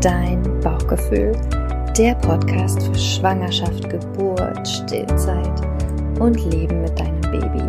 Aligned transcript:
dein 0.00 0.42
Bauchgefühl, 0.60 1.32
der 1.98 2.14
Podcast 2.14 2.82
für 2.82 2.94
Schwangerschaft, 2.94 3.90
Geburt, 3.90 4.66
Stillzeit 4.66 5.60
und 6.18 6.42
Leben 6.50 6.80
mit 6.80 6.98
deinem 6.98 7.20
Baby. 7.20 7.62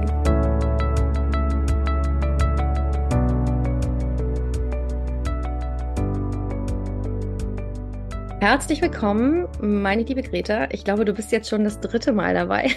Herzlich 8.39 8.81
willkommen, 8.81 9.49
meine 9.59 10.03
liebe 10.03 10.21
Greta. 10.21 10.69
Ich 10.71 10.85
glaube, 10.85 11.03
du 11.03 11.13
bist 11.13 11.33
jetzt 11.33 11.49
schon 11.49 11.65
das 11.65 11.81
dritte 11.81 12.13
Mal 12.13 12.33
dabei 12.33 12.71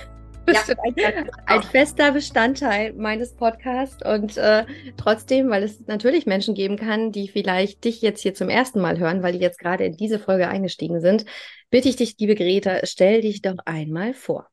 bist 0.45 0.69
ja, 0.69 0.75
ein, 0.83 1.31
ein, 1.47 1.63
fester 1.63 2.13
Bestandteil 2.13 2.93
meines 2.95 3.35
Podcasts 3.35 4.05
und 4.05 4.37
äh, 4.37 4.65
trotzdem, 4.97 5.51
weil 5.51 5.63
es 5.63 5.87
natürlich 5.87 6.27
Menschen 6.27 6.55
geben 6.55 6.77
kann, 6.77 7.13
die 7.13 7.29
vielleicht 7.29 7.85
dich 7.85 8.03
jetzt 8.03 8.21
hier 8.21 8.35
zum 8.35 8.49
ersten 8.49 8.81
Mal 8.81 8.99
hören, 8.99 9.23
weil 9.23 9.33
die 9.33 9.39
jetzt 9.39 9.59
gerade 9.59 9.85
in 9.85 9.97
diese 9.97 10.19
Folge 10.19 10.49
eingestiegen 10.49 11.01
sind, 11.01 11.25
bitte 11.71 11.89
ich 11.89 11.97
dich, 11.97 12.17
liebe 12.19 12.35
Greta, 12.35 12.81
stell 12.85 13.23
dich 13.23 13.43
doch 13.43 13.57
einmal 13.65 14.15
vor. 14.15 14.49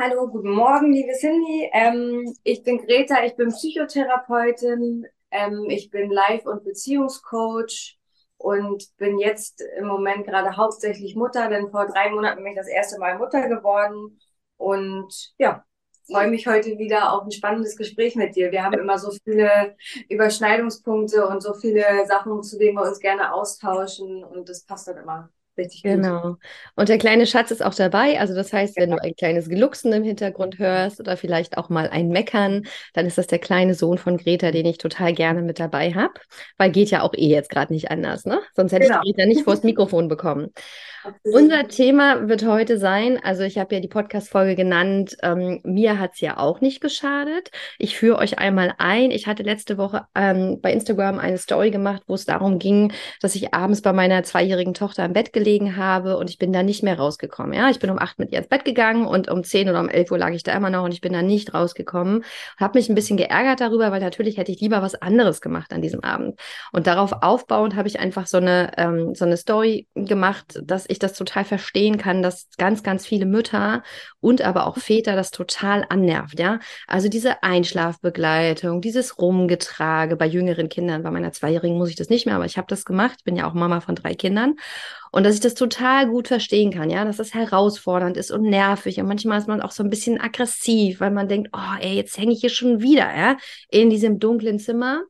Hallo, 0.00 0.26
guten 0.28 0.50
Morgen, 0.50 0.92
liebe 0.92 1.12
Cindy. 1.12 1.70
Ähm, 1.72 2.34
ich 2.42 2.62
bin 2.62 2.78
Greta, 2.78 3.24
ich 3.24 3.36
bin 3.36 3.48
Psychotherapeutin, 3.48 5.06
ähm, 5.30 5.66
ich 5.68 5.90
bin 5.90 6.10
Life- 6.10 6.50
und 6.50 6.64
Beziehungscoach 6.64 7.96
und 8.36 8.84
bin 8.96 9.18
jetzt 9.18 9.62
im 9.78 9.86
Moment 9.86 10.26
gerade 10.26 10.56
hauptsächlich 10.56 11.14
Mutter, 11.14 11.48
denn 11.48 11.70
vor 11.70 11.86
drei 11.86 12.10
Monaten 12.10 12.42
bin 12.42 12.52
ich 12.52 12.58
das 12.58 12.68
erste 12.68 12.98
Mal 12.98 13.18
Mutter 13.18 13.48
geworden 13.48 14.18
und 14.56 15.32
ja, 15.38 15.64
freue 16.06 16.28
mich 16.28 16.46
heute 16.46 16.78
wieder 16.78 17.12
auf 17.12 17.24
ein 17.24 17.30
spannendes 17.32 17.76
Gespräch 17.76 18.14
mit 18.16 18.36
dir. 18.36 18.52
Wir 18.52 18.62
haben 18.62 18.78
immer 18.78 18.98
so 18.98 19.10
viele 19.24 19.76
Überschneidungspunkte 20.08 21.26
und 21.26 21.42
so 21.42 21.54
viele 21.54 22.06
Sachen, 22.06 22.42
zu 22.42 22.58
denen 22.58 22.76
wir 22.76 22.82
uns 22.86 23.00
gerne 23.00 23.32
austauschen 23.32 24.22
und 24.24 24.48
das 24.48 24.64
passt 24.64 24.88
dann 24.88 24.98
immer 24.98 25.30
Richtig 25.56 25.84
genau. 25.84 26.36
Und 26.74 26.88
der 26.88 26.98
kleine 26.98 27.26
Schatz 27.26 27.52
ist 27.52 27.64
auch 27.64 27.74
dabei. 27.74 28.18
Also 28.18 28.34
das 28.34 28.52
heißt, 28.52 28.76
wenn 28.76 28.90
du 28.90 29.00
ein 29.00 29.14
kleines 29.14 29.48
Glucksen 29.48 29.92
im 29.92 30.02
Hintergrund 30.02 30.58
hörst 30.58 30.98
oder 30.98 31.16
vielleicht 31.16 31.58
auch 31.58 31.68
mal 31.68 31.88
ein 31.88 32.08
Meckern, 32.08 32.62
dann 32.92 33.06
ist 33.06 33.18
das 33.18 33.28
der 33.28 33.38
kleine 33.38 33.74
Sohn 33.74 33.98
von 33.98 34.16
Greta, 34.16 34.50
den 34.50 34.66
ich 34.66 34.78
total 34.78 35.12
gerne 35.12 35.42
mit 35.42 35.60
dabei 35.60 35.94
habe. 35.94 36.14
Weil 36.58 36.72
geht 36.72 36.90
ja 36.90 37.02
auch 37.02 37.14
eh 37.14 37.28
jetzt 37.28 37.50
gerade 37.50 37.72
nicht 37.72 37.90
anders, 37.90 38.24
ne? 38.24 38.40
Sonst 38.56 38.72
hätte 38.72 38.88
genau. 38.88 39.00
ich 39.04 39.14
Greta 39.14 39.28
nicht 39.28 39.44
vors 39.44 39.62
Mikrofon 39.62 40.08
bekommen. 40.08 40.52
Unser 41.22 41.68
Thema 41.68 42.28
wird 42.28 42.46
heute 42.46 42.78
sein, 42.78 43.20
also 43.22 43.42
ich 43.42 43.58
habe 43.58 43.74
ja 43.74 43.80
die 43.82 43.88
Podcast-Folge 43.88 44.54
genannt, 44.56 45.18
ähm, 45.22 45.60
mir 45.62 46.00
hat 46.00 46.14
es 46.14 46.20
ja 46.20 46.38
auch 46.38 46.62
nicht 46.62 46.80
geschadet. 46.80 47.50
Ich 47.78 47.98
führe 47.98 48.16
euch 48.16 48.38
einmal 48.38 48.72
ein. 48.78 49.10
Ich 49.10 49.26
hatte 49.26 49.42
letzte 49.42 49.76
Woche 49.76 50.06
ähm, 50.14 50.60
bei 50.62 50.72
Instagram 50.72 51.18
eine 51.18 51.36
Story 51.36 51.70
gemacht, 51.70 52.04
wo 52.06 52.14
es 52.14 52.24
darum 52.24 52.58
ging, 52.58 52.90
dass 53.20 53.34
ich 53.34 53.52
abends 53.52 53.82
bei 53.82 53.92
meiner 53.92 54.22
zweijährigen 54.22 54.72
Tochter 54.72 55.04
im 55.04 55.12
Bett 55.12 55.34
gelegen 55.34 55.43
habe 55.76 56.16
und 56.16 56.30
ich 56.30 56.38
bin 56.38 56.52
da 56.52 56.62
nicht 56.62 56.82
mehr 56.82 56.98
rausgekommen. 56.98 57.52
Ja, 57.52 57.70
ich 57.70 57.78
bin 57.78 57.90
um 57.90 57.98
acht 57.98 58.18
mit 58.18 58.32
ihr 58.32 58.38
ins 58.38 58.48
Bett 58.48 58.64
gegangen 58.64 59.06
und 59.06 59.28
um 59.28 59.44
zehn 59.44 59.68
oder 59.68 59.80
um 59.80 59.88
elf 59.88 60.10
Uhr 60.10 60.18
lag 60.18 60.30
ich 60.30 60.42
da 60.42 60.52
immer 60.52 60.70
noch 60.70 60.84
und 60.84 60.92
ich 60.92 61.00
bin 61.00 61.12
da 61.12 61.22
nicht 61.22 61.54
rausgekommen. 61.54 62.24
Habe 62.58 62.78
mich 62.78 62.88
ein 62.88 62.94
bisschen 62.94 63.16
geärgert 63.16 63.60
darüber, 63.60 63.90
weil 63.92 64.00
natürlich 64.00 64.36
hätte 64.36 64.52
ich 64.52 64.60
lieber 64.60 64.82
was 64.82 64.94
anderes 64.94 65.40
gemacht 65.40 65.72
an 65.72 65.82
diesem 65.82 66.02
Abend. 66.02 66.38
Und 66.72 66.86
darauf 66.86 67.12
aufbauend 67.22 67.76
habe 67.76 67.88
ich 67.88 68.00
einfach 68.00 68.26
so 68.26 68.38
eine, 68.38 68.72
ähm, 68.76 69.14
so 69.14 69.24
eine 69.24 69.36
Story 69.36 69.86
gemacht, 69.94 70.60
dass 70.62 70.86
ich 70.88 70.98
das 70.98 71.14
total 71.14 71.44
verstehen 71.44 71.98
kann, 71.98 72.22
dass 72.22 72.48
ganz, 72.58 72.82
ganz 72.82 73.06
viele 73.06 73.26
Mütter 73.26 73.82
und 74.20 74.42
aber 74.42 74.66
auch 74.66 74.78
Väter 74.78 75.16
das 75.16 75.30
total 75.30 75.84
annervt, 75.88 76.38
ja. 76.38 76.58
Also 76.86 77.08
diese 77.08 77.42
Einschlafbegleitung, 77.42 78.80
dieses 78.80 79.18
Rumgetrage 79.18 80.16
bei 80.16 80.26
jüngeren 80.26 80.68
Kindern, 80.68 81.02
bei 81.02 81.10
meiner 81.10 81.32
Zweijährigen 81.32 81.76
muss 81.76 81.90
ich 81.90 81.96
das 81.96 82.08
nicht 82.08 82.26
mehr, 82.26 82.36
aber 82.36 82.46
ich 82.46 82.56
habe 82.56 82.66
das 82.68 82.84
gemacht. 82.84 83.16
Ich 83.18 83.24
bin 83.24 83.36
ja 83.36 83.48
auch 83.48 83.54
Mama 83.54 83.80
von 83.80 83.94
drei 83.94 84.14
Kindern. 84.14 84.56
Und 85.14 85.22
dass 85.22 85.36
ich 85.36 85.40
das 85.40 85.54
total 85.54 86.08
gut 86.08 86.26
verstehen 86.26 86.72
kann, 86.72 86.90
ja, 86.90 87.04
dass 87.04 87.18
das 87.18 87.34
herausfordernd 87.34 88.16
ist 88.16 88.32
und 88.32 88.42
nervig. 88.42 88.98
Und 88.98 89.06
manchmal 89.06 89.38
ist 89.38 89.46
man 89.46 89.60
auch 89.60 89.70
so 89.70 89.84
ein 89.84 89.88
bisschen 89.88 90.20
aggressiv, 90.20 90.98
weil 90.98 91.12
man 91.12 91.28
denkt, 91.28 91.50
oh, 91.52 91.78
ey, 91.80 91.94
jetzt 91.94 92.18
hänge 92.18 92.32
ich 92.32 92.40
hier 92.40 92.50
schon 92.50 92.82
wieder, 92.82 93.16
ja, 93.16 93.36
in 93.70 93.90
diesem 93.90 94.18
dunklen 94.18 94.58
Zimmer. 94.58 95.02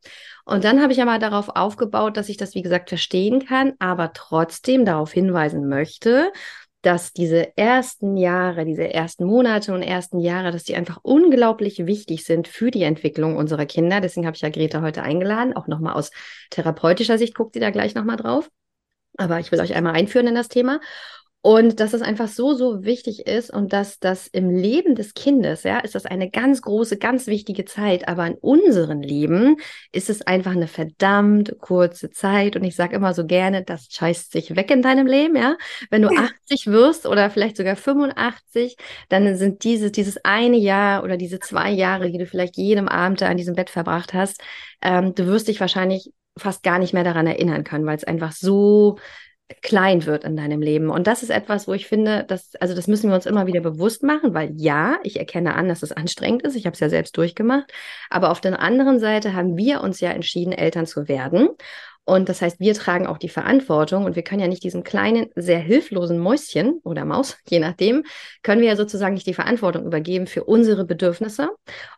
Und 0.45 0.65
dann 0.65 0.83
habe 0.83 0.93
ich 0.93 1.01
aber 1.01 1.19
darauf 1.19 1.49
aufgebaut, 1.49 2.19
dass 2.19 2.29
ich 2.29 2.37
das, 2.37 2.55
wie 2.55 2.61
gesagt, 2.61 2.91
verstehen 2.91 3.47
kann, 3.47 3.73
aber 3.79 4.13
trotzdem 4.13 4.85
darauf 4.85 5.11
hinweisen 5.11 5.71
möchte, 5.71 6.33
dass 6.83 7.15
diese 7.15 7.57
ersten 7.57 8.19
Jahre, 8.19 8.67
diese 8.67 8.93
ersten 8.93 9.25
Monate 9.25 9.73
und 9.73 9.81
ersten 9.81 10.21
Jahre, 10.21 10.53
dass 10.53 10.65
die 10.65 10.77
einfach 10.77 10.99
unglaublich 11.01 11.87
wichtig 11.87 12.25
sind 12.25 12.47
für 12.47 12.71
die 12.71 12.83
Entwicklung 12.83 13.37
unserer 13.39 13.65
Kinder. 13.65 14.03
Deswegen 14.03 14.27
habe 14.27 14.37
ich 14.37 14.43
ja 14.43 14.51
Greta 14.51 14.83
heute 14.83 15.03
eingeladen, 15.03 15.57
auch 15.57 15.67
nochmal 15.67 15.95
aus 15.95 16.11
therapeutischer 16.51 17.17
Sicht 17.17 17.35
guckt 17.35 17.55
sie 17.55 17.61
da 17.61 17.71
gleich 17.71 17.95
nochmal 17.95 18.19
drauf. 18.19 18.51
Aber 19.17 19.41
ich 19.41 19.53
will 19.53 19.61
euch 19.61 19.75
einmal 19.75 19.95
einführen 19.95 20.27
in 20.27 20.35
das 20.35 20.49
Thema. 20.49 20.81
Und 21.47 21.79
dass 21.79 21.93
es 21.93 22.01
einfach 22.01 22.29
so, 22.29 22.55
so 22.55 22.85
wichtig 22.85 23.27
ist 23.27 23.51
und 23.51 23.75
dass 23.75 23.99
das 23.99 24.29
im 24.29 24.49
Leben 24.49 24.95
des 24.95 25.13
Kindes, 25.13 25.63
ja, 25.65 25.81
ist 25.81 25.95
das 25.95 26.07
eine 26.07 26.31
ganz 26.31 26.63
große, 26.63 26.97
ganz 26.97 27.27
wichtige 27.27 27.67
Zeit. 27.67 28.09
Aber 28.09 28.27
in 28.27 28.37
unserem 28.37 29.03
Leben 29.03 29.57
ist 29.93 30.09
es 30.09 30.23
einfach 30.23 30.53
eine 30.53 30.69
verdammt 30.69 31.55
kurze 31.61 32.09
Zeit. 32.09 32.57
Und 32.57 32.65
ich 32.65 32.75
sage 32.75 32.97
immer 32.97 33.13
so 33.13 33.27
gerne, 33.27 33.63
das 33.63 33.89
scheißt 33.91 34.33
sich 34.33 34.57
weg 34.57 34.71
in 34.71 34.81
deinem 34.81 35.07
Leben, 35.07 35.37
ja. 35.37 35.59
Wenn 35.91 36.01
du 36.01 36.09
80 36.09 36.69
wirst 36.69 37.05
oder 37.05 37.29
vielleicht 37.29 37.59
sogar 37.59 37.77
85, 37.77 38.79
dann 39.11 39.37
sind 39.37 39.65
diese, 39.65 39.91
dieses 39.91 40.25
eine 40.25 40.57
Jahr 40.57 41.05
oder 41.05 41.19
diese 41.19 41.41
zwei 41.41 41.71
Jahre, 41.73 42.11
die 42.11 42.17
du 42.17 42.25
vielleicht 42.25 42.57
jedem 42.57 42.89
Abend 42.89 43.21
da 43.21 43.29
an 43.29 43.37
diesem 43.37 43.55
Bett 43.55 43.69
verbracht 43.69 44.15
hast, 44.15 44.41
ähm, 44.81 45.15
du 45.15 45.27
wirst 45.27 45.49
dich 45.49 45.61
wahrscheinlich 45.61 46.11
fast 46.37 46.63
gar 46.63 46.79
nicht 46.79 46.95
mehr 46.95 47.05
daran 47.05 47.27
erinnern 47.27 47.65
können, 47.65 47.87
weil 47.87 47.97
es 47.97 48.05
einfach 48.05 48.33
so 48.33 48.99
klein 49.63 50.07
wird 50.07 50.25
in 50.25 50.37
deinem 50.37 50.63
Leben. 50.63 50.91
Und 50.91 51.07
das 51.07 51.23
ist 51.23 51.31
etwas, 51.31 51.69
wo 51.69 51.75
ich 51.75 51.87
finde, 51.87 52.25
dass, 52.25 52.55
also 52.57 52.75
das 52.75 52.87
müssen 52.89 53.11
wir 53.11 53.15
uns 53.15 53.27
immer 53.27 53.47
wieder 53.47 53.61
bewusst 53.61 54.03
machen, 54.03 54.35
weil 54.35 54.53
ja, 54.57 54.99
ich 55.03 55.19
erkenne 55.19 55.55
an, 55.55 55.69
dass 55.69 55.83
es 55.83 55.93
anstrengend 55.93 56.43
ist. 56.43 56.57
Ich 56.57 56.67
habe 56.67 56.75
es 56.75 56.81
ja 56.81 56.89
selbst 56.89 57.17
durchgemacht. 57.17 57.71
Aber 58.09 58.31
auf 58.31 58.41
der 58.41 58.59
anderen 58.61 59.01
Seite 59.01 59.35
haben 59.35 59.57
wir 59.57 59.83
uns 59.83 60.01
ja 60.01 60.11
entschieden, 60.11 60.53
Eltern 60.53 60.87
zu 60.87 61.09
werden. 61.09 61.49
Und 62.07 62.29
das 62.29 62.43
heißt, 62.43 62.61
wir 62.61 62.75
tragen 62.75 63.07
auch 63.07 63.17
die 63.17 63.31
Verantwortung 63.31 64.05
und 64.05 64.15
wir 64.15 64.23
können 64.23 64.43
ja 64.43 64.49
nicht 64.49 64.63
diesem 64.63 64.85
kleinen, 64.85 65.31
sehr 65.37 65.59
hilflosen 65.59 66.19
Mäuschen 66.19 66.81
oder 66.85 67.05
Maus, 67.07 67.39
je 67.49 67.61
nachdem, 67.61 68.05
können 68.43 68.61
wir 68.61 68.69
ja 68.69 68.77
sozusagen 68.77 69.15
nicht 69.15 69.27
die 69.27 69.35
Verantwortung 69.35 69.87
übergeben 69.87 70.27
für 70.27 70.45
unsere 70.45 70.85
Bedürfnisse. 70.85 71.51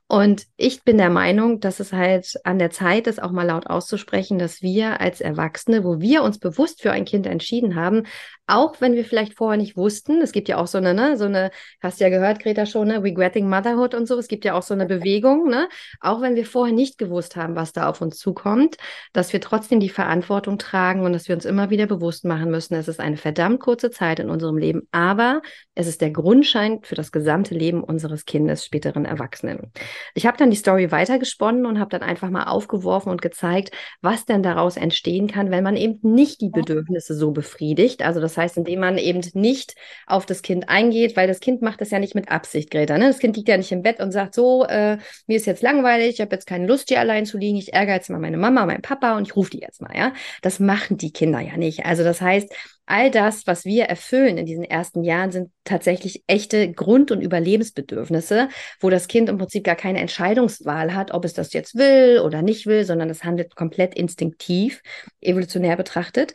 Und 0.08 0.46
ich 0.56 0.84
bin 0.84 0.98
der 0.98 1.10
Meinung, 1.10 1.58
dass 1.58 1.80
es 1.80 1.92
halt 1.92 2.34
an 2.44 2.60
der 2.60 2.70
Zeit 2.70 3.08
ist, 3.08 3.20
auch 3.20 3.32
mal 3.32 3.46
laut 3.46 3.66
auszusprechen, 3.66 4.38
dass 4.38 4.62
wir 4.62 5.00
als 5.00 5.20
Erwachsene, 5.20 5.82
wo 5.82 6.00
wir 6.00 6.22
uns 6.22 6.38
bewusst 6.38 6.80
für 6.80 6.92
ein 6.92 7.04
Kind 7.04 7.26
entschieden 7.26 7.74
haben, 7.74 8.04
auch 8.46 8.80
wenn 8.80 8.94
wir 8.94 9.04
vielleicht 9.04 9.34
vorher 9.34 9.56
nicht 9.56 9.76
wussten, 9.76 10.22
es 10.22 10.30
gibt 10.30 10.48
ja 10.48 10.58
auch 10.58 10.68
so 10.68 10.78
eine, 10.78 10.94
ne, 10.94 11.16
so 11.16 11.24
eine, 11.24 11.50
hast 11.82 11.98
du 11.98 12.04
ja 12.04 12.10
gehört, 12.10 12.38
Greta 12.38 12.66
schon, 12.66 12.86
ne, 12.86 13.02
Regretting 13.02 13.48
Motherhood 13.48 13.94
und 13.94 14.06
so, 14.06 14.16
es 14.16 14.28
gibt 14.28 14.44
ja 14.44 14.54
auch 14.54 14.62
so 14.62 14.74
eine 14.74 14.86
Bewegung, 14.86 15.48
ne, 15.48 15.68
auch 16.00 16.20
wenn 16.20 16.36
wir 16.36 16.46
vorher 16.46 16.74
nicht 16.74 16.98
gewusst 16.98 17.34
haben, 17.34 17.56
was 17.56 17.72
da 17.72 17.88
auf 17.88 18.00
uns 18.00 18.18
zukommt, 18.18 18.76
dass 19.12 19.32
wir 19.32 19.40
trotzdem 19.40 19.80
die 19.80 19.88
Verantwortung 19.88 20.58
tragen 20.58 21.02
und 21.02 21.12
dass 21.12 21.26
wir 21.26 21.34
uns 21.34 21.44
immer 21.44 21.70
wieder 21.70 21.86
bewusst 21.86 22.24
machen 22.24 22.52
müssen, 22.52 22.74
es 22.74 22.86
ist 22.86 23.00
eine 23.00 23.16
verdammt 23.16 23.58
kurze 23.58 23.90
Zeit 23.90 24.20
in 24.20 24.30
unserem 24.30 24.56
Leben, 24.56 24.86
aber 24.92 25.42
es 25.74 25.88
ist 25.88 26.00
der 26.00 26.12
Grundschein 26.12 26.80
für 26.82 26.94
das 26.94 27.10
gesamte 27.10 27.54
Leben 27.54 27.82
unseres 27.82 28.24
Kindes, 28.24 28.64
späteren 28.64 29.04
Erwachsenen. 29.04 29.72
Ich 30.14 30.26
habe 30.26 30.36
dann 30.36 30.50
die 30.50 30.56
Story 30.56 30.90
weitergesponnen 30.90 31.66
und 31.66 31.78
habe 31.78 31.90
dann 31.90 32.02
einfach 32.02 32.30
mal 32.30 32.44
aufgeworfen 32.44 33.10
und 33.10 33.22
gezeigt, 33.22 33.70
was 34.00 34.24
denn 34.24 34.42
daraus 34.42 34.76
entstehen 34.76 35.26
kann, 35.26 35.50
wenn 35.50 35.64
man 35.64 35.76
eben 35.76 35.98
nicht 36.02 36.40
die 36.40 36.50
Bedürfnisse 36.50 37.14
so 37.14 37.30
befriedigt, 37.30 38.02
also 38.02 38.20
das 38.20 38.36
heißt, 38.36 38.56
indem 38.56 38.80
man 38.80 38.98
eben 38.98 39.20
nicht 39.34 39.74
auf 40.06 40.26
das 40.26 40.42
Kind 40.42 40.68
eingeht, 40.68 41.16
weil 41.16 41.28
das 41.28 41.40
Kind 41.40 41.62
macht 41.62 41.80
das 41.80 41.90
ja 41.90 41.98
nicht 41.98 42.14
mit 42.14 42.30
Absicht, 42.30 42.70
Greta. 42.70 42.98
Ne? 42.98 43.08
Das 43.08 43.18
Kind 43.18 43.36
liegt 43.36 43.48
ja 43.48 43.56
nicht 43.56 43.72
im 43.72 43.82
Bett 43.82 44.00
und 44.00 44.12
sagt 44.12 44.34
so, 44.34 44.64
äh, 44.66 44.98
mir 45.26 45.36
ist 45.36 45.46
jetzt 45.46 45.62
langweilig, 45.62 46.14
ich 46.14 46.20
habe 46.20 46.34
jetzt 46.34 46.46
keine 46.46 46.66
Lust, 46.66 46.88
hier 46.88 47.00
allein 47.00 47.26
zu 47.26 47.38
liegen, 47.38 47.56
ich 47.56 47.72
ärgere 47.72 47.94
jetzt 47.94 48.10
mal 48.10 48.20
meine 48.20 48.36
Mama, 48.36 48.66
meinen 48.66 48.82
Papa 48.82 49.16
und 49.16 49.26
ich 49.26 49.36
rufe 49.36 49.50
die 49.50 49.60
jetzt 49.60 49.80
mal. 49.80 49.96
Ja, 49.96 50.12
Das 50.42 50.60
machen 50.60 50.96
die 50.96 51.12
Kinder 51.12 51.40
ja 51.40 51.56
nicht. 51.56 51.84
Also 51.86 52.04
das 52.04 52.20
heißt, 52.20 52.52
all 52.86 53.10
das, 53.10 53.46
was 53.46 53.64
wir 53.64 53.84
erfüllen 53.84 54.38
in 54.38 54.46
diesen 54.46 54.64
ersten 54.64 55.04
Jahren, 55.04 55.32
sind 55.32 55.50
tatsächlich 55.64 56.24
echte 56.26 56.72
Grund- 56.72 57.10
und 57.10 57.20
Überlebensbedürfnisse, 57.20 58.48
wo 58.80 58.90
das 58.90 59.08
Kind 59.08 59.28
im 59.28 59.38
Prinzip 59.38 59.64
gar 59.64 59.76
keine 59.76 60.00
Entscheidungswahl 60.00 60.94
hat, 60.94 61.12
ob 61.12 61.24
es 61.24 61.34
das 61.34 61.52
jetzt 61.52 61.74
will 61.74 62.20
oder 62.24 62.42
nicht 62.42 62.66
will, 62.66 62.84
sondern 62.84 63.10
es 63.10 63.24
handelt 63.24 63.56
komplett 63.56 63.94
instinktiv, 63.94 64.82
evolutionär 65.20 65.76
betrachtet. 65.76 66.34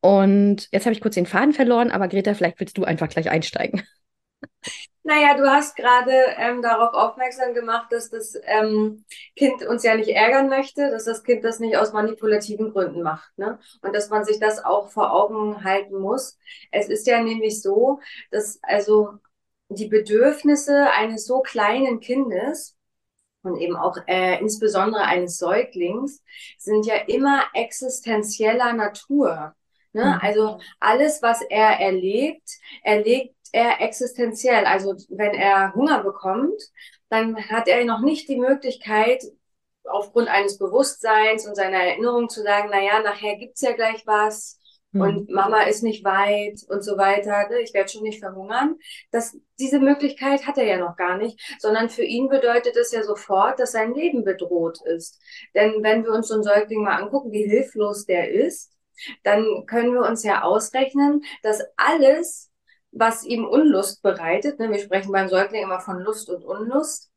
Und 0.00 0.68
jetzt 0.72 0.84
habe 0.84 0.94
ich 0.94 1.00
kurz 1.00 1.14
den 1.14 1.26
Faden 1.26 1.52
verloren, 1.52 1.90
aber 1.92 2.08
Greta, 2.08 2.34
vielleicht 2.34 2.58
willst 2.60 2.76
du 2.76 2.84
einfach 2.84 3.08
gleich 3.08 3.30
einsteigen. 3.30 3.82
Naja, 5.04 5.36
du 5.36 5.50
hast 5.50 5.74
gerade 5.74 6.12
ähm, 6.36 6.62
darauf 6.62 6.94
aufmerksam 6.94 7.54
gemacht, 7.54 7.90
dass 7.90 8.08
das 8.10 8.34
ähm, 8.44 9.04
Kind 9.34 9.66
uns 9.66 9.82
ja 9.82 9.96
nicht 9.96 10.10
ärgern 10.10 10.48
möchte, 10.48 10.90
dass 10.90 11.04
das 11.04 11.24
Kind 11.24 11.44
das 11.44 11.58
nicht 11.58 11.76
aus 11.76 11.92
manipulativen 11.92 12.72
Gründen 12.72 13.02
macht. 13.02 13.36
Ne? 13.36 13.58
Und 13.82 13.94
dass 13.96 14.10
man 14.10 14.24
sich 14.24 14.38
das 14.38 14.64
auch 14.64 14.90
vor 14.90 15.12
Augen 15.12 15.64
halten 15.64 15.98
muss. 15.98 16.38
Es 16.70 16.88
ist 16.88 17.06
ja 17.08 17.20
nämlich 17.20 17.60
so, 17.62 17.98
dass 18.30 18.60
also 18.62 19.14
die 19.68 19.88
Bedürfnisse 19.88 20.90
eines 20.92 21.26
so 21.26 21.40
kleinen 21.40 21.98
Kindes 21.98 22.76
und 23.42 23.56
eben 23.58 23.76
auch 23.76 23.96
äh, 24.06 24.38
insbesondere 24.40 25.02
eines 25.02 25.38
Säuglings 25.38 26.22
sind 26.58 26.86
ja 26.86 26.94
immer 27.08 27.42
existenzieller 27.54 28.72
Natur. 28.72 29.54
Ne? 29.92 30.04
Mhm. 30.04 30.18
Also 30.20 30.58
alles, 30.80 31.22
was 31.22 31.42
er 31.42 31.80
erlebt, 31.80 32.48
erlebt 32.82 33.34
er 33.52 33.80
existenziell. 33.80 34.64
Also 34.64 34.94
wenn 35.08 35.34
er 35.34 35.74
Hunger 35.74 36.02
bekommt, 36.02 36.60
dann 37.08 37.36
hat 37.50 37.68
er 37.68 37.84
noch 37.84 38.00
nicht 38.00 38.28
die 38.28 38.38
Möglichkeit, 38.38 39.22
aufgrund 39.84 40.28
eines 40.28 40.58
Bewusstseins 40.58 41.46
und 41.46 41.56
seiner 41.56 41.78
Erinnerung 41.78 42.28
zu 42.28 42.42
sagen, 42.42 42.68
na 42.70 42.80
ja, 42.80 43.02
nachher 43.02 43.36
gibt's 43.36 43.60
ja 43.60 43.72
gleich 43.72 44.06
was 44.06 44.58
und 44.94 45.28
mhm. 45.28 45.34
Mama 45.34 45.62
ist 45.62 45.82
nicht 45.82 46.04
weit 46.04 46.60
und 46.68 46.82
so 46.82 46.98
weiter, 46.98 47.48
ne? 47.48 47.60
ich 47.60 47.72
werde 47.72 47.90
schon 47.90 48.02
nicht 48.02 48.20
verhungern. 48.20 48.76
Das, 49.10 49.36
diese 49.58 49.80
Möglichkeit 49.80 50.46
hat 50.46 50.58
er 50.58 50.64
ja 50.64 50.78
noch 50.78 50.96
gar 50.96 51.16
nicht, 51.16 51.40
sondern 51.58 51.88
für 51.88 52.02
ihn 52.02 52.28
bedeutet 52.28 52.76
es 52.76 52.92
ja 52.92 53.02
sofort, 53.02 53.58
dass 53.58 53.72
sein 53.72 53.94
Leben 53.94 54.22
bedroht 54.22 54.78
ist. 54.84 55.18
Denn 55.54 55.82
wenn 55.82 56.04
wir 56.04 56.12
uns 56.12 56.28
so 56.28 56.34
einen 56.34 56.42
Säugling 56.42 56.82
mal 56.82 57.02
angucken, 57.02 57.32
wie 57.32 57.48
hilflos 57.48 58.04
der 58.04 58.30
ist, 58.30 58.70
dann 59.22 59.66
können 59.66 59.94
wir 59.94 60.02
uns 60.02 60.22
ja 60.22 60.42
ausrechnen, 60.42 61.22
dass 61.42 61.62
alles, 61.76 62.50
was 62.90 63.24
ihm 63.24 63.46
Unlust 63.46 64.02
bereitet, 64.02 64.58
ne, 64.58 64.70
wir 64.70 64.78
sprechen 64.78 65.12
beim 65.12 65.28
Säugling 65.28 65.62
immer 65.62 65.80
von 65.80 66.00
Lust 66.00 66.28
und 66.28 66.44
Unlust, 66.44 67.10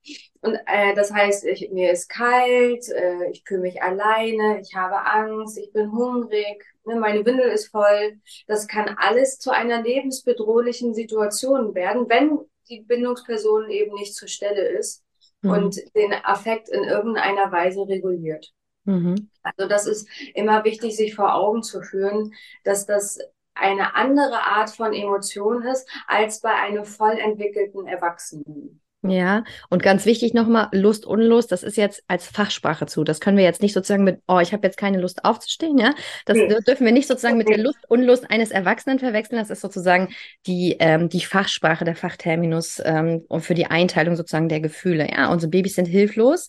und 0.46 0.60
äh, 0.68 0.94
das 0.94 1.12
heißt, 1.12 1.44
ich, 1.46 1.72
mir 1.72 1.92
ist 1.92 2.08
kalt, 2.08 2.88
äh, 2.90 3.32
ich 3.32 3.44
fühle 3.48 3.62
mich 3.62 3.82
alleine, 3.82 4.62
ich 4.62 4.76
habe 4.76 5.04
Angst, 5.04 5.58
ich 5.58 5.74
bin 5.74 5.92
hungrig, 5.92 6.64
ne, 6.86 6.98
meine 6.98 7.26
Windel 7.26 7.50
ist 7.50 7.70
voll. 7.70 8.20
Das 8.46 8.68
kann 8.68 8.96
alles 9.00 9.40
zu 9.40 9.50
einer 9.50 9.82
lebensbedrohlichen 9.82 10.94
Situation 10.94 11.74
werden, 11.74 12.08
wenn 12.10 12.38
die 12.70 12.82
Bindungsperson 12.82 13.72
eben 13.72 13.96
nicht 13.96 14.14
zur 14.14 14.28
Stelle 14.28 14.68
ist 14.68 15.04
mhm. 15.42 15.50
und 15.50 15.96
den 15.96 16.14
Affekt 16.14 16.70
in 16.70 16.84
irgendeiner 16.84 17.52
Weise 17.52 17.88
reguliert. 17.88 18.54
Mhm. 18.86 19.30
Also 19.44 19.68
das 19.68 19.86
ist 19.86 20.08
immer 20.34 20.64
wichtig, 20.64 20.96
sich 20.96 21.16
vor 21.16 21.36
Augen 21.36 21.64
zu 21.64 21.82
führen, 21.82 22.34
dass 22.64 22.86
das 22.86 23.20
eine 23.54 23.96
andere 23.96 24.42
Art 24.42 24.70
von 24.70 24.94
Emotion 24.94 25.64
ist 25.64 25.90
als 26.08 26.42
bei 26.42 26.54
einem 26.54 26.86
voll 26.86 27.18
entwickelten 27.18 27.88
Erwachsenen. 27.88 28.82
Ja, 29.08 29.44
und 29.70 29.84
ganz 29.84 30.06
wichtig 30.06 30.34
nochmal, 30.34 30.70
Lust, 30.72 31.06
Unlust, 31.06 31.52
das 31.52 31.64
ist 31.64 31.78
jetzt 31.78 32.04
als 32.08 32.26
Fachsprache 32.26 32.88
zu. 32.88 33.04
Das 33.04 33.20
können 33.20 33.38
wir 33.38 33.44
jetzt 33.44 33.62
nicht 33.62 33.74
sozusagen 33.74 34.04
mit, 34.04 34.20
oh, 34.28 34.40
ich 34.40 34.52
habe 34.52 34.66
jetzt 34.66 34.78
keine 34.78 35.00
Lust 35.00 35.24
aufzustehen, 35.26 35.78
ja. 35.78 35.94
Das 36.26 36.38
nee. 36.38 36.48
dürfen 36.68 36.86
wir 36.86 36.92
nicht 36.92 37.08
sozusagen 37.08 37.38
mit 37.38 37.50
der 37.50 37.60
Lust, 37.60 37.78
Unlust 37.88 38.30
eines 38.32 38.52
Erwachsenen 38.52 39.00
verwechseln. 39.00 39.40
Das 39.40 39.50
ist 39.50 39.62
sozusagen 39.62 40.10
die, 40.48 40.78
ähm, 40.80 41.10
die 41.10 41.22
Fachsprache, 41.22 41.86
der 41.86 41.96
Fachterminus 41.96 42.82
ähm, 42.84 43.24
und 43.28 43.42
für 43.42 43.54
die 43.54 43.68
Einteilung 43.68 44.16
sozusagen 44.16 44.50
der 44.50 44.60
Gefühle. 44.60 45.08
Ja, 45.12 45.32
unsere 45.32 45.52
Babys 45.52 45.76
sind 45.76 45.86
hilflos 45.86 46.48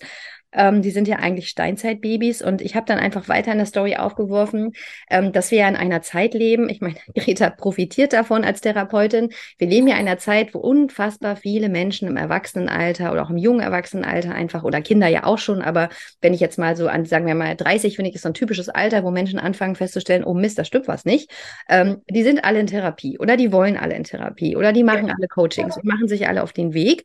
ähm, 0.53 0.83
die 0.83 0.91
sind 0.91 1.09
ja 1.09 1.17
eigentlich 1.17 1.49
Steinzeitbabys 1.49 2.43
und 2.43 2.63
ich 2.63 2.75
habe 2.77 2.87
dann 2.87 2.99
einfach 2.99 3.29
weiter 3.29 3.53
in 3.53 3.59
der 3.59 3.67
Story 3.67 3.97
aufgeworfen, 3.97 4.73
ähm, 5.11 5.33
dass 5.33 5.51
wir 5.51 5.59
ja 5.59 5.69
in 5.69 5.77
einer 5.77 6.03
Zeit 6.03 6.35
leben. 6.35 6.69
Ich 6.69 6.81
meine, 6.81 6.97
Greta 7.15 7.51
profitiert 7.51 8.13
davon 8.13 8.45
als 8.45 8.61
Therapeutin. 8.61 9.31
Wir 9.59 9.69
leben 9.69 9.87
ja 9.87 9.95
in 9.95 10.07
einer 10.07 10.19
Zeit, 10.19 10.55
wo 10.55 10.59
unfassbar 10.59 11.37
viele 11.37 11.69
Menschen 11.69 12.09
im 12.09 12.17
Erwachsenenalter 12.17 13.13
oder 13.13 13.23
auch 13.23 13.31
im 13.31 13.37
jungen 13.37 13.61
Erwachsenenalter 13.61 14.35
einfach 14.35 14.65
oder 14.65 14.81
Kinder 14.81 15.09
ja 15.09 15.25
auch 15.25 15.39
schon, 15.39 15.63
aber 15.63 15.89
wenn 16.21 16.35
ich 16.35 16.41
jetzt 16.41 16.59
mal 16.59 16.77
so 16.77 16.89
an, 16.89 17.05
sagen 17.05 17.27
wir 17.27 17.35
mal 17.35 17.57
30, 17.57 17.97
finde 17.97 18.11
ich, 18.11 18.17
ist 18.17 18.23
so 18.23 18.29
ein 18.29 18.35
typisches 18.35 18.69
Alter, 18.69 19.05
wo 19.05 19.11
Menschen 19.11 19.39
anfangen 19.39 19.77
festzustellen, 19.77 20.25
oh 20.25 20.35
Mist, 20.35 20.59
da 20.59 20.65
stimmt 20.65 20.89
was 20.89 21.05
nicht. 21.05 21.31
Ähm, 21.69 22.03
die 22.09 22.23
sind 22.23 22.45
alle 22.45 22.61
in 22.61 22.67
Therapie 22.67 23.19
oder 23.19 23.37
die 23.37 23.53
wollen 23.53 23.77
alle 23.77 23.95
in 23.95 24.05
Therapie 24.05 24.57
oder 24.57 24.73
die 24.73 24.85
machen 24.85 25.11
alle 25.11 25.29
Coachings 25.29 25.77
und 25.77 25.85
machen 25.85 26.09
sich 26.09 26.29
alle 26.29 26.43
auf 26.43 26.53
den 26.53 26.73
Weg 26.75 27.05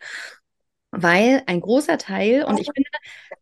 weil 0.91 1.41
ein 1.47 1.61
großer 1.61 1.97
Teil, 1.97 2.43
und 2.43 2.59
ich 2.59 2.69
finde, 2.73 2.89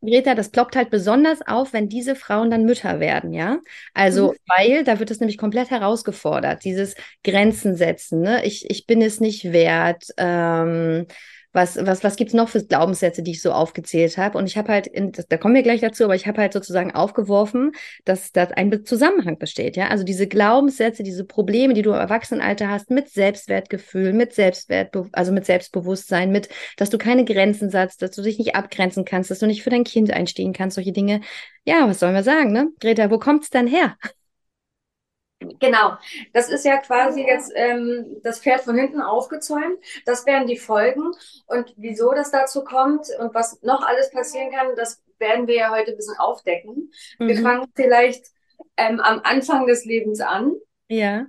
Greta, 0.02 0.36
das 0.36 0.50
ploppt 0.50 0.76
halt 0.76 0.90
besonders 0.92 1.42
auf, 1.46 1.74
wenn 1.74 1.90
diese 1.90 2.16
Frauen 2.16 2.52
dann 2.52 2.66
Mütter 2.66 3.00
werden, 3.00 3.34
ja. 3.34 3.60
Also, 3.94 4.32
mhm. 4.34 4.36
weil 4.58 4.84
da 4.84 5.00
wird 5.00 5.12
es 5.12 5.20
nämlich 5.20 5.38
komplett 5.38 5.72
herausgefordert, 5.72 6.64
dieses 6.64 6.96
Grenzen 7.24 7.76
setzen, 7.76 8.22
ne? 8.22 8.46
Ich, 8.46 8.70
ich 8.70 8.86
bin 8.86 9.02
es 9.02 9.20
nicht 9.20 9.52
wert, 9.52 10.06
ähm, 10.18 11.08
was, 11.52 11.78
was, 11.84 12.04
was 12.04 12.16
gibt 12.16 12.30
es 12.30 12.34
noch 12.36 12.50
für 12.50 12.64
Glaubenssätze, 12.64 13.24
die 13.24 13.32
ich 13.32 13.42
so 13.42 13.52
aufgezählt 13.52 14.18
habe? 14.18 14.38
Und 14.38 14.46
ich 14.46 14.58
habe 14.58 14.72
halt, 14.72 14.88
in, 14.88 15.12
da 15.12 15.38
kommen 15.38 15.56
wir 15.56 15.64
gleich 15.64 15.82
dazu, 15.82 16.04
aber 16.04 16.16
ich 16.16 16.28
habe 16.28 16.42
halt 16.42 16.54
sozusagen 16.54 16.94
aufgeworfen, 16.94 17.72
dass 18.06 18.32
da 18.32 18.44
ein 18.44 18.86
Zusammenhang 18.86 19.40
besteht. 19.40 19.76
Ja, 19.76 19.88
also 19.88 20.04
diese 20.04 20.28
Glaubenssätze, 20.28 21.02
diese 21.02 21.26
Probleme, 21.26 21.74
die 21.74 21.82
du 21.82 21.90
im 21.90 21.98
Erwachsenenalter 21.98 22.70
hast, 22.70 22.92
mit 22.92 23.10
Selbstwertgefühl, 23.10 24.14
mit 24.14 24.34
Selbstwert, 24.34 24.96
also 25.12 25.32
mit 25.32 25.46
Selbstbewusstsein, 25.46 26.32
mit, 26.32 26.50
dass 26.78 26.92
du 26.92 26.98
keine 27.00 27.26
Grenzen 27.26 27.72
setzt, 27.72 28.02
dass 28.02 28.12
du 28.12 28.22
dich 28.22 28.38
nicht 28.38 28.56
abgrenzen 28.56 29.04
kannst, 29.04 29.32
dass 29.32 29.40
du 29.40 29.48
nicht 29.48 29.64
für 29.64 29.72
dein 29.72 29.84
Kind 29.84 30.12
einstehen 30.12 30.54
kannst, 30.54 30.76
solche 30.76 30.92
Dinge. 30.92 31.22
Ja, 31.66 31.88
was 31.88 32.00
sollen 32.00 32.14
wir 32.14 32.24
sagen, 32.24 32.52
ne? 32.52 32.70
Greta, 32.80 33.10
wo 33.10 33.18
kommt 33.18 33.44
es 33.44 33.50
dann 33.50 33.68
her? 33.68 33.96
Genau, 35.40 35.94
das 36.34 36.50
ist 36.50 36.66
ja 36.66 36.78
quasi 36.78 37.26
jetzt 37.26 37.52
ähm, 37.56 38.18
das 38.24 38.40
Pferd 38.42 38.62
von 38.62 38.78
hinten 38.78 39.02
aufgezäumt. 39.02 39.80
Das 40.06 40.26
wären 40.26 40.48
die 40.48 40.58
Folgen. 40.58 41.14
Und 41.48 41.74
wieso 41.78 42.12
das 42.12 42.32
dazu 42.32 42.64
kommt 42.64 43.08
und 43.20 43.34
was 43.34 43.62
noch 43.62 43.82
alles 43.82 44.12
passieren 44.12 44.52
kann, 44.52 44.76
das 44.76 45.02
werden 45.18 45.48
wir 45.48 45.56
ja 45.56 45.72
heute 45.72 45.92
ein 45.92 45.98
bisschen 45.98 46.18
aufdecken. 46.18 46.92
Mhm. 47.20 47.28
Wir 47.28 47.42
fangen 47.42 47.68
vielleicht 47.74 48.26
ähm, 48.76 49.00
am 49.00 49.22
Anfang 49.24 49.66
des 49.66 49.86
Lebens 49.86 50.20
an. 50.20 50.54
Ja. 50.90 51.26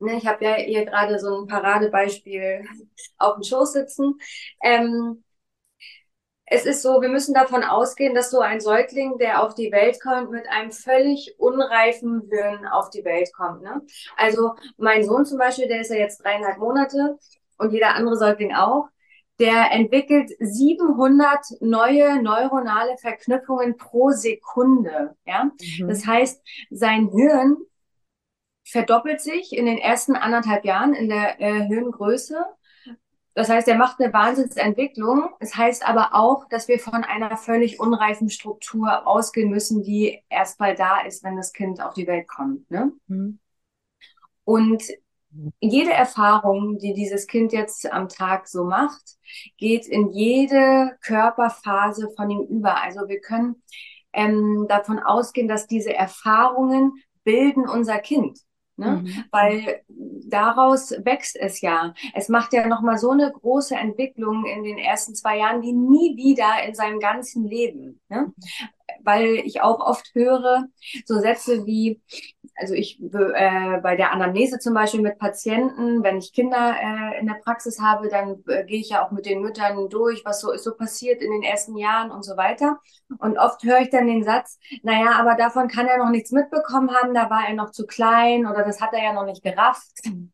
Ne, 0.00 0.16
ich 0.16 0.26
habe 0.26 0.44
ja 0.44 0.54
hier 0.54 0.84
gerade 0.84 1.20
so 1.20 1.42
ein 1.42 1.46
Paradebeispiel 1.46 2.64
auf 3.18 3.34
dem 3.34 3.44
Schoß 3.44 3.72
sitzen. 3.74 4.18
Ähm, 4.60 5.22
es 6.52 6.66
ist 6.66 6.82
so, 6.82 7.00
wir 7.00 7.08
müssen 7.08 7.32
davon 7.32 7.64
ausgehen, 7.64 8.14
dass 8.14 8.30
so 8.30 8.40
ein 8.40 8.60
Säugling, 8.60 9.16
der 9.18 9.42
auf 9.42 9.54
die 9.54 9.72
Welt 9.72 9.98
kommt, 10.02 10.30
mit 10.30 10.46
einem 10.48 10.70
völlig 10.70 11.34
unreifen 11.38 12.28
Hirn 12.30 12.66
auf 12.66 12.90
die 12.90 13.04
Welt 13.04 13.32
kommt. 13.32 13.62
Ne? 13.62 13.80
Also 14.16 14.52
mein 14.76 15.02
Sohn 15.02 15.24
zum 15.24 15.38
Beispiel, 15.38 15.66
der 15.66 15.80
ist 15.80 15.90
ja 15.90 15.96
jetzt 15.96 16.22
dreieinhalb 16.22 16.58
Monate 16.58 17.18
und 17.56 17.72
jeder 17.72 17.94
andere 17.94 18.16
Säugling 18.16 18.54
auch, 18.54 18.88
der 19.40 19.72
entwickelt 19.72 20.30
700 20.40 21.38
neue 21.60 22.22
neuronale 22.22 22.98
Verknüpfungen 22.98 23.78
pro 23.78 24.10
Sekunde. 24.10 25.16
Ja? 25.24 25.44
Mhm. 25.44 25.88
Das 25.88 26.06
heißt, 26.06 26.42
sein 26.70 27.08
Hirn 27.08 27.56
verdoppelt 28.64 29.22
sich 29.22 29.56
in 29.56 29.64
den 29.64 29.78
ersten 29.78 30.16
anderthalb 30.16 30.66
Jahren 30.66 30.92
in 30.92 31.08
der 31.08 31.40
äh, 31.40 31.62
Hirngröße 31.62 32.44
das 33.34 33.48
heißt, 33.48 33.66
er 33.68 33.76
macht 33.76 34.00
eine 34.00 34.12
Wahnsinnsentwicklung. 34.12 35.30
Es 35.40 35.56
heißt 35.56 35.88
aber 35.88 36.14
auch, 36.14 36.46
dass 36.48 36.68
wir 36.68 36.78
von 36.78 37.02
einer 37.04 37.36
völlig 37.36 37.80
unreifen 37.80 38.28
Struktur 38.28 39.06
ausgehen 39.06 39.48
müssen, 39.48 39.82
die 39.82 40.22
erst 40.28 40.60
mal 40.60 40.74
da 40.74 41.00
ist, 41.00 41.24
wenn 41.24 41.36
das 41.36 41.52
Kind 41.52 41.80
auf 41.80 41.94
die 41.94 42.06
Welt 42.06 42.28
kommt. 42.28 42.70
Ne? 42.70 42.92
Mhm. 43.06 43.38
Und 44.44 44.82
jede 45.60 45.92
Erfahrung, 45.92 46.78
die 46.78 46.92
dieses 46.92 47.26
Kind 47.26 47.52
jetzt 47.54 47.90
am 47.90 48.08
Tag 48.08 48.48
so 48.48 48.64
macht, 48.64 49.16
geht 49.56 49.86
in 49.86 50.10
jede 50.10 50.98
Körperphase 51.00 52.10
von 52.14 52.28
ihm 52.28 52.42
über. 52.42 52.82
Also 52.82 53.08
wir 53.08 53.20
können 53.20 53.62
ähm, 54.12 54.66
davon 54.68 54.98
ausgehen, 54.98 55.48
dass 55.48 55.66
diese 55.66 55.94
Erfahrungen 55.94 56.92
bilden 57.24 57.66
unser 57.66 57.98
Kind. 57.98 58.40
Ne? 58.82 59.02
Mhm. 59.02 59.24
Weil 59.30 59.82
daraus 60.26 60.92
wächst 61.04 61.36
es 61.36 61.60
ja. 61.60 61.94
Es 62.14 62.28
macht 62.28 62.52
ja 62.52 62.66
nochmal 62.66 62.98
so 62.98 63.10
eine 63.10 63.30
große 63.30 63.76
Entwicklung 63.76 64.44
in 64.44 64.64
den 64.64 64.78
ersten 64.78 65.14
zwei 65.14 65.38
Jahren, 65.38 65.62
wie 65.62 65.72
nie 65.72 66.16
wieder 66.16 66.64
in 66.66 66.74
seinem 66.74 66.98
ganzen 66.98 67.44
Leben. 67.44 68.00
Ne? 68.08 68.32
Weil 69.02 69.36
ich 69.44 69.62
auch 69.62 69.80
oft 69.80 70.10
höre, 70.14 70.64
so 71.04 71.18
Sätze 71.18 71.66
wie, 71.66 72.00
also 72.56 72.74
ich 72.74 73.00
äh, 73.00 73.80
bei 73.82 73.96
der 73.96 74.12
Anamnese 74.12 74.58
zum 74.58 74.74
Beispiel 74.74 75.00
mit 75.00 75.18
Patienten, 75.18 76.02
wenn 76.02 76.18
ich 76.18 76.32
Kinder 76.32 76.76
äh, 76.80 77.18
in 77.20 77.26
der 77.26 77.40
Praxis 77.42 77.80
habe, 77.80 78.08
dann 78.08 78.42
äh, 78.48 78.64
gehe 78.64 78.80
ich 78.80 78.90
ja 78.90 79.06
auch 79.06 79.10
mit 79.10 79.26
den 79.26 79.40
Müttern 79.42 79.88
durch, 79.88 80.24
was 80.24 80.40
so 80.40 80.52
ist 80.52 80.64
so 80.64 80.74
passiert 80.74 81.22
in 81.22 81.30
den 81.30 81.42
ersten 81.42 81.76
Jahren 81.76 82.10
und 82.10 82.24
so 82.24 82.36
weiter. 82.36 82.78
Und 83.18 83.38
oft 83.38 83.62
höre 83.64 83.80
ich 83.80 83.90
dann 83.90 84.06
den 84.06 84.24
Satz, 84.24 84.58
naja, 84.82 85.12
aber 85.18 85.34
davon 85.36 85.68
kann 85.68 85.86
er 85.86 85.98
noch 85.98 86.10
nichts 86.10 86.30
mitbekommen 86.32 86.90
haben, 86.94 87.14
da 87.14 87.30
war 87.30 87.48
er 87.48 87.54
noch 87.54 87.70
zu 87.70 87.86
klein 87.86 88.46
oder 88.46 88.64
das 88.64 88.80
hat 88.80 88.92
er 88.92 89.02
ja 89.02 89.12
noch 89.12 89.26
nicht 89.26 89.42
gerafft. 89.42 89.92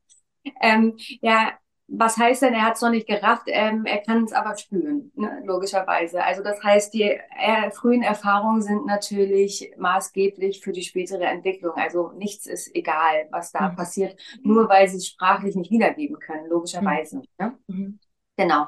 Ähm, 0.62 0.96
ja, 1.20 1.52
was 1.90 2.18
heißt 2.18 2.42
denn, 2.42 2.52
er 2.52 2.66
hat 2.66 2.76
es 2.76 2.82
noch 2.82 2.90
nicht 2.90 3.06
gerafft, 3.06 3.44
ähm, 3.46 3.86
er 3.86 3.98
kann 3.98 4.24
es 4.24 4.32
aber 4.32 4.56
spüren, 4.58 5.10
ne, 5.14 5.42
logischerweise. 5.44 6.22
Also 6.22 6.42
das 6.42 6.62
heißt, 6.62 6.92
die 6.92 7.02
äh, 7.02 7.70
frühen 7.70 8.02
Erfahrungen 8.02 8.60
sind 8.60 8.84
natürlich 8.84 9.72
maßgeblich 9.78 10.60
für 10.60 10.72
die 10.72 10.82
spätere 10.82 11.24
Entwicklung. 11.24 11.72
Also 11.76 12.12
nichts 12.12 12.46
ist 12.46 12.74
egal, 12.76 13.26
was 13.30 13.52
da 13.52 13.70
mhm. 13.70 13.76
passiert, 13.76 14.20
nur 14.42 14.68
weil 14.68 14.86
sie 14.88 14.98
es 14.98 15.06
sprachlich 15.06 15.56
nicht 15.56 15.70
wiedergeben 15.70 16.18
können, 16.20 16.46
logischerweise. 16.48 17.16
Mhm. 17.16 17.24
Ne? 17.38 17.58
Mhm. 17.68 17.98
Genau. 18.36 18.66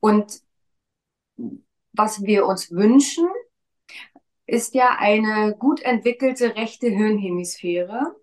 Und 0.00 0.42
was 1.94 2.22
wir 2.22 2.46
uns 2.46 2.70
wünschen, 2.70 3.28
ist 4.46 4.74
ja 4.74 4.96
eine 4.98 5.56
gut 5.58 5.80
entwickelte 5.80 6.54
rechte 6.54 6.88
Hirnhemisphäre 6.88 8.14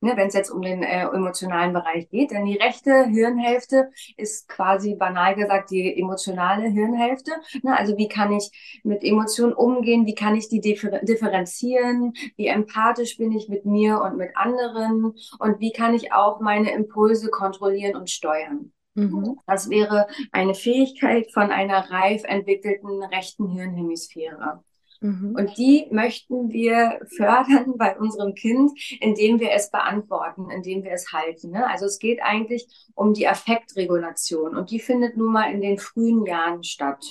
ne, 0.00 0.16
wenn 0.16 0.28
es 0.28 0.34
jetzt 0.34 0.50
um 0.50 0.62
den 0.62 0.82
äh, 0.82 1.02
emotionalen 1.04 1.72
Bereich 1.72 2.08
geht. 2.08 2.30
Denn 2.30 2.44
die 2.44 2.56
rechte 2.56 3.06
Hirnhälfte 3.06 3.90
ist 4.16 4.48
quasi 4.48 4.94
banal 4.94 5.34
gesagt 5.34 5.70
die 5.70 5.98
emotionale 5.98 6.68
Hirnhälfte. 6.68 7.32
Ne? 7.62 7.76
Also 7.76 7.96
wie 7.96 8.08
kann 8.08 8.32
ich 8.32 8.50
mit 8.84 9.02
Emotionen 9.04 9.52
umgehen? 9.52 10.06
Wie 10.06 10.14
kann 10.14 10.36
ich 10.36 10.48
die 10.48 10.60
differ 10.60 11.00
differenzieren? 11.00 12.12
Wie 12.36 12.46
empathisch 12.46 13.16
bin 13.16 13.32
ich 13.32 13.48
mit 13.48 13.64
mir 13.64 14.00
und 14.00 14.16
mit 14.16 14.36
anderen? 14.36 15.14
Und 15.38 15.60
wie 15.60 15.72
kann 15.72 15.94
ich 15.94 16.12
auch 16.12 16.40
meine 16.40 16.72
Impulse 16.72 17.30
kontrollieren 17.30 17.96
und 17.96 18.10
steuern? 18.10 18.72
Mhm. 18.94 19.38
Das 19.46 19.68
wäre 19.68 20.06
eine 20.32 20.54
Fähigkeit 20.54 21.30
von 21.32 21.50
einer 21.50 21.90
reif 21.90 22.24
entwickelten 22.24 23.02
rechten 23.02 23.48
Hirnhemisphäre. 23.48 24.64
Mhm. 25.00 25.34
Und 25.36 25.56
die 25.58 25.86
möchten 25.90 26.50
wir 26.50 27.00
fördern 27.16 27.76
bei 27.76 27.96
unserem 27.98 28.34
Kind, 28.34 28.72
indem 29.00 29.40
wir 29.40 29.52
es 29.52 29.70
beantworten, 29.70 30.50
indem 30.50 30.84
wir 30.84 30.92
es 30.92 31.12
halten. 31.12 31.50
Ne? 31.50 31.68
Also 31.68 31.86
es 31.86 31.98
geht 31.98 32.22
eigentlich 32.22 32.66
um 32.94 33.12
die 33.12 33.28
Affektregulation 33.28 34.56
und 34.56 34.70
die 34.70 34.80
findet 34.80 35.16
nun 35.16 35.32
mal 35.32 35.52
in 35.52 35.60
den 35.60 35.78
frühen 35.78 36.24
Jahren 36.26 36.62
statt. 36.62 37.04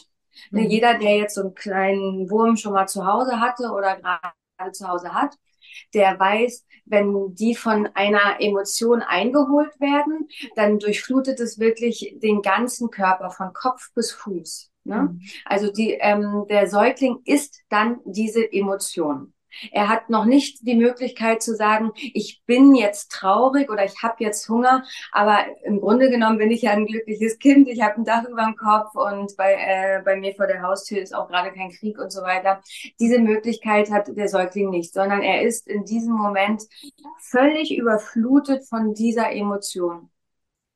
Ne, 0.51 0.61
mhm. 0.61 0.69
Jeder, 0.69 0.97
der 0.97 1.17
jetzt 1.17 1.35
so 1.35 1.41
einen 1.41 1.53
kleinen 1.53 2.29
Wurm 2.29 2.57
schon 2.57 2.73
mal 2.73 2.87
zu 2.87 3.05
Hause 3.05 3.39
hatte 3.39 3.71
oder 3.71 3.95
gerade 3.97 4.71
zu 4.73 4.87
Hause 4.87 5.13
hat, 5.13 5.35
der 5.93 6.19
weiß, 6.19 6.65
wenn 6.85 7.33
die 7.35 7.55
von 7.55 7.87
einer 7.95 8.39
Emotion 8.39 9.01
eingeholt 9.01 9.79
werden, 9.79 10.27
dann 10.55 10.79
durchflutet 10.79 11.39
es 11.39 11.59
wirklich 11.59 12.15
den 12.21 12.41
ganzen 12.41 12.89
Körper 12.91 13.31
von 13.31 13.53
Kopf 13.53 13.91
bis 13.93 14.11
Fuß. 14.11 14.71
Ne? 14.85 15.09
Mhm. 15.09 15.21
Also 15.45 15.71
die, 15.71 15.97
ähm, 15.99 16.45
der 16.49 16.67
Säugling 16.67 17.19
ist 17.25 17.61
dann 17.69 17.99
diese 18.05 18.51
Emotion. 18.51 19.33
Er 19.71 19.87
hat 19.87 20.09
noch 20.09 20.25
nicht 20.25 20.67
die 20.67 20.75
Möglichkeit 20.75 21.41
zu 21.41 21.55
sagen, 21.55 21.91
ich 21.95 22.43
bin 22.45 22.75
jetzt 22.75 23.11
traurig 23.11 23.69
oder 23.69 23.85
ich 23.85 24.03
habe 24.03 24.15
jetzt 24.19 24.47
Hunger, 24.49 24.83
aber 25.11 25.45
im 25.63 25.79
Grunde 25.79 26.09
genommen 26.09 26.37
bin 26.37 26.51
ich 26.51 26.63
ja 26.63 26.71
ein 26.71 26.85
glückliches 26.85 27.39
Kind, 27.39 27.67
ich 27.69 27.81
habe 27.81 27.95
ein 27.95 28.05
Dach 28.05 28.25
über 28.25 28.43
dem 28.43 28.55
Kopf 28.55 28.95
und 28.95 29.35
bei, 29.37 29.53
äh, 29.53 30.01
bei 30.03 30.17
mir 30.17 30.35
vor 30.35 30.47
der 30.47 30.61
Haustür 30.61 31.01
ist 31.01 31.15
auch 31.15 31.27
gerade 31.27 31.53
kein 31.53 31.71
Krieg 31.71 31.99
und 31.99 32.11
so 32.11 32.21
weiter. 32.21 32.61
Diese 32.99 33.19
Möglichkeit 33.19 33.91
hat 33.91 34.09
der 34.15 34.27
Säugling 34.27 34.69
nicht, 34.69 34.93
sondern 34.93 35.21
er 35.21 35.41
ist 35.43 35.67
in 35.67 35.85
diesem 35.85 36.13
Moment 36.13 36.63
völlig 37.21 37.75
überflutet 37.75 38.67
von 38.67 38.93
dieser 38.93 39.31
Emotion. 39.31 40.09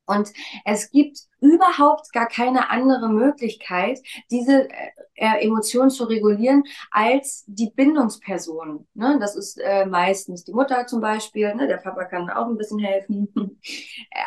Und 0.09 0.33
es 0.65 0.89
gibt 0.89 1.19
überhaupt 1.39 2.11
gar 2.13 2.27
keine 2.27 2.71
andere 2.71 3.09
Möglichkeit, 3.09 3.99
diese 4.31 4.67
äh, 4.69 4.91
äh, 5.13 5.45
Emotionen 5.45 5.91
zu 5.91 6.05
regulieren, 6.05 6.63
als 6.89 7.43
die 7.45 7.69
Bindungsperson. 7.69 8.87
Ne? 8.95 9.17
Das 9.21 9.35
ist 9.35 9.59
äh, 9.59 9.85
meistens 9.85 10.43
die 10.45 10.53
Mutter 10.53 10.87
zum 10.87 10.99
Beispiel. 10.99 11.53
Ne? 11.53 11.67
Der 11.67 11.77
Papa 11.77 12.05
kann 12.05 12.31
auch 12.31 12.47
ein 12.47 12.57
bisschen 12.57 12.79
helfen. 12.79 13.31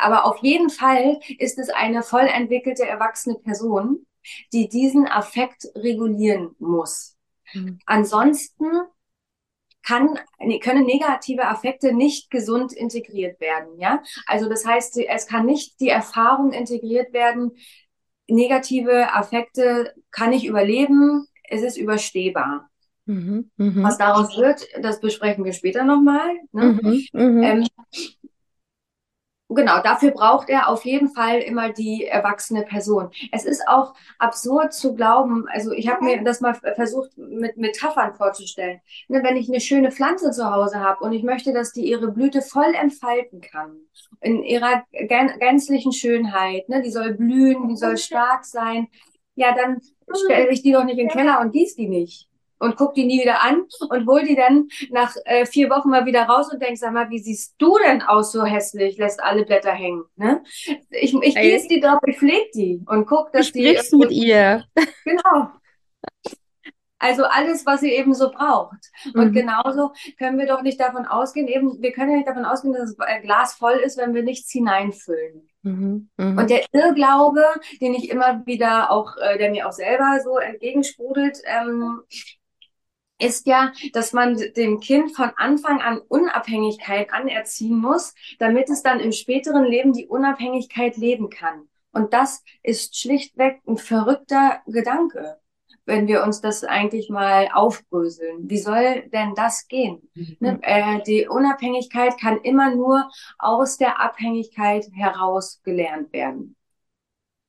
Aber 0.01 0.25
auf 0.25 0.37
jeden 0.37 0.69
Fall 0.69 1.19
ist 1.37 1.59
es 1.59 1.69
eine 1.69 2.01
voll 2.01 2.27
entwickelte, 2.27 2.87
erwachsene 2.87 3.35
Person, 3.35 4.05
die 4.53 4.69
diesen 4.69 5.05
Affekt 5.05 5.67
regulieren 5.75 6.55
muss. 6.59 7.17
Mhm. 7.53 7.79
Ansonsten 7.85 8.65
kann, 9.83 10.17
können 10.61 10.85
negative 10.85 11.47
Affekte 11.47 11.93
nicht 11.93 12.31
gesund 12.31 12.73
integriert 12.73 13.39
werden. 13.39 13.79
Ja, 13.79 14.01
also 14.25 14.49
das 14.49 14.65
heißt, 14.65 14.97
es 14.97 15.27
kann 15.27 15.45
nicht 15.45 15.79
die 15.79 15.89
Erfahrung 15.89 16.53
integriert 16.53 17.13
werden. 17.13 17.51
Negative 18.27 19.13
Affekte 19.13 19.93
kann 20.11 20.31
ich 20.31 20.45
überleben. 20.45 21.27
Es 21.49 21.61
ist 21.61 21.77
überstehbar. 21.77 22.69
Mhm, 23.05 23.51
mh. 23.57 23.83
Was 23.83 23.97
daraus 23.97 24.37
wird, 24.37 24.65
das 24.81 25.01
besprechen 25.01 25.43
wir 25.43 25.53
später 25.53 25.83
nochmal. 25.83 26.35
Ne? 26.53 26.79
Mhm, 26.81 27.05
mh. 27.11 27.47
ähm, 27.47 27.67
Genau, 29.55 29.81
dafür 29.81 30.11
braucht 30.11 30.49
er 30.49 30.69
auf 30.69 30.85
jeden 30.85 31.09
Fall 31.09 31.39
immer 31.39 31.71
die 31.71 32.05
erwachsene 32.05 32.63
Person. 32.63 33.09
Es 33.31 33.45
ist 33.45 33.67
auch 33.67 33.93
absurd 34.17 34.73
zu 34.73 34.95
glauben, 34.95 35.45
also 35.49 35.71
ich 35.71 35.87
habe 35.87 36.03
mir 36.03 36.23
das 36.23 36.41
mal 36.41 36.53
versucht 36.53 37.17
mit 37.17 37.57
Metaphern 37.57 38.15
vorzustellen. 38.15 38.81
Ne, 39.07 39.23
wenn 39.23 39.37
ich 39.37 39.49
eine 39.49 39.59
schöne 39.59 39.91
Pflanze 39.91 40.31
zu 40.31 40.51
Hause 40.51 40.79
habe 40.79 41.03
und 41.03 41.13
ich 41.13 41.23
möchte, 41.23 41.53
dass 41.53 41.73
die 41.73 41.87
ihre 41.87 42.11
Blüte 42.11 42.41
voll 42.41 42.73
entfalten 42.73 43.41
kann, 43.41 43.77
in 44.21 44.43
ihrer 44.43 44.83
gänzlichen 44.91 45.91
Schönheit, 45.91 46.69
ne, 46.69 46.81
die 46.81 46.91
soll 46.91 47.13
blühen, 47.13 47.67
die 47.67 47.77
soll 47.77 47.97
stark 47.97 48.45
sein, 48.45 48.87
ja, 49.35 49.55
dann 49.55 49.81
stelle 50.25 50.49
ich 50.49 50.61
die 50.61 50.71
doch 50.71 50.83
nicht 50.83 50.99
in 50.99 51.07
den 51.07 51.09
Keller 51.09 51.39
und 51.41 51.51
gieße 51.51 51.75
die 51.75 51.87
nicht 51.87 52.29
und 52.59 52.75
guck 52.75 52.93
die 52.93 53.05
nie 53.05 53.21
wieder 53.21 53.43
an 53.43 53.65
und 53.89 54.07
hol 54.07 54.23
die 54.23 54.35
dann 54.35 54.67
nach 54.89 55.15
äh, 55.25 55.45
vier 55.45 55.69
Wochen 55.69 55.89
mal 55.89 56.05
wieder 56.05 56.23
raus 56.23 56.51
und 56.51 56.61
denk, 56.61 56.77
sag 56.77 56.93
mal, 56.93 57.09
wie 57.09 57.19
siehst 57.19 57.55
du 57.57 57.77
denn 57.85 58.01
aus 58.01 58.31
so 58.31 58.43
hässlich, 58.43 58.97
lässt 58.97 59.21
alle 59.23 59.45
Blätter 59.45 59.71
hängen. 59.71 60.03
Ne? 60.15 60.43
Ich, 60.89 61.13
ich 61.13 61.35
gieße 61.35 61.67
die 61.67 61.79
drauf, 61.79 61.99
ich 62.05 62.17
pflege 62.17 62.49
die 62.53 62.81
und 62.85 63.05
guck, 63.05 63.31
dass 63.33 63.51
du 63.51 63.59
die. 63.59 63.97
mit 63.97 64.11
ihr. 64.11 64.63
Genau. 65.05 65.49
Also 67.03 67.25
alles, 67.25 67.65
was 67.65 67.81
sie 67.81 67.91
eben 67.91 68.13
so 68.13 68.31
braucht. 68.31 68.89
Und 69.13 69.31
mhm. 69.31 69.33
genauso 69.33 69.91
können 70.17 70.39
wir 70.39 70.47
doch 70.47 70.61
nicht 70.61 70.79
davon 70.79 71.05
ausgehen, 71.05 71.49
eben, 71.49 71.81
wir 71.81 71.91
können 71.91 72.11
ja 72.11 72.15
nicht 72.15 72.29
davon 72.29 72.45
ausgehen, 72.45 72.73
dass 72.73 72.95
das 72.95 73.21
Glas 73.21 73.55
voll 73.55 73.73
ist, 73.73 73.97
wenn 73.97 74.13
wir 74.13 74.23
nichts 74.23 74.49
hineinfüllen. 74.53 75.49
Mhm. 75.63 76.09
Mhm. 76.15 76.37
Und 76.37 76.49
der 76.49 76.63
Irrglaube, 76.71 77.43
den 77.81 77.93
ich 77.93 78.09
immer 78.09 78.45
wieder 78.45 78.89
auch, 78.89 79.17
äh, 79.17 79.37
der 79.37 79.51
mir 79.51 79.67
auch 79.67 79.73
selber 79.73 80.19
so 80.23 80.37
entgegensprudelt, 80.37 81.39
ähm, 81.45 82.03
ist 83.23 83.47
ja, 83.47 83.71
dass 83.93 84.13
man 84.13 84.37
dem 84.55 84.79
Kind 84.79 85.15
von 85.15 85.31
Anfang 85.37 85.81
an 85.81 85.99
Unabhängigkeit 85.99 87.11
anerziehen 87.13 87.77
muss, 87.77 88.13
damit 88.39 88.69
es 88.69 88.83
dann 88.83 88.99
im 88.99 89.11
späteren 89.11 89.65
Leben 89.65 89.93
die 89.93 90.07
Unabhängigkeit 90.07 90.97
leben 90.97 91.29
kann. 91.29 91.67
Und 91.91 92.13
das 92.13 92.43
ist 92.63 92.99
schlichtweg 92.99 93.61
ein 93.67 93.77
verrückter 93.77 94.61
Gedanke, 94.65 95.37
wenn 95.85 96.07
wir 96.07 96.23
uns 96.23 96.41
das 96.41 96.63
eigentlich 96.63 97.09
mal 97.09 97.49
aufbröseln. 97.53 98.49
Wie 98.49 98.57
soll 98.57 99.09
denn 99.09 99.35
das 99.35 99.67
gehen? 99.67 100.09
Mhm. 100.15 100.37
Ne? 100.39 100.59
Äh, 100.63 101.01
die 101.03 101.27
Unabhängigkeit 101.27 102.19
kann 102.19 102.39
immer 102.41 102.75
nur 102.75 103.09
aus 103.37 103.77
der 103.77 104.01
Abhängigkeit 104.01 104.87
heraus 104.93 105.61
gelernt 105.63 106.11
werden. 106.13 106.55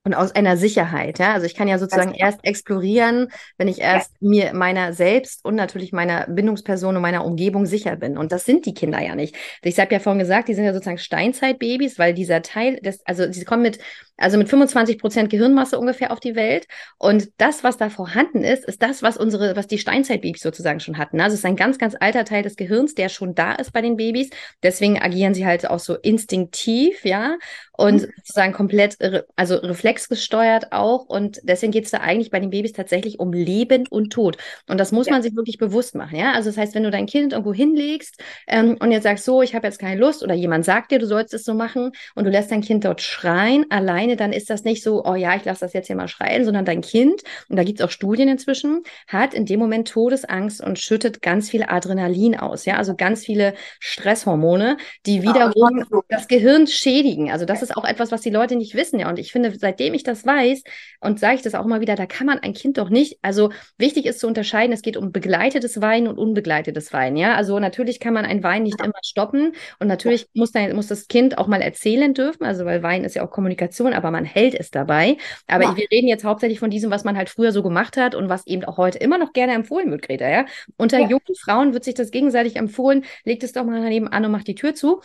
Und 0.04 0.12
aus 0.12 0.32
einer 0.32 0.58
Sicherheit, 0.58 1.18
ja. 1.18 1.32
Also 1.32 1.46
ich 1.46 1.54
kann 1.54 1.66
ja 1.66 1.78
sozusagen 1.78 2.12
genau. 2.12 2.26
erst 2.26 2.44
explorieren, 2.44 3.28
wenn 3.56 3.68
ich 3.68 3.80
erst 3.80 4.12
ja. 4.20 4.28
mir 4.28 4.52
meiner 4.52 4.92
selbst 4.92 5.42
und 5.46 5.54
natürlich 5.54 5.92
meiner 5.92 6.26
Bindungsperson 6.26 6.94
und 6.94 7.00
meiner 7.00 7.24
Umgebung 7.24 7.64
sicher 7.64 7.96
bin. 7.96 8.18
Und 8.18 8.30
das 8.30 8.44
sind 8.44 8.66
die 8.66 8.74
Kinder 8.74 9.00
ja 9.00 9.14
nicht. 9.14 9.34
Ich 9.62 9.78
habe 9.78 9.94
ja 9.94 10.00
vorhin 10.00 10.18
gesagt, 10.18 10.48
die 10.48 10.54
sind 10.54 10.64
ja 10.64 10.74
sozusagen 10.74 10.98
Steinzeitbabys, 10.98 11.98
weil 11.98 12.12
dieser 12.12 12.42
Teil 12.42 12.76
des, 12.80 13.00
also 13.06 13.32
sie 13.32 13.46
kommen 13.46 13.62
mit 13.62 13.78
also 14.16 14.38
mit 14.38 14.48
25 14.48 14.98
Prozent 14.98 15.30
Gehirnmasse 15.30 15.78
ungefähr 15.78 16.12
auf 16.12 16.20
die 16.20 16.36
Welt. 16.36 16.68
Und 16.98 17.30
das, 17.36 17.64
was 17.64 17.76
da 17.76 17.90
vorhanden 17.90 18.44
ist, 18.44 18.64
ist 18.64 18.80
das, 18.82 19.02
was 19.02 19.16
unsere, 19.16 19.56
was 19.56 19.66
die 19.66 19.78
Steinzeitbabys 19.78 20.40
sozusagen 20.40 20.80
schon 20.80 20.98
hatten. 20.98 21.20
Also 21.20 21.34
es 21.34 21.40
ist 21.40 21.46
ein 21.46 21.56
ganz, 21.56 21.78
ganz 21.78 21.96
alter 21.98 22.24
Teil 22.24 22.42
des 22.42 22.56
Gehirns, 22.56 22.94
der 22.94 23.08
schon 23.08 23.34
da 23.34 23.52
ist 23.52 23.72
bei 23.72 23.82
den 23.82 23.96
Babys. 23.96 24.30
Deswegen 24.62 25.00
agieren 25.00 25.34
sie 25.34 25.46
halt 25.46 25.68
auch 25.68 25.80
so 25.80 25.96
instinktiv, 25.96 27.04
ja, 27.04 27.36
und 27.76 28.02
mhm. 28.02 28.12
sozusagen 28.16 28.52
komplett, 28.52 28.96
also 29.36 29.56
reflexgesteuert 29.56 30.72
auch. 30.72 31.06
Und 31.06 31.40
deswegen 31.42 31.72
geht 31.72 31.84
es 31.84 31.90
da 31.90 31.98
eigentlich 31.98 32.30
bei 32.30 32.40
den 32.40 32.50
Babys 32.50 32.72
tatsächlich 32.72 33.18
um 33.18 33.32
Leben 33.32 33.86
und 33.88 34.12
Tod. 34.12 34.36
Und 34.68 34.78
das 34.78 34.92
muss 34.92 35.06
ja. 35.06 35.12
man 35.12 35.22
sich 35.22 35.34
wirklich 35.34 35.58
bewusst 35.58 35.94
machen, 35.94 36.18
ja. 36.18 36.32
Also 36.32 36.50
das 36.50 36.58
heißt, 36.58 36.74
wenn 36.74 36.82
du 36.82 36.90
dein 36.90 37.06
Kind 37.06 37.32
irgendwo 37.32 37.54
hinlegst 37.54 38.20
ähm, 38.46 38.76
und 38.80 38.90
jetzt 38.90 39.04
sagst, 39.04 39.24
so, 39.24 39.42
ich 39.42 39.54
habe 39.54 39.66
jetzt 39.66 39.78
keine 39.78 40.00
Lust, 40.00 40.22
oder 40.22 40.34
jemand 40.34 40.64
sagt 40.64 40.90
dir, 40.90 40.98
du 40.98 41.06
sollst 41.06 41.34
es 41.34 41.44
so 41.44 41.54
machen, 41.54 41.92
und 42.14 42.24
du 42.24 42.30
lässt 42.30 42.50
dein 42.50 42.60
Kind 42.60 42.84
dort 42.84 43.00
schreien, 43.00 43.66
allein 43.70 43.94
alleine, 43.94 44.16
dann 44.16 44.32
ist 44.32 44.50
das 44.50 44.64
nicht 44.64 44.82
so, 44.82 45.04
oh 45.04 45.14
ja, 45.14 45.36
ich 45.36 45.44
lasse 45.44 45.60
das 45.60 45.72
jetzt 45.72 45.86
hier 45.86 45.96
mal 45.96 46.08
schreien, 46.08 46.44
sondern 46.44 46.64
dein 46.64 46.80
Kind, 46.80 47.22
und 47.48 47.56
da 47.56 47.64
gibt 47.64 47.80
es 47.80 47.86
auch 47.86 47.90
Studien 47.90 48.28
inzwischen, 48.28 48.82
hat 49.06 49.34
in 49.34 49.46
dem 49.46 49.60
Moment 49.60 49.88
Todesangst 49.88 50.60
und 50.60 50.78
schüttet 50.78 51.22
ganz 51.22 51.50
viel 51.50 51.64
Adrenalin 51.64 52.36
aus, 52.36 52.64
ja, 52.64 52.76
also 52.76 52.94
ganz 52.96 53.24
viele 53.24 53.54
Stresshormone, 53.80 54.76
die 55.06 55.22
wiederum 55.22 55.78
ja, 55.90 56.00
das 56.08 56.28
Gehirn 56.28 56.66
schädigen. 56.66 57.30
Also 57.30 57.44
das 57.44 57.62
ist 57.64 57.76
auch 57.76 57.84
etwas, 57.84 58.12
was 58.12 58.20
die 58.20 58.30
Leute 58.30 58.56
nicht 58.56 58.74
wissen, 58.74 59.00
ja. 59.00 59.08
Und 59.08 59.18
ich 59.18 59.32
finde, 59.32 59.52
seitdem 59.58 59.94
ich 59.94 60.04
das 60.04 60.24
weiß, 60.24 60.62
und 61.00 61.18
sage 61.18 61.36
ich 61.36 61.42
das 61.42 61.54
auch 61.54 61.64
mal 61.64 61.80
wieder, 61.80 61.96
da 61.96 62.06
kann 62.06 62.26
man 62.26 62.38
ein 62.38 62.54
Kind 62.54 62.78
doch 62.78 62.90
nicht, 62.90 63.18
also 63.22 63.50
wichtig 63.78 64.06
ist 64.06 64.20
zu 64.20 64.26
unterscheiden, 64.26 64.72
es 64.72 64.82
geht 64.82 64.96
um 64.96 65.10
begleitetes 65.12 65.80
Weinen 65.80 66.06
und 66.08 66.18
unbegleitetes 66.18 66.92
Weinen, 66.92 67.16
ja. 67.16 67.34
Also 67.34 67.58
natürlich 67.58 67.98
kann 67.98 68.14
man 68.14 68.24
ein 68.24 68.42
Wein 68.42 68.62
nicht 68.62 68.80
immer 68.80 68.92
stoppen 69.02 69.52
und 69.80 69.88
natürlich 69.88 70.26
muss, 70.34 70.52
dann, 70.52 70.74
muss 70.76 70.86
das 70.86 71.08
Kind 71.08 71.38
auch 71.38 71.46
mal 71.46 71.60
erzählen 71.60 72.14
dürfen, 72.14 72.44
also 72.44 72.64
weil 72.64 72.82
Wein 72.82 73.04
ist 73.04 73.14
ja 73.16 73.24
auch 73.24 73.30
Kommunikation, 73.30 73.92
aber 73.92 74.10
man 74.10 74.24
hält 74.24 74.54
es 74.54 74.70
dabei. 74.70 75.16
Aber 75.46 75.64
ja. 75.64 75.76
wir 75.76 75.86
reden 75.90 76.08
jetzt 76.08 76.24
hauptsächlich 76.24 76.60
von 76.60 76.70
diesem, 76.70 76.90
was 76.90 77.04
man 77.04 77.16
halt 77.16 77.30
früher 77.30 77.52
so 77.52 77.62
gemacht 77.62 77.96
hat 77.96 78.14
und 78.14 78.28
was 78.28 78.46
eben 78.46 78.64
auch 78.64 78.76
heute 78.76 78.98
immer 78.98 79.18
noch 79.18 79.32
gerne 79.32 79.54
empfohlen 79.54 79.90
wird, 79.90 80.02
Greta, 80.02 80.28
ja. 80.28 80.46
Unter 80.76 80.98
ja. 80.98 81.08
jungen 81.08 81.34
Frauen 81.42 81.72
wird 81.72 81.84
sich 81.84 81.94
das 81.94 82.10
gegenseitig 82.10 82.56
empfohlen, 82.56 83.04
legt 83.24 83.42
es 83.42 83.52
doch 83.52 83.64
mal 83.64 83.80
daneben 83.80 84.08
an 84.08 84.24
und 84.24 84.32
macht 84.32 84.46
die 84.46 84.54
Tür 84.54 84.74
zu. 84.74 85.00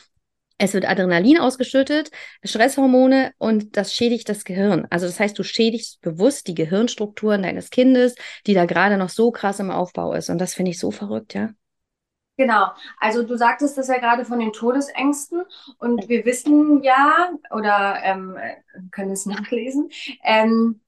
Es 0.62 0.74
wird 0.74 0.88
Adrenalin 0.88 1.39
ausgeschüttet, 1.39 2.12
Stresshormone 2.44 3.32
und 3.38 3.78
das 3.78 3.94
schädigt 3.94 4.28
das 4.28 4.44
Gehirn. 4.44 4.86
Also 4.89 5.06
das 5.06 5.18
heißt, 5.18 5.39
du 5.39 5.44
schädigst 5.44 6.01
bewusst 6.01 6.48
die 6.48 6.54
Gehirnstrukturen 6.54 7.42
deines 7.42 7.70
Kindes, 7.70 8.16
die 8.46 8.54
da 8.54 8.66
gerade 8.66 8.98
noch 8.98 9.08
so 9.08 9.32
krass 9.32 9.62
im 9.62 9.72
Aufbau 9.72 10.13
ist. 10.13 10.30
Und 10.30 10.38
das 10.38 10.54
finde 10.54 10.72
ich 10.72 10.80
so 10.80 10.92
verrückt, 10.92 11.34
ja. 11.34 11.50
Genau, 12.36 12.68
also 13.00 13.24
du 13.24 13.38
sagtest 13.38 13.78
das 13.78 13.89
ja 13.89 14.00
gerade 14.00 14.24
von 14.24 14.39
den 14.39 14.54
Todesängsten 14.54 15.44
und 15.78 16.08
wir 16.08 16.24
wissen 16.24 16.82
ja 16.84 17.32
oder 17.51 17.98
ähm, 18.01 18.38
können 18.92 19.12
es 19.12 19.25
nachlesen, 19.25 19.89
ähm, 20.24 20.80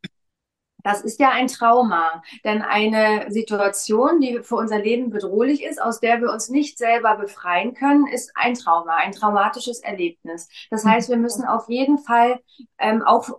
das 0.83 1.01
ist 1.01 1.19
ja 1.19 1.29
ein 1.31 1.47
Trauma, 1.47 2.23
denn 2.43 2.61
eine 2.61 3.31
Situation, 3.31 4.19
die 4.21 4.39
für 4.43 4.55
unser 4.55 4.79
Leben 4.79 5.09
bedrohlich 5.09 5.63
ist, 5.63 5.81
aus 5.81 5.99
der 5.99 6.21
wir 6.21 6.31
uns 6.31 6.49
nicht 6.49 6.77
selber 6.77 7.15
befreien 7.15 7.73
können, 7.73 8.07
ist 8.07 8.31
ein 8.35 8.53
Trauma, 8.53 8.95
ein 8.95 9.11
traumatisches 9.11 9.79
Erlebnis. 9.79 10.49
Das 10.69 10.85
heißt, 10.85 11.09
wir 11.09 11.17
müssen 11.17 11.45
auf 11.45 11.69
jeden 11.69 11.97
Fall 11.97 12.39
ähm, 12.77 13.01
auch 13.03 13.29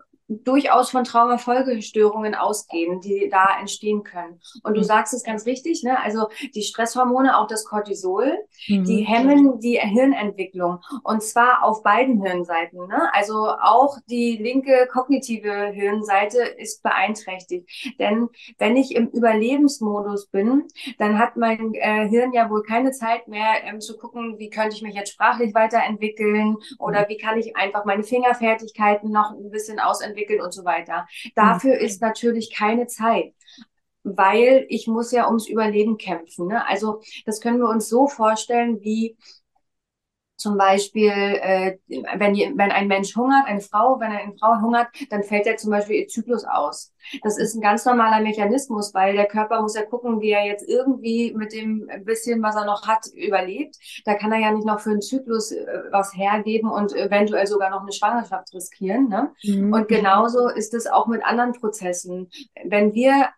durchaus 0.45 0.91
von 0.91 1.05
Traumafolgestörungen 1.05 2.35
ausgehen, 2.35 3.01
die 3.01 3.29
da 3.31 3.59
entstehen 3.61 4.03
können. 4.03 4.41
Und 4.63 4.75
du 4.75 4.81
mhm. 4.81 4.85
sagst 4.85 5.15
es 5.15 5.23
ganz 5.23 5.47
richtig, 5.47 5.83
ne? 5.83 5.99
Also 6.03 6.29
die 6.55 6.63
Stresshormone, 6.63 7.39
auch 7.39 7.47
das 7.47 7.65
Cortisol, 7.65 8.39
mhm. 8.69 8.85
die 8.85 9.03
hemmen 9.03 9.61
die 9.61 9.79
Hirnentwicklung. 9.79 10.79
Und 11.03 11.23
zwar 11.23 11.65
auf 11.65 11.83
beiden 11.83 12.23
Hirnseiten. 12.23 12.87
Ne? 12.87 13.13
Also 13.13 13.49
auch 13.49 13.99
die 14.09 14.37
linke 14.37 14.89
kognitive 14.91 15.67
Hirnseite 15.73 16.43
ist 16.43 16.83
beeinträchtigt. 16.83 17.69
Denn 17.99 18.29
wenn 18.59 18.77
ich 18.77 18.95
im 18.95 19.09
Überlebensmodus 19.09 20.27
bin, 20.29 20.65
dann 20.99 21.19
hat 21.19 21.37
mein 21.37 21.75
äh, 21.75 22.09
Hirn 22.09 22.33
ja 22.33 22.51
wohl 22.51 22.63
keine 22.63 22.93
Zeit 22.93 23.29
mehr 23.29 23.65
ähm, 23.65 23.81
zu 23.81 23.97
gucken, 23.97 24.39
wie 24.39 24.51
könnte 24.51 24.77
ich 24.77 24.83
mich 24.83 24.95
jetzt 24.95 25.13
sprachlich 25.13 25.55
weiterentwickeln 25.55 26.57
oder 26.79 27.03
mhm. 27.03 27.09
wie 27.09 27.17
kann 27.17 27.39
ich 27.39 27.57
einfach 27.57 27.85
meine 27.85 28.03
Fingerfertigkeiten 28.03 29.11
noch 29.11 29.33
ein 29.33 29.51
bisschen 29.51 29.79
ausentwickeln 29.79 30.22
entwickeln 30.23 30.41
und 30.41 30.53
so 30.53 30.65
weiter. 30.65 31.07
Dafür 31.35 31.79
ist 31.79 32.01
natürlich 32.01 32.55
keine 32.55 32.87
Zeit 32.87 33.35
weil 34.05 34.67
ich 34.69 34.89
muss 34.89 35.13
ja 35.13 35.29
ums 35.29 35.49
Überleben 35.49 35.97
kämpfen. 35.97 36.49
Ne? 36.49 36.67
Also 36.67 37.01
das 37.25 37.41
können 37.41 37.61
wir 37.61 37.69
uns 37.69 37.89
so 37.89 38.09
vorstellen, 38.09 38.81
wie 38.81 39.17
zum 40.43 40.59
Beispiel, 40.59 41.11
äh, 41.11 41.79
wenn, 41.89 42.35
wenn 42.35 42.71
ein 42.71 42.89
Mensch 42.89 43.17
hungert, 43.17 43.47
eine 43.47 43.61
Frau, 43.61 43.99
wenn 44.01 44.13
eine 44.13 44.35
Frau 44.39 44.61
hungert, 44.61 44.89
dann 45.11 45.23
fällt 45.23 45.47
ja 45.47 45.57
zum 45.57 45.71
Beispiel 45.71 46.01
ihr 46.01 46.09
Zyklus 46.09 46.45
aus. 46.45 46.93
Das 47.23 47.39
ist 47.39 47.55
ein 47.55 47.61
ganz 47.61 47.85
normaler 47.85 48.23
Mechanismus, 48.23 48.95
weil 48.95 49.15
der 49.15 49.27
Körper 49.27 49.61
muss 49.63 49.75
ja 49.75 49.83
gucken, 49.83 50.21
wie 50.21 50.31
er 50.31 50.45
jetzt 50.45 50.69
irgendwie 50.69 51.33
mit 51.35 51.53
dem 51.53 51.89
bisschen, 52.05 52.43
was 52.43 52.57
er 52.57 52.65
noch 52.65 52.87
hat, 52.87 53.07
überlebt. 53.15 53.77
Da 54.05 54.15
kann 54.15 54.33
er 54.33 54.41
ja 54.41 54.53
nicht 54.53 54.67
noch 54.67 54.81
für 54.81 54.91
einen 54.91 55.03
Zyklus 55.03 55.53
äh, 55.53 55.67
was 55.91 56.15
hergeben 56.17 56.71
und 56.71 56.93
eventuell 56.95 57.47
sogar 57.47 57.71
noch 57.71 57.83
eine 57.83 57.93
Schwangerschaft 57.93 58.53
riskieren. 58.53 59.09
Ne? 59.09 59.33
Mhm. 59.45 59.73
Und 59.73 59.89
genauso 59.89 60.49
ist 60.49 60.75
es 60.75 60.87
auch 60.87 61.07
mit 61.07 61.25
anderen 61.25 61.53
Prozessen. 61.53 62.31
Wenn 62.65 62.95
wir 62.95 63.29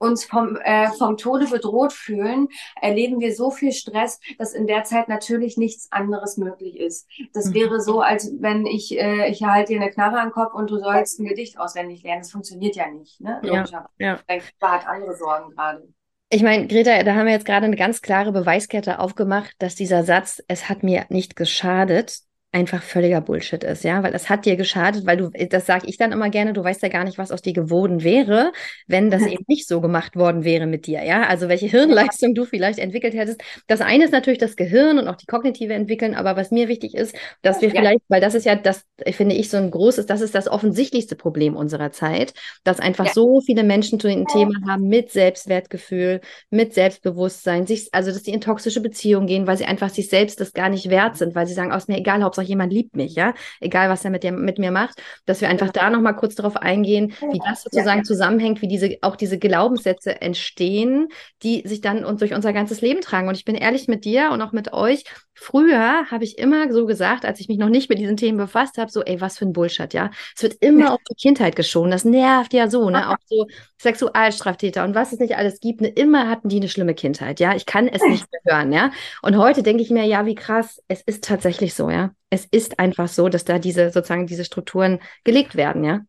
uns 0.00 0.24
vom, 0.24 0.56
äh, 0.56 0.88
vom 0.98 1.16
Tode 1.16 1.46
bedroht 1.46 1.92
fühlen, 1.92 2.48
erleben 2.80 3.20
wir 3.20 3.34
so 3.34 3.50
viel 3.50 3.72
Stress, 3.72 4.18
dass 4.38 4.54
in 4.54 4.66
der 4.66 4.84
Zeit 4.84 5.08
natürlich 5.08 5.56
nichts 5.56 5.92
anderes 5.92 6.36
möglich 6.36 6.80
ist. 6.80 7.08
Das 7.32 7.46
mhm. 7.46 7.54
wäre 7.54 7.80
so, 7.80 8.00
als 8.00 8.32
wenn 8.40 8.66
ich, 8.66 8.98
äh, 8.98 9.28
ich 9.28 9.42
halte 9.44 9.74
dir 9.74 9.80
eine 9.80 9.90
Knarre 9.90 10.20
am 10.20 10.32
Kopf 10.32 10.54
und 10.54 10.70
du 10.70 10.78
sollst 10.78 11.20
ein 11.20 11.26
Gedicht 11.26 11.58
auswendig 11.58 12.02
lernen. 12.02 12.22
Das 12.22 12.32
funktioniert 12.32 12.76
ja 12.76 12.90
nicht. 12.90 13.20
Ne? 13.20 13.40
Ja, 13.44 13.64
ja. 13.98 14.18
Körper 14.26 14.72
hat 14.72 14.86
andere 14.86 15.14
Sorgen 15.16 15.54
gerade. 15.54 15.86
Ich 16.32 16.42
meine, 16.42 16.68
Greta, 16.68 17.02
da 17.02 17.14
haben 17.14 17.26
wir 17.26 17.32
jetzt 17.32 17.44
gerade 17.44 17.66
eine 17.66 17.76
ganz 17.76 18.02
klare 18.02 18.32
Beweiskette 18.32 19.00
aufgemacht, 19.00 19.54
dass 19.58 19.74
dieser 19.74 20.04
Satz, 20.04 20.42
es 20.46 20.68
hat 20.68 20.84
mir 20.84 21.06
nicht 21.08 21.34
geschadet, 21.34 22.20
einfach 22.52 22.82
völliger 22.82 23.20
Bullshit 23.20 23.62
ist, 23.62 23.84
ja, 23.84 24.02
weil 24.02 24.12
es 24.12 24.28
hat 24.28 24.44
dir 24.44 24.56
geschadet, 24.56 25.06
weil 25.06 25.16
du, 25.16 25.30
das 25.30 25.66
sage 25.66 25.86
ich 25.86 25.98
dann 25.98 26.10
immer 26.10 26.30
gerne, 26.30 26.52
du 26.52 26.64
weißt 26.64 26.82
ja 26.82 26.88
gar 26.88 27.04
nicht, 27.04 27.16
was 27.16 27.30
aus 27.30 27.42
dir 27.42 27.52
geworden 27.52 28.02
wäre, 28.02 28.52
wenn 28.88 29.08
das 29.08 29.24
eben 29.26 29.44
nicht 29.46 29.68
so 29.68 29.80
gemacht 29.80 30.16
worden 30.16 30.42
wäre 30.42 30.66
mit 30.66 30.86
dir, 30.86 31.04
ja, 31.04 31.28
also 31.28 31.48
welche 31.48 31.66
Hirnleistung 31.66 32.34
du 32.34 32.44
vielleicht 32.44 32.80
entwickelt 32.80 33.14
hättest. 33.14 33.40
Das 33.68 33.80
eine 33.80 34.04
ist 34.04 34.10
natürlich 34.10 34.40
das 34.40 34.56
Gehirn 34.56 34.98
und 34.98 35.06
auch 35.06 35.14
die 35.14 35.26
kognitive 35.26 35.74
entwickeln, 35.74 36.16
aber 36.16 36.34
was 36.34 36.50
mir 36.50 36.66
wichtig 36.66 36.94
ist, 36.94 37.14
dass 37.42 37.62
wir 37.62 37.70
vielleicht, 37.70 38.00
weil 38.08 38.20
das 38.20 38.34
ist 38.34 38.46
ja 38.46 38.56
das, 38.56 38.84
finde 39.12 39.36
ich, 39.36 39.48
so 39.48 39.56
ein 39.56 39.70
großes, 39.70 40.06
das 40.06 40.20
ist 40.20 40.34
das 40.34 40.48
offensichtlichste 40.48 41.14
Problem 41.14 41.54
unserer 41.54 41.92
Zeit, 41.92 42.34
dass 42.64 42.80
einfach 42.80 43.06
ja. 43.06 43.12
so 43.12 43.40
viele 43.40 43.62
Menschen 43.62 44.00
zu 44.00 44.08
dem 44.08 44.26
Thema 44.26 44.54
haben 44.68 44.88
mit 44.88 45.12
Selbstwertgefühl, 45.12 46.20
mit 46.50 46.74
Selbstbewusstsein, 46.74 47.68
sich, 47.68 47.90
also 47.92 48.10
dass 48.10 48.24
die 48.24 48.32
in 48.32 48.40
toxische 48.40 48.80
Beziehungen 48.80 49.28
gehen, 49.28 49.46
weil 49.46 49.56
sie 49.56 49.66
einfach 49.66 49.90
sich 49.90 50.08
selbst 50.08 50.40
das 50.40 50.52
gar 50.52 50.68
nicht 50.68 50.90
wert 50.90 51.16
sind, 51.16 51.36
weil 51.36 51.46
sie 51.46 51.54
sagen, 51.54 51.70
aus 51.70 51.86
mir 51.86 51.98
egal, 51.98 52.24
Hauptsache 52.24 52.39
Hauptsache 52.40 52.48
jemand 52.48 52.72
liebt 52.72 52.96
mich, 52.96 53.14
ja, 53.14 53.34
egal 53.60 53.88
was 53.88 54.04
er 54.04 54.10
mit, 54.10 54.22
dem, 54.22 54.44
mit 54.44 54.58
mir 54.58 54.70
macht, 54.70 55.02
dass 55.26 55.40
wir 55.40 55.48
einfach 55.48 55.70
da 55.70 55.90
nochmal 55.90 56.16
kurz 56.16 56.34
darauf 56.34 56.56
eingehen, 56.56 57.12
wie 57.30 57.40
das 57.44 57.62
sozusagen 57.62 58.00
ja, 58.00 58.04
zusammenhängt, 58.04 58.62
wie 58.62 58.68
diese, 58.68 58.96
auch 59.02 59.16
diese 59.16 59.38
Glaubenssätze 59.38 60.20
entstehen, 60.20 61.08
die 61.42 61.62
sich 61.66 61.80
dann 61.80 62.04
und 62.04 62.20
durch 62.20 62.34
unser 62.34 62.52
ganzes 62.52 62.80
Leben 62.80 63.00
tragen. 63.00 63.28
Und 63.28 63.36
ich 63.36 63.44
bin 63.44 63.54
ehrlich 63.54 63.88
mit 63.88 64.04
dir 64.04 64.30
und 64.32 64.42
auch 64.42 64.52
mit 64.52 64.72
euch, 64.72 65.04
Früher 65.42 66.04
habe 66.10 66.22
ich 66.22 66.36
immer 66.36 66.70
so 66.70 66.84
gesagt, 66.84 67.24
als 67.24 67.40
ich 67.40 67.48
mich 67.48 67.56
noch 67.56 67.70
nicht 67.70 67.88
mit 67.88 67.98
diesen 67.98 68.18
Themen 68.18 68.36
befasst 68.36 68.76
habe, 68.76 68.90
so, 68.90 69.02
ey, 69.02 69.22
was 69.22 69.38
für 69.38 69.46
ein 69.46 69.54
Bullshit, 69.54 69.94
ja. 69.94 70.10
Es 70.36 70.42
wird 70.42 70.56
immer 70.60 70.92
auf 70.92 71.00
die 71.10 71.14
Kindheit 71.14 71.56
geschoben. 71.56 71.90
Das 71.90 72.04
nervt 72.04 72.52
ja 72.52 72.68
so, 72.68 72.90
ne? 72.90 73.08
Auch 73.08 73.16
so 73.24 73.46
Sexualstraftäter 73.78 74.84
und 74.84 74.94
was 74.94 75.14
es 75.14 75.18
nicht 75.18 75.38
alles 75.38 75.60
gibt, 75.60 75.80
ne? 75.80 75.88
Immer 75.88 76.28
hatten 76.28 76.50
die 76.50 76.58
eine 76.58 76.68
schlimme 76.68 76.94
Kindheit, 76.94 77.40
ja. 77.40 77.56
Ich 77.56 77.64
kann 77.64 77.88
es 77.88 78.02
nicht 78.02 78.26
mehr 78.30 78.54
hören, 78.54 78.70
ja. 78.70 78.90
Und 79.22 79.38
heute 79.38 79.62
denke 79.62 79.82
ich 79.82 79.88
mir, 79.88 80.04
ja, 80.04 80.26
wie 80.26 80.34
krass, 80.34 80.82
es 80.88 81.00
ist 81.00 81.24
tatsächlich 81.24 81.72
so, 81.72 81.88
ja. 81.88 82.10
Es 82.28 82.44
ist 82.44 82.78
einfach 82.78 83.08
so, 83.08 83.30
dass 83.30 83.46
da 83.46 83.58
diese, 83.58 83.90
sozusagen, 83.92 84.26
diese 84.26 84.44
Strukturen 84.44 85.00
gelegt 85.24 85.56
werden, 85.56 85.84
ja. 85.84 86.00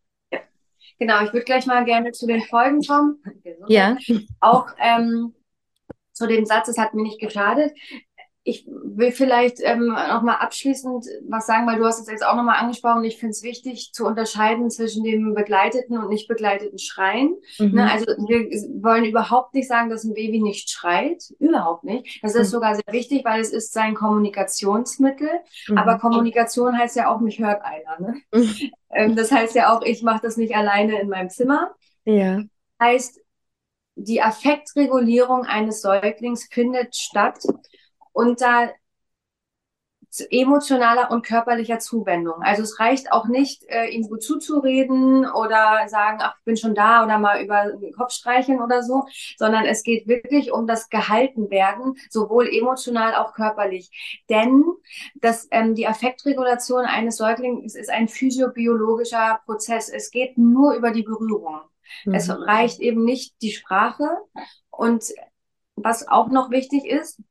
Genau, 1.00 1.24
ich 1.24 1.32
würde 1.32 1.46
gleich 1.46 1.66
mal 1.68 1.86
gerne 1.86 2.12
zu 2.12 2.28
den 2.28 2.42
Folgen 2.42 2.82
kommen. 2.82 3.24
Ja. 3.70 3.96
Auch 4.42 4.68
ähm, 4.78 5.34
zu 6.12 6.28
dem 6.28 6.46
Satz, 6.46 6.68
es 6.68 6.78
hat 6.78 6.94
mir 6.94 7.04
nicht 7.04 7.22
geschadet 7.22 7.72
ich 8.44 8.66
will 8.68 9.12
vielleicht 9.12 9.58
ähm, 9.62 9.88
nochmal 9.88 10.38
abschließend 10.38 11.06
was 11.28 11.46
sagen, 11.46 11.68
weil 11.68 11.78
du 11.78 11.86
hast 11.86 12.00
es 12.00 12.10
jetzt 12.10 12.26
auch 12.26 12.36
nochmal 12.36 12.58
angesprochen. 12.58 13.04
Ich 13.04 13.18
finde 13.18 13.32
es 13.32 13.44
wichtig 13.44 13.94
zu 13.94 14.06
unterscheiden 14.06 14.72
zwischen 14.72 15.04
dem 15.04 15.36
begleiteten 15.36 15.98
und 15.98 16.10
nicht 16.10 16.28
begleiteten 16.28 16.80
Schreien. 16.80 17.36
Mhm. 17.60 17.76
Ne, 17.76 17.92
also 17.92 18.06
wir 18.06 18.50
wollen 18.82 19.06
überhaupt 19.06 19.54
nicht 19.54 19.68
sagen, 19.68 19.92
dass 19.92 20.04
ein 20.04 20.16
Baby 20.16 20.42
nicht 20.42 20.72
schreit. 20.72 21.24
Überhaupt 21.38 21.84
nicht. 21.84 22.20
Das 22.24 22.34
ist 22.34 22.48
mhm. 22.48 22.52
sogar 22.52 22.76
sehr 22.76 22.92
wichtig, 22.92 23.24
weil 23.26 23.42
es 23.42 23.52
ist 23.52 23.74
sein 23.74 23.94
Kommunikationsmittel. 23.94 25.30
Mhm. 25.68 25.78
Aber 25.78 26.00
Kommunikation 26.00 26.76
heißt 26.76 26.96
ja 26.96 27.14
auch, 27.14 27.20
mich 27.20 27.38
hört 27.38 27.62
einer. 27.62 28.00
Ne? 28.00 28.22
Mhm. 28.34 28.72
Ähm, 28.90 29.16
das 29.16 29.32
heißt 29.32 29.54
ja 29.54 29.76
auch, 29.76 29.84
ich 29.84 30.02
mache 30.02 30.22
das 30.24 30.38
nicht 30.38 30.56
alleine 30.56 31.00
in 31.00 31.10
meinem 31.10 31.30
Zimmer. 31.30 31.76
Ja. 32.06 32.42
Heißt, 32.82 33.22
die 33.96 34.22
Affektregulierung 34.22 35.44
eines 35.46 35.82
Säuglings 35.82 36.48
findet 36.52 36.96
statt 36.96 37.44
unter 38.12 38.72
emotionaler 40.30 41.10
und 41.12 41.26
körperlicher 41.26 41.80
Zuwendung. 41.80 42.42
Also 42.42 42.64
es 42.64 42.80
reicht 42.80 43.12
auch 43.12 43.28
nicht, 43.28 43.64
äh, 43.70 43.88
ihm 43.88 44.10
gut 44.10 44.24
zuzureden 44.24 45.26
oder 45.26 45.88
sagen, 45.88 46.18
ach, 46.22 46.36
ich 46.38 46.44
bin 46.44 46.58
schon 46.58 46.76
da 46.76 47.04
oder 47.04 47.18
mal 47.18 47.42
über 47.42 47.72
den 47.72 47.94
Kopf 47.94 48.12
streicheln 48.12 48.62
oder 48.62 48.84
so, 48.84 49.06
sondern 49.38 49.66
es 49.66 49.84
geht 49.84 50.08
wirklich 50.08 50.52
um 50.52 50.68
das 50.68 50.90
Gehaltenwerden, 50.90 51.96
sowohl 52.10 52.50
emotional 52.50 53.16
auch 53.16 53.34
körperlich. 53.34 54.24
Denn 54.30 54.66
das, 55.16 55.48
ähm, 55.52 55.76
die 55.76 55.88
Affektregulation 55.88 56.86
eines 56.86 57.16
Säuglings 57.16 57.76
ist 57.76 57.90
ein 57.90 58.10
physiobiologischer 58.10 59.40
Prozess. 59.46 59.88
Es 59.88 60.12
geht 60.12 60.38
nur 60.38 60.74
über 60.74 60.92
die 60.92 61.04
Berührung. 61.04 61.62
Mhm. 62.04 62.14
Es 62.14 62.30
reicht 62.30 62.82
eben 62.82 63.06
nicht 63.06 63.42
die 63.42 63.52
Sprache. 63.52 64.10
Und 64.70 65.06
was 65.76 66.08
auch 66.08 66.30
noch 66.30 66.52
wichtig 66.52 66.86
ist, 66.86 67.22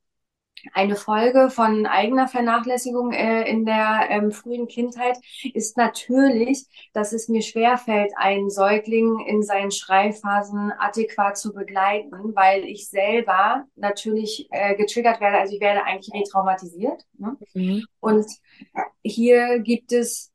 eine 0.72 0.96
Folge 0.96 1.50
von 1.50 1.86
eigener 1.86 2.28
Vernachlässigung 2.28 3.12
äh, 3.12 3.48
in 3.48 3.64
der 3.64 4.06
ähm, 4.08 4.32
frühen 4.32 4.68
Kindheit 4.68 5.18
ist 5.54 5.76
natürlich, 5.76 6.66
dass 6.92 7.12
es 7.12 7.28
mir 7.28 7.42
schwerfällt, 7.42 8.12
einen 8.16 8.50
Säugling 8.50 9.20
in 9.26 9.42
seinen 9.42 9.70
Schreiphasen 9.70 10.72
adäquat 10.78 11.38
zu 11.38 11.52
begleiten, 11.52 12.34
weil 12.34 12.64
ich 12.64 12.88
selber 12.88 13.64
natürlich 13.76 14.48
äh, 14.50 14.74
getriggert 14.76 15.20
werde. 15.20 15.38
Also 15.38 15.54
ich 15.54 15.60
werde 15.60 15.84
eigentlich 15.84 16.14
retraumatisiert. 16.14 17.04
Ne? 17.18 17.36
Mhm. 17.54 17.84
Und 18.00 18.26
hier 19.02 19.60
gibt 19.60 19.92
es 19.92 20.29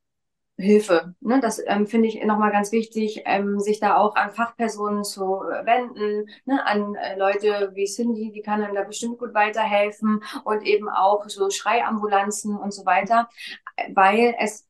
Hilfe. 0.57 1.13
Ne? 1.19 1.41
Das 1.41 1.61
ähm, 1.65 1.85
finde 1.85 2.07
ich 2.07 2.23
nochmal 2.23 2.51
ganz 2.51 2.71
wichtig, 2.71 3.23
ähm, 3.25 3.59
sich 3.59 3.79
da 3.79 3.97
auch 3.97 4.15
an 4.15 4.31
Fachpersonen 4.31 5.03
zu 5.03 5.21
wenden, 5.21 6.29
ne? 6.45 6.65
an 6.65 6.95
äh, 6.95 7.17
Leute 7.17 7.71
wie 7.73 7.85
Cindy, 7.85 8.31
die 8.31 8.41
kann 8.41 8.63
einem 8.63 8.73
da 8.73 8.83
bestimmt 8.83 9.19
gut 9.19 9.33
weiterhelfen 9.33 10.23
und 10.45 10.63
eben 10.63 10.89
auch 10.89 11.27
so 11.27 11.49
Schreiambulanzen 11.49 12.57
und 12.57 12.73
so 12.73 12.85
weiter, 12.85 13.27
weil 13.93 14.33
es 14.39 14.64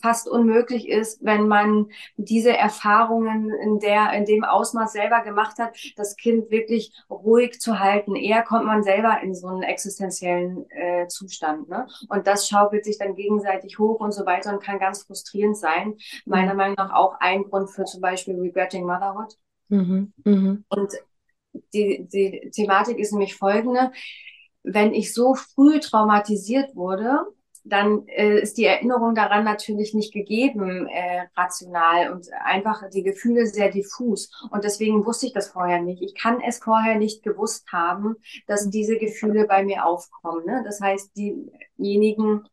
fast 0.00 0.28
unmöglich 0.28 0.88
ist, 0.88 1.24
wenn 1.24 1.48
man 1.48 1.88
diese 2.16 2.56
Erfahrungen 2.56 3.50
in 3.50 3.78
der, 3.78 4.12
in 4.12 4.24
dem 4.24 4.44
Ausmaß 4.44 4.92
selber 4.92 5.22
gemacht 5.22 5.58
hat, 5.58 5.76
das 5.96 6.16
Kind 6.16 6.50
wirklich 6.50 6.92
ruhig 7.10 7.60
zu 7.60 7.78
halten. 7.78 8.16
Eher 8.16 8.42
kommt 8.42 8.64
man 8.64 8.82
selber 8.82 9.20
in 9.22 9.34
so 9.34 9.48
einen 9.48 9.62
existenziellen 9.62 10.70
äh, 10.70 11.06
Zustand. 11.08 11.68
Ne? 11.68 11.86
Und 12.08 12.26
das 12.26 12.48
schaukelt 12.48 12.84
sich 12.84 12.98
dann 12.98 13.14
gegenseitig 13.14 13.78
hoch 13.78 14.00
und 14.00 14.12
so 14.12 14.26
weiter 14.26 14.52
und 14.52 14.62
kann 14.62 14.78
ganz 14.78 15.02
frustrierend 15.02 15.56
sein. 15.56 15.94
Meiner 16.24 16.52
mhm. 16.52 16.58
Meinung 16.58 16.76
nach 16.76 16.92
auch 16.92 17.16
ein 17.20 17.44
Grund 17.44 17.70
für 17.70 17.84
zum 17.84 18.00
Beispiel 18.00 18.38
Regretting 18.38 18.86
Motherhood. 18.86 19.36
Mhm. 19.68 20.12
Mhm. 20.24 20.64
Und 20.68 20.92
die, 21.74 22.06
die 22.08 22.50
Thematik 22.50 22.98
ist 22.98 23.12
nämlich 23.12 23.36
folgende 23.36 23.92
wenn 24.62 24.94
ich 24.94 25.12
so 25.12 25.34
früh 25.34 25.80
traumatisiert 25.80 26.74
wurde, 26.76 27.26
dann 27.64 28.06
äh, 28.08 28.40
ist 28.40 28.58
die 28.58 28.64
Erinnerung 28.64 29.14
daran 29.14 29.44
natürlich 29.44 29.94
nicht 29.94 30.12
gegeben, 30.12 30.86
äh, 30.88 31.26
rational 31.36 32.12
und 32.12 32.26
einfach 32.44 32.88
die 32.90 33.02
Gefühle 33.02 33.46
sehr 33.46 33.70
diffus. 33.70 34.30
Und 34.50 34.64
deswegen 34.64 35.06
wusste 35.06 35.26
ich 35.26 35.32
das 35.32 35.48
vorher 35.48 35.80
nicht. 35.80 36.02
Ich 36.02 36.14
kann 36.14 36.40
es 36.40 36.58
vorher 36.58 36.96
nicht 36.96 37.22
gewusst 37.22 37.70
haben, 37.72 38.16
dass 38.46 38.68
diese 38.70 38.98
Gefühle 38.98 39.46
bei 39.46 39.64
mir 39.64 39.86
aufkommen. 39.86 40.44
Ne? 40.44 40.62
Das 40.64 40.80
heißt, 40.80 41.12
diejenigen 41.16 42.48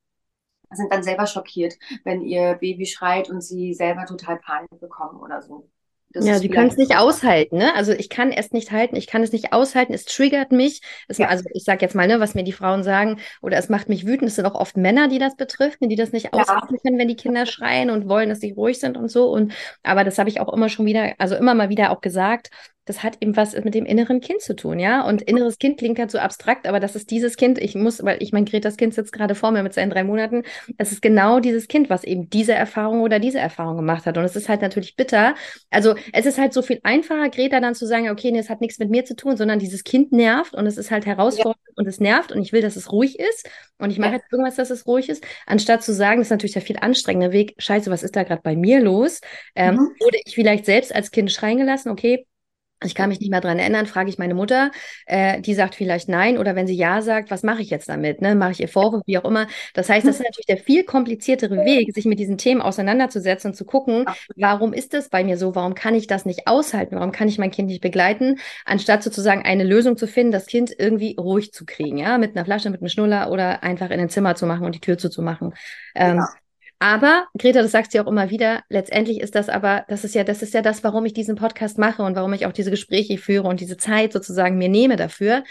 sind 0.71 0.93
dann 0.93 1.03
selber 1.03 1.25
schockiert, 1.25 1.77
wenn 2.03 2.21
ihr 2.21 2.55
Baby 2.55 2.85
schreit 2.85 3.29
und 3.29 3.41
sie 3.41 3.73
selber 3.73 4.05
total 4.05 4.37
Panik 4.37 4.79
bekommen 4.79 5.19
oder 5.19 5.41
so. 5.41 5.67
Das 6.11 6.25
ja, 6.25 6.39
sie 6.39 6.49
können 6.49 6.69
es 6.69 6.77
nicht 6.77 6.97
aushalten, 6.97 7.57
ne? 7.57 7.75
Also 7.75 7.91
ich 7.91 8.09
kann 8.09 8.31
es 8.31 8.51
nicht 8.51 8.71
halten, 8.71 8.95
ich 8.95 9.05
kann 9.05 9.21
es 9.21 9.31
nicht 9.31 9.53
aushalten, 9.53 9.93
es 9.93 10.05
triggert 10.05 10.51
mich. 10.51 10.81
Es, 11.07 11.19
ja. 11.19 11.27
Also 11.27 11.43
ich 11.53 11.63
sage 11.63 11.81
jetzt 11.81 11.93
mal, 11.93 12.07
ne, 12.07 12.19
was 12.19 12.33
mir 12.33 12.43
die 12.43 12.51
Frauen 12.51 12.83
sagen, 12.83 13.19
oder 13.41 13.57
es 13.57 13.69
macht 13.69 13.89
mich 13.89 14.07
wütend. 14.07 14.29
Es 14.29 14.35
sind 14.35 14.45
auch 14.45 14.55
oft 14.55 14.75
Männer, 14.75 15.07
die 15.07 15.19
das 15.19 15.35
betrifft, 15.35 15.81
ne, 15.81 15.87
die 15.87 15.95
das 15.95 16.11
nicht 16.11 16.25
ja. 16.25 16.31
aushalten 16.33 16.77
können, 16.81 16.97
wenn 16.97 17.07
die 17.07 17.15
Kinder 17.15 17.45
schreien 17.45 17.91
und 17.91 18.09
wollen, 18.09 18.29
dass 18.29 18.39
sie 18.39 18.51
ruhig 18.51 18.79
sind 18.79 18.97
und 18.97 19.09
so. 19.09 19.29
Und 19.29 19.53
aber 19.83 20.03
das 20.03 20.17
habe 20.17 20.29
ich 20.29 20.39
auch 20.39 20.51
immer 20.51 20.69
schon 20.69 20.87
wieder, 20.87 21.13
also 21.19 21.35
immer 21.35 21.53
mal 21.53 21.69
wieder 21.69 21.91
auch 21.91 22.01
gesagt, 22.01 22.49
das 22.89 23.03
hat 23.03 23.17
eben 23.21 23.37
was 23.37 23.53
mit 23.53 23.75
dem 23.75 23.85
inneren 23.85 24.19
Kind 24.19 24.41
zu 24.41 24.55
tun, 24.55 24.79
ja. 24.79 25.07
Und 25.07 25.21
inneres 25.21 25.59
Kind 25.59 25.77
klingt 25.77 25.99
halt 25.99 26.09
so 26.09 26.17
abstrakt, 26.17 26.67
aber 26.67 26.79
das 26.79 26.95
ist 26.95 27.11
dieses 27.11 27.37
Kind. 27.37 27.59
Ich 27.59 27.75
muss, 27.75 28.03
weil 28.03 28.17
ich 28.21 28.33
mein 28.33 28.45
Gretas 28.45 28.77
Kind 28.77 28.95
sitzt 28.95 29.13
gerade 29.13 29.35
vor 29.35 29.51
mir 29.51 29.61
mit 29.61 29.75
seinen 29.75 29.91
drei 29.91 30.03
Monaten. 30.03 30.41
Es 30.79 30.91
ist 30.91 31.03
genau 31.03 31.39
dieses 31.39 31.67
Kind, 31.67 31.91
was 31.91 32.03
eben 32.03 32.31
diese 32.31 32.53
Erfahrung 32.53 33.01
oder 33.01 33.19
diese 33.19 33.37
Erfahrung 33.37 33.77
gemacht 33.77 34.07
hat. 34.07 34.17
Und 34.17 34.23
es 34.23 34.35
ist 34.35 34.49
halt 34.49 34.63
natürlich 34.63 34.95
bitter. 34.95 35.35
Also 35.69 35.93
es 36.13 36.25
ist 36.25 36.39
halt 36.39 36.51
so 36.51 36.63
viel 36.63 36.79
einfacher, 36.81 37.29
Greta 37.29 37.59
dann 37.59 37.75
zu 37.75 37.85
sagen, 37.85 38.09
okay, 38.09 38.31
nee, 38.31 38.39
es 38.39 38.49
hat 38.49 38.59
nichts 38.59 38.79
mit 38.79 38.89
mir 38.89 39.05
zu 39.05 39.15
tun, 39.15 39.37
sondern 39.37 39.59
dieses 39.59 39.83
Kind 39.83 40.11
nervt 40.11 40.55
und 40.55 40.65
es 40.65 40.77
ist 40.77 40.89
halt 40.89 41.05
herausfordernd 41.05 41.61
ja. 41.67 41.73
und 41.75 41.87
es 41.87 41.99
nervt 41.99 42.31
und 42.31 42.41
ich 42.41 42.53
will, 42.53 42.63
dass 42.63 42.75
es 42.75 42.91
ruhig 42.91 43.19
ist 43.19 43.47
und 43.77 43.91
ich 43.91 43.99
mache 43.99 44.13
ja. 44.13 44.15
jetzt 44.17 44.31
irgendwas, 44.31 44.55
dass 44.55 44.71
es 44.71 44.87
ruhig 44.87 45.09
ist, 45.09 45.23
anstatt 45.45 45.83
zu 45.83 45.93
sagen, 45.93 46.19
das 46.19 46.27
ist 46.27 46.31
natürlich 46.31 46.53
der 46.53 46.63
viel 46.63 46.79
anstrengende 46.79 47.31
Weg. 47.31 47.53
Scheiße, 47.59 47.91
was 47.91 48.01
ist 48.01 48.15
da 48.15 48.23
gerade 48.23 48.41
bei 48.41 48.55
mir 48.55 48.81
los? 48.81 49.21
Ähm, 49.55 49.75
mhm. 49.75 49.91
Wurde 49.99 50.17
ich 50.25 50.33
vielleicht 50.33 50.65
selbst 50.65 50.93
als 50.93 51.11
Kind 51.11 51.31
schreien 51.31 51.59
gelassen? 51.59 51.89
Okay, 51.89 52.25
ich 52.83 52.95
kann 52.95 53.09
mich 53.09 53.19
nicht 53.19 53.29
mehr 53.29 53.41
dran 53.41 53.59
erinnern, 53.59 53.85
frage 53.85 54.09
ich 54.09 54.17
meine 54.17 54.33
Mutter, 54.33 54.71
äh, 55.05 55.41
die 55.41 55.53
sagt 55.53 55.75
vielleicht 55.75 56.07
nein 56.07 56.37
oder 56.37 56.55
wenn 56.55 56.67
sie 56.67 56.75
ja 56.75 57.01
sagt, 57.01 57.29
was 57.29 57.43
mache 57.43 57.61
ich 57.61 57.69
jetzt 57.69 57.89
damit? 57.89 58.21
Ne? 58.21 58.35
Mache 58.35 58.51
ich 58.51 58.61
ihr 58.61 58.69
Vorwurf, 58.69 59.03
wie 59.05 59.17
auch 59.17 59.25
immer. 59.25 59.47
Das 59.73 59.89
heißt, 59.89 60.07
das 60.07 60.15
ist 60.15 60.23
natürlich 60.23 60.45
der 60.45 60.57
viel 60.57 60.83
kompliziertere 60.83 61.65
Weg, 61.65 61.93
sich 61.93 62.05
mit 62.05 62.19
diesen 62.19 62.37
Themen 62.37 62.61
auseinanderzusetzen 62.61 63.51
und 63.51 63.55
zu 63.55 63.65
gucken, 63.65 64.05
warum 64.35 64.73
ist 64.73 64.93
das 64.93 65.09
bei 65.09 65.23
mir 65.23 65.37
so? 65.37 65.55
Warum 65.55 65.75
kann 65.75 65.93
ich 65.93 66.07
das 66.07 66.25
nicht 66.25 66.47
aushalten? 66.47 66.95
Warum 66.95 67.11
kann 67.11 67.27
ich 67.27 67.37
mein 67.37 67.51
Kind 67.51 67.67
nicht 67.67 67.81
begleiten? 67.81 68.39
Anstatt 68.65 69.03
sozusagen 69.03 69.43
eine 69.43 69.63
Lösung 69.65 69.97
zu 69.97 70.07
finden, 70.07 70.31
das 70.31 70.45
Kind 70.45 70.73
irgendwie 70.77 71.15
ruhig 71.19 71.51
zu 71.51 71.65
kriegen, 71.65 71.97
ja, 71.97 72.17
mit 72.17 72.35
einer 72.35 72.45
Flasche, 72.45 72.69
mit 72.69 72.81
einem 72.81 72.89
Schnuller 72.89 73.31
oder 73.31 73.63
einfach 73.63 73.89
in 73.89 73.99
ein 73.99 74.09
Zimmer 74.09 74.35
zu 74.35 74.45
machen 74.45 74.65
und 74.65 74.75
die 74.75 74.79
Tür 74.79 74.97
zuzumachen. 74.97 75.53
Ähm, 75.95 76.17
ja. 76.17 76.27
Aber, 76.81 77.27
Greta, 77.37 77.61
das 77.61 77.71
sagst 77.71 77.93
du 77.93 77.97
ja 77.97 78.05
auch 78.05 78.09
immer 78.09 78.29
wieder, 78.29 78.63
letztendlich 78.69 79.19
ist 79.19 79.35
das 79.35 79.49
aber, 79.49 79.83
das 79.89 80.05
ist 80.05 80.15
ja, 80.15 80.23
das 80.23 80.41
ist 80.41 80.53
ja 80.53 80.61
das, 80.61 80.81
warum 80.81 81.05
ich 81.05 81.11
diesen 81.13 81.35
Podcast 81.35 81.77
mache 81.77 82.03
und 82.03 82.15
warum 82.15 82.31
ich 82.31 82.45
auch 82.45 82.53
diese 82.53 82.71
Gespräche 82.71 83.17
führe 83.17 83.47
und 83.49 83.59
diese 83.59 83.75
Zeit 83.75 84.13
sozusagen 84.13 84.57
mir 84.57 84.69
nehme 84.69 84.95
dafür, 84.95 85.43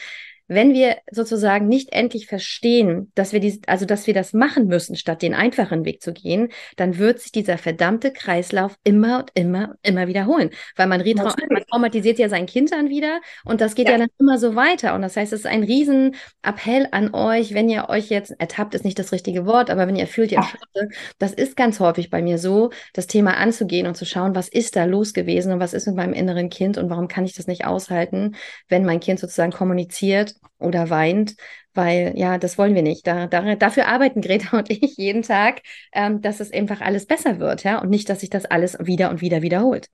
wenn 0.49 0.73
wir 0.73 0.97
sozusagen 1.11 1.69
nicht 1.69 1.93
endlich 1.93 2.27
verstehen, 2.27 3.13
dass 3.15 3.33
wir 3.33 3.41
dies, 3.41 3.61
also 3.67 3.85
dass 3.85 4.07
wir 4.07 4.15
das 4.15 4.33
machen 4.33 4.67
müssen, 4.67 4.97
statt 4.97 5.23
den 5.23 5.35
einfachen 5.35 5.85
Weg 5.85 6.03
zu 6.03 6.13
gehen, 6.13 6.49
dann 6.77 6.99
wird 6.99 7.21
sich 7.21 7.33
dieser 7.33 7.59
verdammte 7.59 8.13
Kreislauf 8.13 8.77
immer 8.83 9.19
und 9.19 9.31
immer, 9.35 9.75
immer 9.83 10.09
wiederholen. 10.09 10.51
Weil 10.77 10.87
man, 10.87 11.03
retra 11.03 11.35
man 11.51 11.63
traumatisiert 11.71 12.19
ja 12.19 12.31
sein 12.31 12.47
Kind 12.47 12.73
dann 12.73 12.89
wieder 12.89 13.21
und 13.45 13.61
das 13.61 13.75
geht 13.75 13.87
ja. 13.87 13.93
ja. 13.93 13.99
dann 13.99 14.09
immer 14.19 14.39
so 14.39 14.57
weiter. 14.57 14.95
Und 14.95 15.03
das 15.03 15.17
heißt, 15.17 15.33
es 15.33 15.41
ist 15.41 15.47
ein 15.47 15.63
Riesenappell 15.63 16.89
an 16.93 17.15
euch, 17.15 17.53
wenn 17.53 17.69
ihr 17.69 17.91
euch 17.91 18.09
jetzt 18.09 18.35
ertappt, 18.39 18.75
ist 18.75 18.85
nicht 18.85 18.99
das 18.99 19.13
richtige 19.13 19.45
Wort, 19.45 19.69
aber 19.69 19.87
wenn 19.87 19.97
ihr 19.97 20.07
fühlt, 20.07 20.33
ihr 20.33 20.43
Schritte, 20.43 20.89
das 21.19 21.33
ist 21.35 21.57
ganz 21.57 21.79
häufig 21.79 22.09
bei 22.09 22.23
mir 22.23 22.39
so, 22.39 22.71
das 22.95 23.07
Thema 23.07 23.37
anzugehen 23.37 23.87
und 23.87 23.97
zu 23.97 24.07
schauen, 24.07 24.35
was 24.35 24.49
ist 24.49 24.77
da 24.77 24.85
los 24.85 25.13
gewesen 25.13 25.53
und 25.53 25.61
was 25.61 25.75
ist 25.75 25.87
mit 25.87 25.97
meinem 25.97 26.15
inneren 26.15 26.49
Kind 26.49 26.79
und 26.79 26.89
warum 26.89 27.07
kann 27.07 27.27
ich 27.27 27.35
das 27.35 27.47
nicht 27.47 27.67
aushalten, 27.67 28.35
wenn 28.69 28.87
mein 28.87 29.01
Kind 29.01 29.21
sozusagen 29.21 29.53
kommuniziert 29.53 30.38
oder 30.59 30.91
weint, 30.91 31.37
weil 31.75 32.13
ja, 32.17 32.39
das 32.39 32.59
wollen 32.59 32.75
wir 32.75 32.83
nicht. 32.83 33.07
Da, 33.07 33.27
da, 33.27 33.55
dafür 33.55 33.87
arbeiten 33.87 34.21
Greta 34.21 34.57
und 34.59 34.71
ich 34.71 34.97
jeden 34.97 35.23
Tag, 35.23 35.63
ähm, 35.93 36.21
dass 36.21 36.41
es 36.41 36.53
einfach 36.53 36.81
alles 36.81 37.07
besser 37.07 37.39
wird, 37.39 37.65
ja, 37.65 37.79
und 37.81 37.91
nicht, 37.91 38.09
dass 38.09 38.21
sich 38.21 38.31
das 38.31 38.45
alles 38.45 38.77
wieder 38.81 39.11
und 39.11 39.21
wieder 39.21 39.43
wiederholt. 39.43 39.89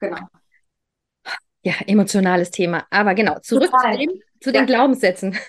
genau. 0.00 0.18
Ja, 1.64 1.74
emotionales 1.86 2.50
Thema. 2.50 2.84
Aber 2.90 3.14
genau, 3.14 3.38
zurück 3.40 3.70
zu, 3.70 3.96
dem, 3.96 4.10
zu 4.40 4.52
den 4.52 4.66
Glaubenssätzen. 4.66 5.36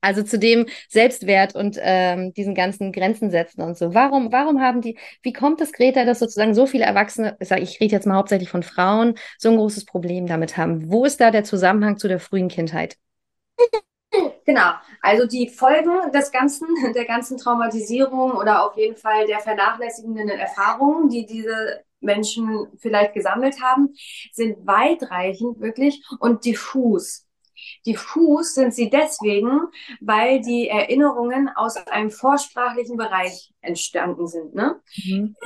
Also 0.00 0.24
zu 0.24 0.36
dem 0.36 0.66
Selbstwert 0.88 1.54
und 1.54 1.78
ähm, 1.80 2.34
diesen 2.34 2.56
ganzen 2.56 2.90
Grenzen 2.90 3.30
setzen 3.30 3.60
und 3.62 3.78
so. 3.78 3.94
Warum, 3.94 4.32
warum 4.32 4.60
haben 4.60 4.80
die, 4.80 4.98
wie 5.22 5.32
kommt 5.32 5.60
es, 5.60 5.70
Greta, 5.70 6.04
dass 6.04 6.18
sozusagen 6.18 6.54
so 6.54 6.66
viele 6.66 6.84
Erwachsene, 6.84 7.36
ich, 7.38 7.52
ich 7.52 7.80
rede 7.80 7.92
jetzt 7.92 8.04
mal 8.04 8.16
hauptsächlich 8.16 8.48
von 8.48 8.64
Frauen, 8.64 9.14
so 9.38 9.48
ein 9.48 9.56
großes 9.56 9.84
Problem 9.84 10.26
damit 10.26 10.56
haben? 10.56 10.90
Wo 10.90 11.04
ist 11.04 11.20
da 11.20 11.30
der 11.30 11.44
Zusammenhang 11.44 11.98
zu 11.98 12.08
der 12.08 12.18
frühen 12.18 12.48
Kindheit? 12.48 12.96
Genau, 14.46 14.72
also 15.02 15.26
die 15.26 15.48
Folgen 15.48 16.10
des 16.12 16.30
Ganzen, 16.32 16.66
der 16.94 17.04
ganzen 17.04 17.36
Traumatisierung 17.38 18.32
oder 18.32 18.64
auf 18.66 18.76
jeden 18.76 18.96
Fall 18.96 19.26
der 19.26 19.40
vernachlässigenden 19.40 20.28
Erfahrungen, 20.30 21.08
die 21.08 21.26
diese 21.26 21.82
Menschen 22.00 22.68
vielleicht 22.78 23.14
gesammelt 23.14 23.60
haben, 23.60 23.94
sind 24.32 24.66
weitreichend 24.66 25.60
wirklich 25.60 26.02
und 26.20 26.44
diffus. 26.44 27.25
Diffus 27.86 28.54
sind 28.54 28.74
sie 28.74 28.90
deswegen, 28.90 29.60
weil 30.00 30.40
die 30.40 30.68
Erinnerungen 30.68 31.48
aus 31.54 31.76
einem 31.76 32.10
vorsprachlichen 32.10 32.96
Bereich 32.96 33.52
entstanden 33.60 34.26
sind. 34.26 34.54
Ne? 34.54 34.80
Mhm. 35.04 35.36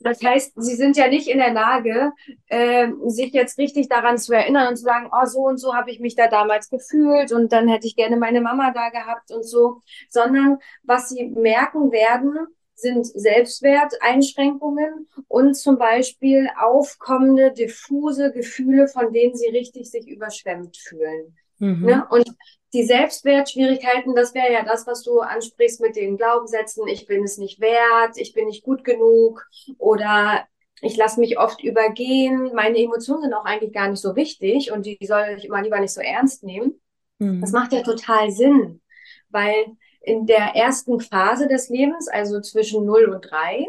Das 0.00 0.22
heißt, 0.22 0.52
sie 0.56 0.76
sind 0.76 0.96
ja 0.96 1.08
nicht 1.08 1.28
in 1.28 1.38
der 1.38 1.52
Lage, 1.52 2.12
äh, 2.46 2.88
sich 3.06 3.32
jetzt 3.32 3.58
richtig 3.58 3.88
daran 3.88 4.18
zu 4.18 4.34
erinnern 4.34 4.68
und 4.68 4.76
zu 4.76 4.84
sagen, 4.84 5.10
oh, 5.12 5.26
so 5.26 5.40
und 5.40 5.58
so 5.58 5.74
habe 5.74 5.90
ich 5.90 6.00
mich 6.00 6.14
da 6.14 6.28
damals 6.28 6.70
gefühlt 6.70 7.32
und 7.32 7.52
dann 7.52 7.68
hätte 7.68 7.86
ich 7.86 7.96
gerne 7.96 8.16
meine 8.16 8.40
Mama 8.40 8.72
da 8.72 8.90
gehabt 8.90 9.30
und 9.30 9.44
so, 9.44 9.80
sondern 10.08 10.58
was 10.82 11.08
sie 11.08 11.26
merken 11.26 11.90
werden, 11.90 12.46
sind 12.74 13.06
Selbstwerteinschränkungen 13.06 15.08
und 15.28 15.54
zum 15.54 15.78
Beispiel 15.78 16.50
aufkommende 16.60 17.52
diffuse 17.52 18.32
Gefühle, 18.32 18.88
von 18.88 19.12
denen 19.12 19.36
sie 19.36 19.48
richtig 19.48 19.88
sich 19.90 20.08
überschwemmt 20.08 20.76
fühlen. 20.76 21.36
Mhm. 21.64 21.86
Ne? 21.86 22.06
Und 22.10 22.30
die 22.74 22.84
Selbstwertschwierigkeiten, 22.84 24.14
das 24.14 24.34
wäre 24.34 24.52
ja 24.52 24.64
das, 24.64 24.86
was 24.86 25.02
du 25.02 25.20
ansprichst 25.20 25.80
mit 25.80 25.96
den 25.96 26.18
Glaubenssätzen, 26.18 26.86
ich 26.88 27.06
bin 27.06 27.24
es 27.24 27.38
nicht 27.38 27.60
wert, 27.60 28.16
ich 28.16 28.34
bin 28.34 28.46
nicht 28.46 28.64
gut 28.64 28.84
genug 28.84 29.46
oder 29.78 30.44
ich 30.82 30.96
lasse 30.96 31.20
mich 31.20 31.38
oft 31.38 31.62
übergehen, 31.62 32.50
meine 32.54 32.78
Emotionen 32.78 33.22
sind 33.22 33.34
auch 33.34 33.46
eigentlich 33.46 33.72
gar 33.72 33.88
nicht 33.88 34.00
so 34.00 34.14
wichtig 34.14 34.72
und 34.72 34.84
die 34.84 34.98
soll 35.06 35.36
ich 35.38 35.46
immer 35.46 35.62
lieber 35.62 35.80
nicht 35.80 35.94
so 35.94 36.02
ernst 36.02 36.42
nehmen. 36.42 36.80
Mhm. 37.18 37.40
Das 37.40 37.52
macht 37.52 37.72
ja 37.72 37.82
total 37.82 38.30
Sinn, 38.30 38.82
weil 39.30 39.66
in 40.02 40.26
der 40.26 40.54
ersten 40.54 41.00
Phase 41.00 41.48
des 41.48 41.70
Lebens, 41.70 42.08
also 42.08 42.42
zwischen 42.42 42.84
0 42.84 43.06
und 43.06 43.22
3, 43.22 43.66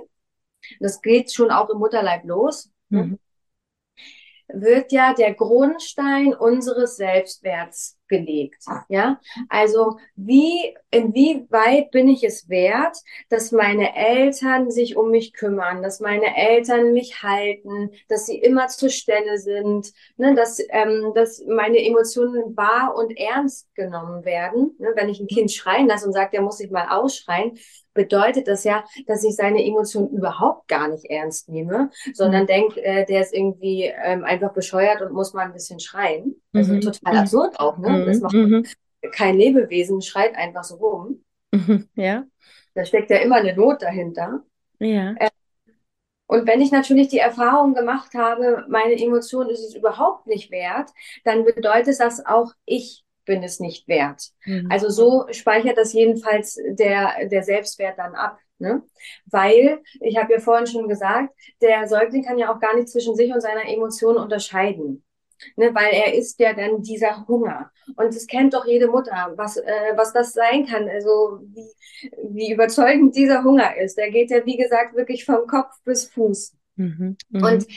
das 0.81 1.01
geht 1.01 1.31
schon 1.31 1.51
auch 1.51 1.69
im 1.69 1.77
Mutterleib 1.77 2.25
los, 2.25 2.71
ne? 2.89 3.03
mhm 3.03 3.19
wird 4.47 4.91
ja 4.91 5.13
der 5.13 5.33
Grundstein 5.33 6.33
unseres 6.33 6.97
Selbstwerts 6.97 7.97
gelegt. 8.07 8.63
Ja, 8.87 9.19
also 9.49 9.97
wie, 10.15 10.75
inwieweit 10.91 11.91
bin 11.91 12.07
ich 12.07 12.23
es 12.23 12.47
wert, 12.49 12.97
dass 13.29 13.51
meine 13.51 13.95
Eltern 13.95 14.69
sich 14.69 14.95
um 14.95 15.09
mich 15.09 15.33
kümmern, 15.33 15.81
dass 15.81 15.99
meine 15.99 16.37
Eltern 16.37 16.93
mich 16.93 17.23
halten, 17.23 17.91
dass 18.07 18.27
sie 18.27 18.37
immer 18.37 18.67
zur 18.67 18.89
Stelle 18.89 19.39
sind, 19.39 19.91
ne, 20.17 20.35
dass, 20.35 20.59
ähm, 20.69 21.13
dass 21.15 21.43
meine 21.47 21.83
Emotionen 21.83 22.55
wahr 22.55 22.95
und 22.95 23.17
ernst 23.17 23.73
genommen 23.73 24.23
werden. 24.25 24.75
Ne, 24.77 24.91
wenn 24.95 25.09
ich 25.09 25.19
ein 25.19 25.27
Kind 25.27 25.51
schreien 25.51 25.87
lasse 25.87 26.05
und 26.05 26.13
sage, 26.13 26.31
der 26.33 26.41
muss 26.41 26.57
sich 26.57 26.69
mal 26.69 26.89
ausschreien, 26.89 27.57
bedeutet 27.95 28.47
das 28.47 28.63
ja, 28.63 28.83
dass 29.07 29.23
ich 29.23 29.35
seine 29.35 29.65
Emotionen 29.65 30.09
überhaupt 30.09 30.67
gar 30.67 30.87
nicht 30.87 31.05
ernst 31.05 31.49
nehme, 31.49 31.89
sondern 32.13 32.43
mhm. 32.43 32.47
denke, 32.47 32.83
äh, 32.83 33.05
der 33.05 33.21
ist 33.21 33.33
irgendwie 33.33 33.91
ähm, 34.03 34.23
einfach 34.23 34.53
bescheuert 34.53 35.01
und 35.01 35.13
muss 35.13 35.33
mal 35.33 35.45
ein 35.45 35.53
bisschen 35.53 35.79
schreien. 35.79 36.35
Also 36.53 36.73
mhm. 36.73 36.81
total 36.81 37.17
absurd 37.17 37.59
auch, 37.59 37.79
ne? 37.79 37.89
Mhm. 37.89 38.05
Das 38.05 38.19
macht 38.19 38.35
mhm. 38.35 38.65
kein 39.11 39.35
Lebewesen, 39.35 40.03
schreit 40.03 40.35
einfach 40.35 40.63
so 40.63 40.75
rum. 40.75 41.23
Mhm. 41.51 41.89
Ja. 41.95 42.25
Da 42.75 42.85
steckt 42.85 43.09
ja 43.09 43.17
immer 43.17 43.37
eine 43.37 43.55
Not 43.55 43.81
dahinter. 43.81 44.43
Ja. 44.79 45.15
Äh, 45.17 45.29
und 46.27 46.47
wenn 46.47 46.59
ich 46.59 46.71
natürlich 46.71 47.07
die 47.07 47.19
Erfahrung 47.19 47.75
gemacht 47.75 48.13
habe, 48.15 48.65
meine 48.67 48.99
Emotion 48.99 49.47
ist 49.49 49.63
es 49.63 49.75
überhaupt 49.75 50.27
nicht 50.27 50.51
wert, 50.51 50.89
dann 51.23 51.45
bedeutet 51.45 51.99
das 51.99 52.25
auch, 52.25 52.51
ich 52.65 53.04
bin 53.25 53.43
es 53.43 53.59
nicht 53.59 53.87
wert. 53.87 54.31
Mhm. 54.45 54.67
Also 54.69 54.89
so 54.89 55.25
speichert 55.31 55.77
das 55.77 55.93
jedenfalls 55.93 56.57
der, 56.69 57.27
der 57.27 57.43
Selbstwert 57.43 57.97
dann 57.97 58.15
ab. 58.15 58.39
Ne? 58.57 58.83
Weil, 59.25 59.81
ich 59.99 60.17
habe 60.17 60.33
ja 60.33 60.39
vorhin 60.39 60.67
schon 60.67 60.87
gesagt, 60.87 61.33
der 61.61 61.87
Säugling 61.87 62.23
kann 62.23 62.37
ja 62.37 62.53
auch 62.53 62.59
gar 62.59 62.75
nicht 62.75 62.89
zwischen 62.89 63.15
sich 63.15 63.33
und 63.33 63.41
seiner 63.41 63.67
Emotion 63.67 64.17
unterscheiden. 64.17 65.03
ne, 65.55 65.73
weil 65.73 65.93
er 65.93 66.13
ist 66.13 66.39
ja 66.39 66.53
dann 66.53 66.81
dieser 66.81 67.27
Hunger. 67.27 67.71
Und 67.95 68.09
es 68.15 68.27
kennt 68.27 68.53
doch 68.53 68.65
jede 68.65 68.87
Mutter, 68.87 69.33
was, 69.35 69.57
äh, 69.57 69.93
was 69.95 70.13
das 70.13 70.33
sein 70.33 70.65
kann. 70.65 70.87
Also 70.89 71.39
wie, 71.53 71.71
wie 72.23 72.51
überzeugend 72.51 73.15
dieser 73.15 73.43
Hunger 73.43 73.77
ist. 73.77 73.97
Der 73.97 74.11
geht 74.11 74.31
ja, 74.31 74.45
wie 74.45 74.57
gesagt, 74.57 74.95
wirklich 74.95 75.25
vom 75.25 75.47
Kopf 75.47 75.73
bis 75.83 76.05
Fuß. 76.05 76.54
Mhm, 76.75 77.17
mh. 77.29 77.47
Und 77.47 77.67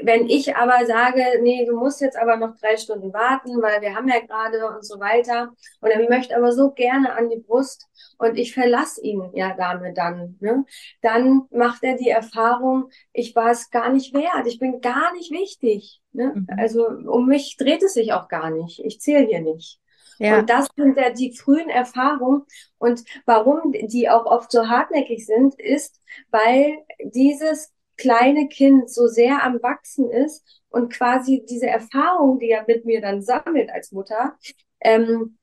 wenn 0.00 0.28
ich 0.28 0.56
aber 0.56 0.86
sage, 0.86 1.22
nee, 1.42 1.64
du 1.66 1.76
musst 1.76 2.00
jetzt 2.00 2.16
aber 2.16 2.36
noch 2.36 2.56
drei 2.56 2.76
Stunden 2.76 3.12
warten, 3.12 3.60
weil 3.60 3.80
wir 3.82 3.94
haben 3.94 4.08
ja 4.08 4.20
gerade 4.20 4.66
und 4.74 4.84
so 4.84 4.98
weiter, 4.98 5.52
und 5.80 5.90
er 5.90 6.08
möchte 6.08 6.36
aber 6.36 6.52
so 6.52 6.70
gerne 6.70 7.12
an 7.14 7.28
die 7.28 7.40
Brust 7.40 7.86
und 8.18 8.36
ich 8.36 8.54
verlasse 8.54 9.02
ihn 9.02 9.22
ja 9.34 9.54
damit 9.54 9.98
dann, 9.98 10.36
ne? 10.40 10.64
dann 11.02 11.42
macht 11.50 11.82
er 11.84 11.96
die 11.96 12.08
Erfahrung, 12.08 12.88
ich 13.12 13.36
war 13.36 13.50
es 13.50 13.70
gar 13.70 13.92
nicht 13.92 14.14
wert, 14.14 14.46
ich 14.46 14.58
bin 14.58 14.80
gar 14.80 15.12
nicht 15.12 15.30
wichtig. 15.30 16.00
Ne? 16.12 16.32
Mhm. 16.34 16.46
Also 16.56 16.86
um 16.86 17.26
mich 17.26 17.56
dreht 17.58 17.82
es 17.82 17.94
sich 17.94 18.12
auch 18.12 18.28
gar 18.28 18.50
nicht, 18.50 18.80
ich 18.84 19.00
zähle 19.00 19.26
hier 19.26 19.40
nicht. 19.40 19.78
Ja. 20.18 20.38
Und 20.38 20.50
das 20.50 20.68
sind 20.76 20.96
ja 20.96 21.10
die 21.10 21.36
frühen 21.36 21.68
Erfahrungen. 21.68 22.42
Und 22.78 23.02
warum 23.24 23.72
die 23.72 24.08
auch 24.08 24.24
oft 24.26 24.52
so 24.52 24.68
hartnäckig 24.68 25.26
sind, 25.26 25.58
ist, 25.58 26.00
weil 26.30 26.78
dieses 27.02 27.72
kleine 27.96 28.48
Kind 28.48 28.90
so 28.90 29.06
sehr 29.06 29.42
am 29.42 29.62
Wachsen 29.62 30.10
ist 30.10 30.44
und 30.70 30.92
quasi 30.92 31.44
diese 31.48 31.66
Erfahrung, 31.66 32.38
die 32.38 32.50
er 32.50 32.64
mit 32.66 32.84
mir 32.84 33.00
dann 33.00 33.22
sammelt 33.22 33.70
als 33.70 33.92
Mutter, 33.92 34.36
ähm, 34.80 35.38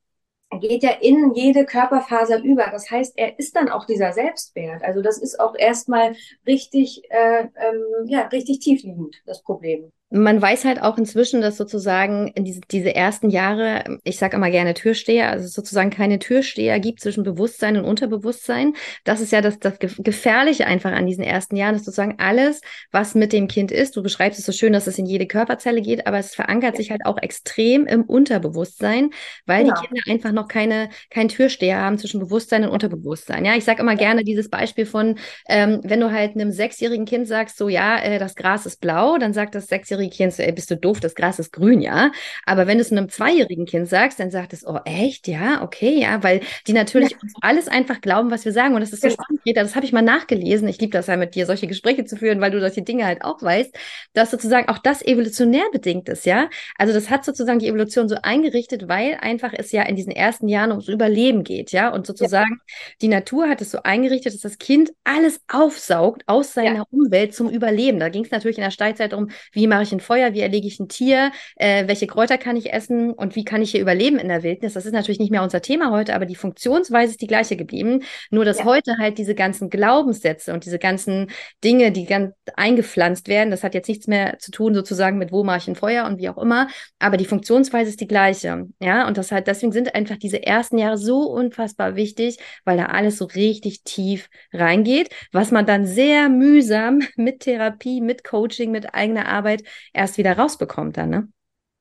geht 0.60 0.84
ja 0.84 0.92
in 1.02 1.34
jede 1.36 1.66
Körperfaser 1.66 2.42
über. 2.44 2.68
Das 2.72 2.90
heißt, 2.90 3.14
er 3.18 3.38
ist 3.38 3.56
dann 3.56 3.70
auch 3.70 3.86
dieser 3.86 4.14
Selbstwert. 4.14 4.84
Also 4.84 5.02
das 5.02 5.20
ist 5.20 5.40
auch 5.40 5.56
erstmal 5.56 6.16
richtig, 6.48 7.04
äh, 7.10 7.42
ähm, 7.44 8.06
ja, 8.08 8.28
richtig 8.28 8.60
tiefliegend, 8.60 9.22
das 9.26 9.44
Problem 9.44 9.92
man 10.12 10.41
weiß 10.41 10.65
halt 10.65 10.82
auch 10.82 10.98
inzwischen, 10.98 11.41
dass 11.41 11.58
sozusagen 11.58 12.30
in 12.30 12.43
diese, 12.43 12.62
diese 12.72 12.95
ersten 12.95 13.30
Jahre, 13.30 14.00
ich 14.04 14.17
sage 14.17 14.38
immer 14.38 14.50
gerne 14.50 14.74
Türsteher, 14.74 15.30
also 15.30 15.48
sozusagen 15.48 15.91
keine 15.91 16.17
Türsteher 16.17 16.80
gibt 16.80 17.00
zwischen 17.00 17.24
Bewusstsein 17.24 17.78
und 17.78 17.86
Unterbewusstsein. 17.86 18.74
Das 19.04 19.22
ist 19.22 19.32
ja 19.32 19.41
das, 19.41 19.60
das 19.60 19.78
Gefährliche 19.78 20.65
einfach 20.65 20.93
an 20.93 21.06
diesen 21.06 21.24
ersten 21.24 21.56
Jahren, 21.56 21.76
dass 21.76 21.86
sozusagen 21.86 22.15
alles, 22.17 22.62
was 22.91 23.13
mit 23.13 23.34
dem 23.34 23.48
Kind 23.48 23.72
ist, 23.72 23.95
du 23.95 24.02
beschreibst 24.02 24.39
es 24.39 24.45
so 24.48 24.52
schön, 24.52 24.74
dass 24.74 24.88
es 24.88 24.98
in 24.98 25.06
jede 25.06 25.28
Körperzelle 25.28 25.82
geht, 25.82 26.08
aber 26.08 26.17
es 26.17 26.34
verankert 26.34 26.78
sich 26.78 26.89
halt 26.89 27.06
auch 27.06 27.19
extrem 27.22 27.86
im 27.86 28.04
Unterbewusstsein, 28.04 29.12
weil 29.45 29.67
ja. 29.67 29.74
die 29.74 29.88
Kinder 29.88 30.02
einfach 30.08 30.32
noch 30.32 30.48
keine, 30.48 30.89
keinen 31.12 31.30
Türsteher 31.30 31.82
haben 31.82 32.00
zwischen 32.00 32.19
Bewusstsein 32.19 32.63
und 32.63 32.72
Unterbewusstsein. 32.72 33.45
Ja, 33.45 33.56
ich 33.56 33.63
sage 33.63 33.84
immer 33.84 33.95
gerne 33.95 34.24
dieses 34.24 34.50
Beispiel 34.50 34.88
von, 34.88 35.19
ähm, 35.48 35.82
wenn 35.84 36.00
du 36.00 36.12
halt 36.12 36.34
einem 36.34 36.52
sechsjährigen 36.52 37.06
Kind 37.06 37.28
sagst, 37.28 37.58
so 37.58 37.69
ja, 37.69 38.00
äh, 38.00 38.17
das 38.17 38.34
Gras 38.34 38.65
ist 38.65 38.82
blau, 38.82 39.19
dann 39.19 39.34
sagt 39.34 39.54
das 39.54 39.67
sechsjährige 39.67 39.99
zweijährigen 40.00 40.10
Kind 40.18 40.34
so, 40.34 40.44
ey, 40.44 40.52
bist 40.52 40.72
du 40.72 40.78
doof, 40.78 41.00
das 41.00 41.16
Gras 41.16 41.40
ist 41.40 41.52
grün, 41.52 41.82
ja. 41.82 42.12
Aber 42.46 42.68
wenn 42.68 42.78
du 42.78 42.82
es 42.82 42.92
einem 42.92 43.10
zweijährigen 43.10 43.66
Kind 43.66 43.88
sagst, 43.88 44.20
dann 44.20 44.32
sagt 44.32 44.54
es, 44.54 44.66
oh, 44.66 44.80
echt, 44.86 45.28
ja, 45.28 45.62
okay, 45.64 46.00
ja, 46.02 46.24
weil 46.24 46.42
die 46.68 46.74
natürlich 46.74 47.12
ja. 47.12 47.18
alles 47.42 47.68
einfach 47.68 48.02
glauben, 48.02 48.32
was 48.32 48.46
wir 48.46 48.52
sagen. 48.52 48.76
Und 48.76 48.82
das 48.82 48.94
ist 48.94 49.02
so 49.02 49.08
genau. 49.08 49.24
spannend, 49.24 49.44
Greta, 49.44 49.62
das 49.62 49.76
habe 49.76 49.86
ich 49.86 49.94
mal 49.94 50.02
nachgelesen. 50.02 50.68
Ich 50.68 50.80
liebe 50.80 50.92
das 50.92 51.08
ja 51.08 51.18
mit 51.18 51.36
dir, 51.36 51.46
solche 51.46 51.68
Gespräche 51.68 52.06
zu 52.06 52.16
führen, 52.16 52.42
weil 52.42 52.52
du 52.52 52.60
solche 52.60 52.82
Dinge 52.82 53.06
halt 53.06 53.24
auch 53.24 53.42
weißt, 53.42 53.76
dass 54.14 54.32
sozusagen 54.32 54.70
auch 54.70 54.78
das 54.78 55.02
evolutionär 55.02 55.66
bedingt 55.72 56.10
ist, 56.10 56.26
ja. 56.26 56.50
Also 56.78 56.94
das 56.94 57.10
hat 57.10 57.26
sozusagen 57.26 57.60
die 57.60 57.68
Evolution 57.68 58.10
so 58.10 58.16
eingerichtet, 58.22 58.88
weil 58.88 59.18
einfach 59.20 59.54
es 59.56 59.72
ja 59.72 59.84
in 59.84 59.96
diesen 59.96 60.12
ersten 60.12 60.48
Jahren 60.48 60.72
ums 60.72 60.88
Überleben 60.88 61.44
geht, 61.44 61.72
ja. 61.72 61.90
Und 61.90 62.08
sozusagen 62.08 62.60
ja. 62.68 62.76
die 63.02 63.08
Natur 63.08 63.50
hat 63.50 63.62
es 63.62 63.72
so 63.72 63.80
eingerichtet, 63.84 64.34
dass 64.34 64.42
das 64.42 64.58
Kind 64.58 64.92
alles 65.04 65.42
aufsaugt 65.48 66.24
aus 66.28 66.54
seiner 66.54 66.76
ja. 66.76 66.84
Umwelt 66.92 67.34
zum 67.34 67.50
Überleben. 67.50 68.00
Da 68.00 68.10
ging 68.10 68.24
es 68.24 68.32
natürlich 68.32 68.58
in 68.58 68.64
der 68.64 68.72
Steinzeit 68.72 69.14
um, 69.14 69.30
wie 69.52 69.68
mache 69.68 69.84
ich 69.84 69.88
ich 69.89 69.93
ein 69.93 69.99
Feuer, 69.99 70.34
wie 70.34 70.41
erlege 70.41 70.67
ich 70.67 70.80
ein 70.80 70.88
Tier, 70.88 71.32
äh, 71.56 71.88
welche 71.88 72.08
Kräuter 72.08 72.38
kann 72.38 72.56
ich 72.56 72.71
essen 72.73 73.12
und 73.12 73.36
wie 73.36 73.43
kann 73.43 73.62
ich 73.62 73.71
hier 73.71 73.82
überleben 73.82 74.17
in 74.17 74.30
der 74.30 74.43
Wildnis. 74.43 74.73
Das 74.73 74.86
ist 74.86 74.93
natürlich 74.93 75.19
nicht 75.19 75.32
mehr 75.32 75.43
unser 75.43 75.62
Thema 75.62 75.91
heute, 75.91 76.15
aber 76.15 76.25
die 76.25 76.36
Funktionsweise 76.36 77.12
ist 77.12 77.21
die 77.21 77.28
gleiche 77.28 77.56
geblieben. 77.56 78.04
Nur, 78.30 78.45
dass 78.45 78.60
ja. 78.60 78.65
heute 78.65 78.97
halt 78.97 79.17
diese 79.17 79.36
ganzen 79.36 79.69
Glaubenssätze 79.69 80.54
und 80.54 80.65
diese 80.65 80.80
ganzen 80.80 81.32
Dinge, 81.63 81.91
die 81.91 82.06
ganz 82.06 82.34
eingepflanzt 82.56 83.28
werden, 83.28 83.52
das 83.52 83.63
hat 83.63 83.73
jetzt 83.73 83.89
nichts 83.89 84.08
mehr 84.08 84.38
zu 84.39 84.52
tun 84.52 84.73
sozusagen 84.73 85.17
mit 85.17 85.32
wo 85.32 85.43
mache 85.43 85.58
ich 85.60 85.67
ein 85.67 85.75
Feuer 85.75 86.06
und 86.06 86.19
wie 86.19 86.30
auch 86.30 86.38
immer, 86.38 86.67
aber 86.99 87.17
die 87.17 87.25
Funktionsweise 87.25 87.89
ist 87.89 88.02
die 88.02 88.08
gleiche. 88.08 88.67
Ja, 88.80 89.08
und 89.08 89.17
das 89.17 89.32
halt, 89.32 89.47
deswegen 89.47 89.71
sind 89.71 89.95
einfach 89.95 90.17
diese 90.17 90.43
ersten 90.45 90.78
Jahre 90.78 90.97
so 90.97 91.21
unfassbar 91.23 91.95
wichtig, 91.95 92.38
weil 92.65 92.78
da 92.78 92.86
alles 92.86 93.17
so 93.17 93.25
richtig 93.25 93.84
tief 93.84 94.30
reingeht, 94.54 95.10
was 95.32 95.52
man 95.52 95.65
dann 95.65 95.86
sehr 95.86 96.30
mühsam 96.30 97.02
mit 97.15 97.41
Therapie, 97.41 98.02
mit 98.02 98.23
Coaching, 98.23 98.71
mit 98.71 98.93
eigener 98.93 99.28
Arbeit 99.28 99.63
erst 99.94 100.18
wieder 100.18 100.38
rausbekommt 100.38 100.98
dann, 100.98 101.10
ne? 101.10 101.28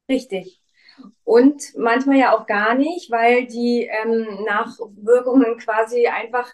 Richtig. 0.08 0.60
Und 1.24 1.76
manchmal 1.76 2.16
ja 2.16 2.36
auch 2.36 2.46
gar 2.46 2.74
nicht, 2.74 3.10
weil 3.10 3.46
die 3.46 3.82
ähm, 3.86 4.44
Nachwirkungen 4.44 5.58
quasi 5.58 6.06
einfach 6.06 6.52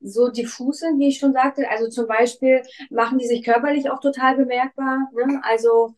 so 0.00 0.28
diffus 0.28 0.78
sind, 0.78 0.98
wie 0.98 1.08
ich 1.08 1.18
schon 1.18 1.32
sagte. 1.32 1.68
Also 1.70 1.88
zum 1.88 2.06
Beispiel 2.06 2.62
machen 2.90 3.18
die 3.18 3.26
sich 3.26 3.44
körperlich 3.44 3.90
auch 3.90 4.00
total 4.00 4.36
bemerkbar. 4.36 5.08
Ne? 5.12 5.40
Also 5.42 5.94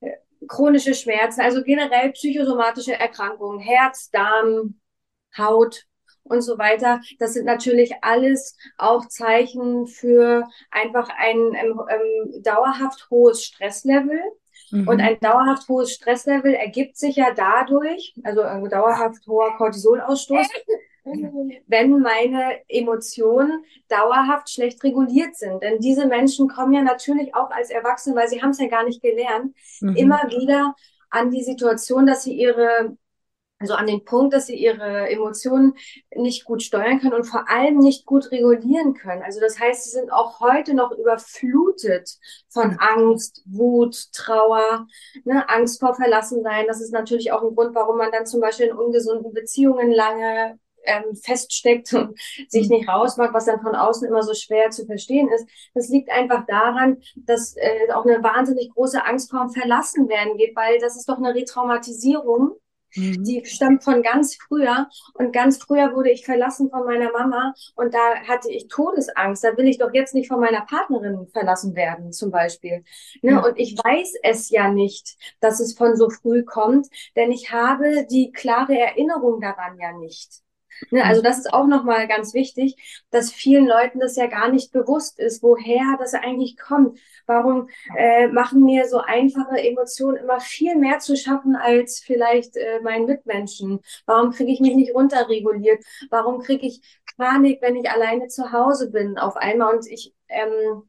äh, 0.00 0.12
chronische 0.48 0.94
Schmerzen, 0.94 1.40
also 1.40 1.62
generell 1.62 2.12
psychosomatische 2.12 2.94
Erkrankungen, 2.94 3.60
Herz, 3.60 4.10
Darm, 4.10 4.80
Haut 5.36 5.86
und 6.24 6.42
so 6.42 6.58
weiter. 6.58 7.00
Das 7.18 7.34
sind 7.34 7.44
natürlich 7.44 7.92
alles 8.02 8.56
auch 8.76 9.06
Zeichen 9.06 9.86
für 9.86 10.48
einfach 10.70 11.08
ein 11.16 11.54
ähm, 11.54 11.80
ähm, 11.88 12.42
dauerhaft 12.42 13.08
hohes 13.10 13.44
Stresslevel. 13.44 14.20
Mhm. 14.70 14.88
Und 14.88 15.00
ein 15.00 15.20
dauerhaft 15.20 15.68
hohes 15.68 15.92
Stresslevel 15.92 16.54
ergibt 16.54 16.96
sich 16.96 17.16
ja 17.16 17.32
dadurch, 17.34 18.14
also 18.24 18.42
ein 18.42 18.68
dauerhaft 18.68 19.26
hoher 19.26 19.56
Cortisolausstoß, 19.56 20.48
wenn 21.66 22.00
meine 22.00 22.60
Emotionen 22.68 23.62
dauerhaft 23.88 24.50
schlecht 24.50 24.82
reguliert 24.82 25.36
sind. 25.36 25.62
Denn 25.62 25.78
diese 25.80 26.06
Menschen 26.06 26.48
kommen 26.48 26.72
ja 26.72 26.82
natürlich 26.82 27.34
auch 27.34 27.50
als 27.50 27.70
Erwachsene, 27.70 28.16
weil 28.16 28.28
sie 28.28 28.42
haben 28.42 28.50
es 28.50 28.58
ja 28.58 28.68
gar 28.68 28.84
nicht 28.84 29.02
gelernt, 29.02 29.54
mhm. 29.80 29.96
immer 29.96 30.22
wieder 30.30 30.74
an 31.10 31.30
die 31.30 31.44
Situation, 31.44 32.06
dass 32.06 32.24
sie 32.24 32.34
ihre 32.34 32.96
also 33.64 33.74
an 33.74 33.86
den 33.86 34.04
Punkt, 34.04 34.34
dass 34.34 34.46
sie 34.46 34.56
ihre 34.56 35.08
Emotionen 35.08 35.74
nicht 36.14 36.44
gut 36.44 36.62
steuern 36.62 37.00
können 37.00 37.14
und 37.14 37.24
vor 37.24 37.48
allem 37.48 37.78
nicht 37.78 38.04
gut 38.04 38.30
regulieren 38.30 38.92
können. 38.92 39.22
Also 39.22 39.40
das 39.40 39.58
heißt, 39.58 39.84
sie 39.84 39.90
sind 39.90 40.12
auch 40.12 40.40
heute 40.40 40.74
noch 40.74 40.92
überflutet 40.92 42.10
von 42.50 42.72
mhm. 42.72 42.78
Angst, 42.78 43.42
Wut, 43.46 44.12
Trauer, 44.12 44.86
ne, 45.24 45.48
Angst 45.48 45.80
vor 45.80 45.94
Verlassensein. 45.94 46.66
Das 46.66 46.82
ist 46.82 46.92
natürlich 46.92 47.32
auch 47.32 47.42
ein 47.42 47.54
Grund, 47.54 47.74
warum 47.74 47.96
man 47.96 48.12
dann 48.12 48.26
zum 48.26 48.40
Beispiel 48.40 48.66
in 48.66 48.76
ungesunden 48.76 49.32
Beziehungen 49.32 49.90
lange 49.90 50.58
ähm, 50.84 51.14
feststeckt 51.14 51.94
und 51.94 52.20
sich 52.48 52.68
mhm. 52.68 52.76
nicht 52.76 52.88
rausmacht, 52.88 53.32
was 53.32 53.46
dann 53.46 53.62
von 53.62 53.74
außen 53.74 54.06
immer 54.06 54.22
so 54.22 54.34
schwer 54.34 54.68
zu 54.68 54.84
verstehen 54.84 55.30
ist. 55.30 55.48
Das 55.72 55.88
liegt 55.88 56.10
einfach 56.10 56.44
daran, 56.46 56.98
dass 57.16 57.56
äh, 57.56 57.90
auch 57.94 58.04
eine 58.04 58.22
wahnsinnig 58.22 58.70
große 58.74 59.02
Angst 59.02 59.30
vor 59.30 59.40
dem 59.40 59.48
Verlassen 59.48 60.06
werden 60.10 60.36
geht, 60.36 60.54
weil 60.54 60.78
das 60.80 60.96
ist 60.96 61.08
doch 61.08 61.16
eine 61.16 61.34
Retraumatisierung 61.34 62.58
Mhm. 62.94 63.24
Die 63.24 63.44
stammt 63.44 63.84
von 63.84 64.02
ganz 64.02 64.36
früher. 64.36 64.88
Und 65.14 65.32
ganz 65.32 65.62
früher 65.62 65.94
wurde 65.94 66.10
ich 66.10 66.24
verlassen 66.24 66.70
von 66.70 66.84
meiner 66.84 67.12
Mama 67.12 67.54
und 67.74 67.94
da 67.94 68.16
hatte 68.28 68.50
ich 68.50 68.68
Todesangst. 68.68 69.44
Da 69.44 69.56
will 69.56 69.66
ich 69.66 69.78
doch 69.78 69.92
jetzt 69.92 70.14
nicht 70.14 70.28
von 70.28 70.40
meiner 70.40 70.62
Partnerin 70.62 71.26
verlassen 71.32 71.74
werden, 71.74 72.12
zum 72.12 72.30
Beispiel. 72.30 72.84
Ne? 73.22 73.32
Ja. 73.32 73.44
Und 73.44 73.58
ich 73.58 73.76
weiß 73.76 74.14
es 74.22 74.50
ja 74.50 74.68
nicht, 74.68 75.16
dass 75.40 75.60
es 75.60 75.74
von 75.76 75.96
so 75.96 76.10
früh 76.10 76.44
kommt, 76.44 76.88
denn 77.16 77.32
ich 77.32 77.52
habe 77.52 78.06
die 78.10 78.32
klare 78.32 78.78
Erinnerung 78.78 79.40
daran 79.40 79.78
ja 79.78 79.92
nicht. 79.92 80.43
Ne, 80.90 81.04
also 81.04 81.22
das 81.22 81.38
ist 81.38 81.52
auch 81.52 81.66
nochmal 81.66 82.08
ganz 82.08 82.34
wichtig, 82.34 82.76
dass 83.10 83.32
vielen 83.32 83.66
Leuten 83.66 84.00
das 84.00 84.16
ja 84.16 84.26
gar 84.26 84.48
nicht 84.50 84.72
bewusst 84.72 85.18
ist, 85.18 85.42
woher 85.42 85.96
das 85.98 86.14
eigentlich 86.14 86.56
kommt. 86.56 86.98
Warum 87.26 87.68
äh, 87.96 88.28
machen 88.28 88.64
mir 88.64 88.88
so 88.88 88.98
einfache 88.98 89.58
Emotionen 89.58 90.16
immer 90.16 90.40
viel 90.40 90.76
mehr 90.76 90.98
zu 90.98 91.16
schaffen 91.16 91.56
als 91.56 92.00
vielleicht 92.00 92.56
äh, 92.56 92.80
meinen 92.80 93.06
Mitmenschen? 93.06 93.80
Warum 94.06 94.30
kriege 94.30 94.52
ich 94.52 94.60
mich 94.60 94.74
nicht 94.74 94.94
runterreguliert? 94.94 95.84
Warum 96.10 96.40
kriege 96.40 96.66
ich 96.66 96.80
Panik, 97.16 97.62
wenn 97.62 97.76
ich 97.76 97.88
alleine 97.90 98.28
zu 98.28 98.52
Hause 98.52 98.90
bin 98.90 99.18
auf 99.18 99.36
einmal 99.36 99.76
und 99.76 99.86
ich 99.86 100.14
ähm, 100.28 100.82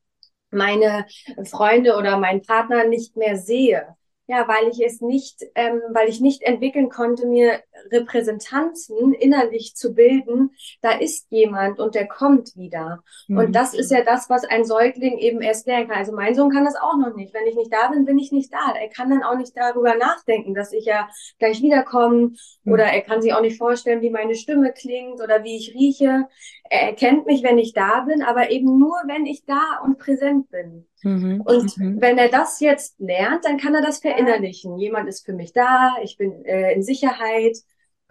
meine 0.51 1.05
Freunde 1.49 1.95
oder 1.97 2.17
meinen 2.17 2.41
Partner 2.41 2.85
nicht 2.87 3.15
mehr 3.17 3.37
sehe? 3.37 3.95
Ja, 4.27 4.47
weil 4.47 4.69
ich 4.69 4.83
es 4.83 5.01
nicht, 5.01 5.43
ähm, 5.53 5.81
weil 5.91 6.09
ich 6.09 6.19
nicht 6.19 6.41
entwickeln 6.41 6.89
konnte, 6.89 7.27
mir 7.27 7.61
Repräsentanzen 7.91 9.13
innerlich 9.13 9.75
zu 9.75 9.93
bilden, 9.93 10.51
da 10.81 10.91
ist 10.91 11.27
jemand 11.31 11.79
und 11.79 11.95
der 11.95 12.07
kommt 12.07 12.55
wieder. 12.55 13.03
Mhm. 13.27 13.37
Und 13.37 13.55
das 13.55 13.73
ist 13.73 13.91
ja 13.91 14.03
das, 14.03 14.29
was 14.29 14.43
ein 14.45 14.65
Säugling 14.65 15.17
eben 15.17 15.41
erst 15.41 15.67
lernen 15.67 15.89
kann. 15.89 15.97
Also 15.97 16.13
mein 16.13 16.35
Sohn 16.35 16.51
kann 16.51 16.65
das 16.65 16.75
auch 16.75 16.97
noch 16.97 17.15
nicht. 17.15 17.33
Wenn 17.33 17.47
ich 17.47 17.55
nicht 17.55 17.73
da 17.73 17.89
bin, 17.89 18.05
bin 18.05 18.19
ich 18.19 18.31
nicht 18.31 18.53
da. 18.53 18.73
Er 18.79 18.89
kann 18.89 19.09
dann 19.09 19.23
auch 19.23 19.37
nicht 19.37 19.55
darüber 19.55 19.95
nachdenken, 19.95 20.53
dass 20.53 20.73
ich 20.73 20.85
ja 20.85 21.07
gleich 21.39 21.61
wiederkomme 21.61 22.33
mhm. 22.63 22.71
oder 22.71 22.85
er 22.85 23.01
kann 23.01 23.21
sich 23.21 23.33
auch 23.33 23.41
nicht 23.41 23.57
vorstellen, 23.57 24.01
wie 24.01 24.09
meine 24.09 24.35
Stimme 24.35 24.73
klingt 24.73 25.21
oder 25.21 25.43
wie 25.43 25.57
ich 25.57 25.73
rieche. 25.73 26.27
Er 26.69 26.81
erkennt 26.81 27.25
mich, 27.25 27.43
wenn 27.43 27.57
ich 27.57 27.73
da 27.73 28.01
bin, 28.01 28.23
aber 28.23 28.49
eben 28.49 28.79
nur, 28.79 28.95
wenn 29.07 29.25
ich 29.25 29.45
da 29.45 29.79
und 29.83 29.99
präsent 29.99 30.49
bin. 30.49 30.85
Mhm. 31.03 31.41
Und 31.41 31.77
mhm. 31.77 32.01
wenn 32.01 32.17
er 32.17 32.29
das 32.29 32.59
jetzt 32.59 32.99
lernt, 32.99 33.45
dann 33.45 33.57
kann 33.57 33.75
er 33.75 33.81
das 33.81 33.99
verinnerlichen. 33.99 34.77
Jemand 34.77 35.07
ist 35.07 35.25
für 35.25 35.33
mich 35.33 35.53
da, 35.53 35.95
ich 36.01 36.17
bin 36.17 36.43
äh, 36.45 36.73
in 36.73 36.81
Sicherheit. 36.81 37.57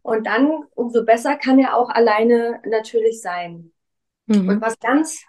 Und 0.04 0.26
dann, 0.26 0.64
umso 0.74 1.02
besser 1.02 1.36
kann 1.36 1.58
er 1.58 1.74
auch 1.74 1.88
alleine 1.88 2.60
natürlich 2.66 3.22
sein. 3.22 3.72
Mhm. 4.26 4.50
Und 4.50 4.60
was 4.60 4.78
ganz, 4.78 5.24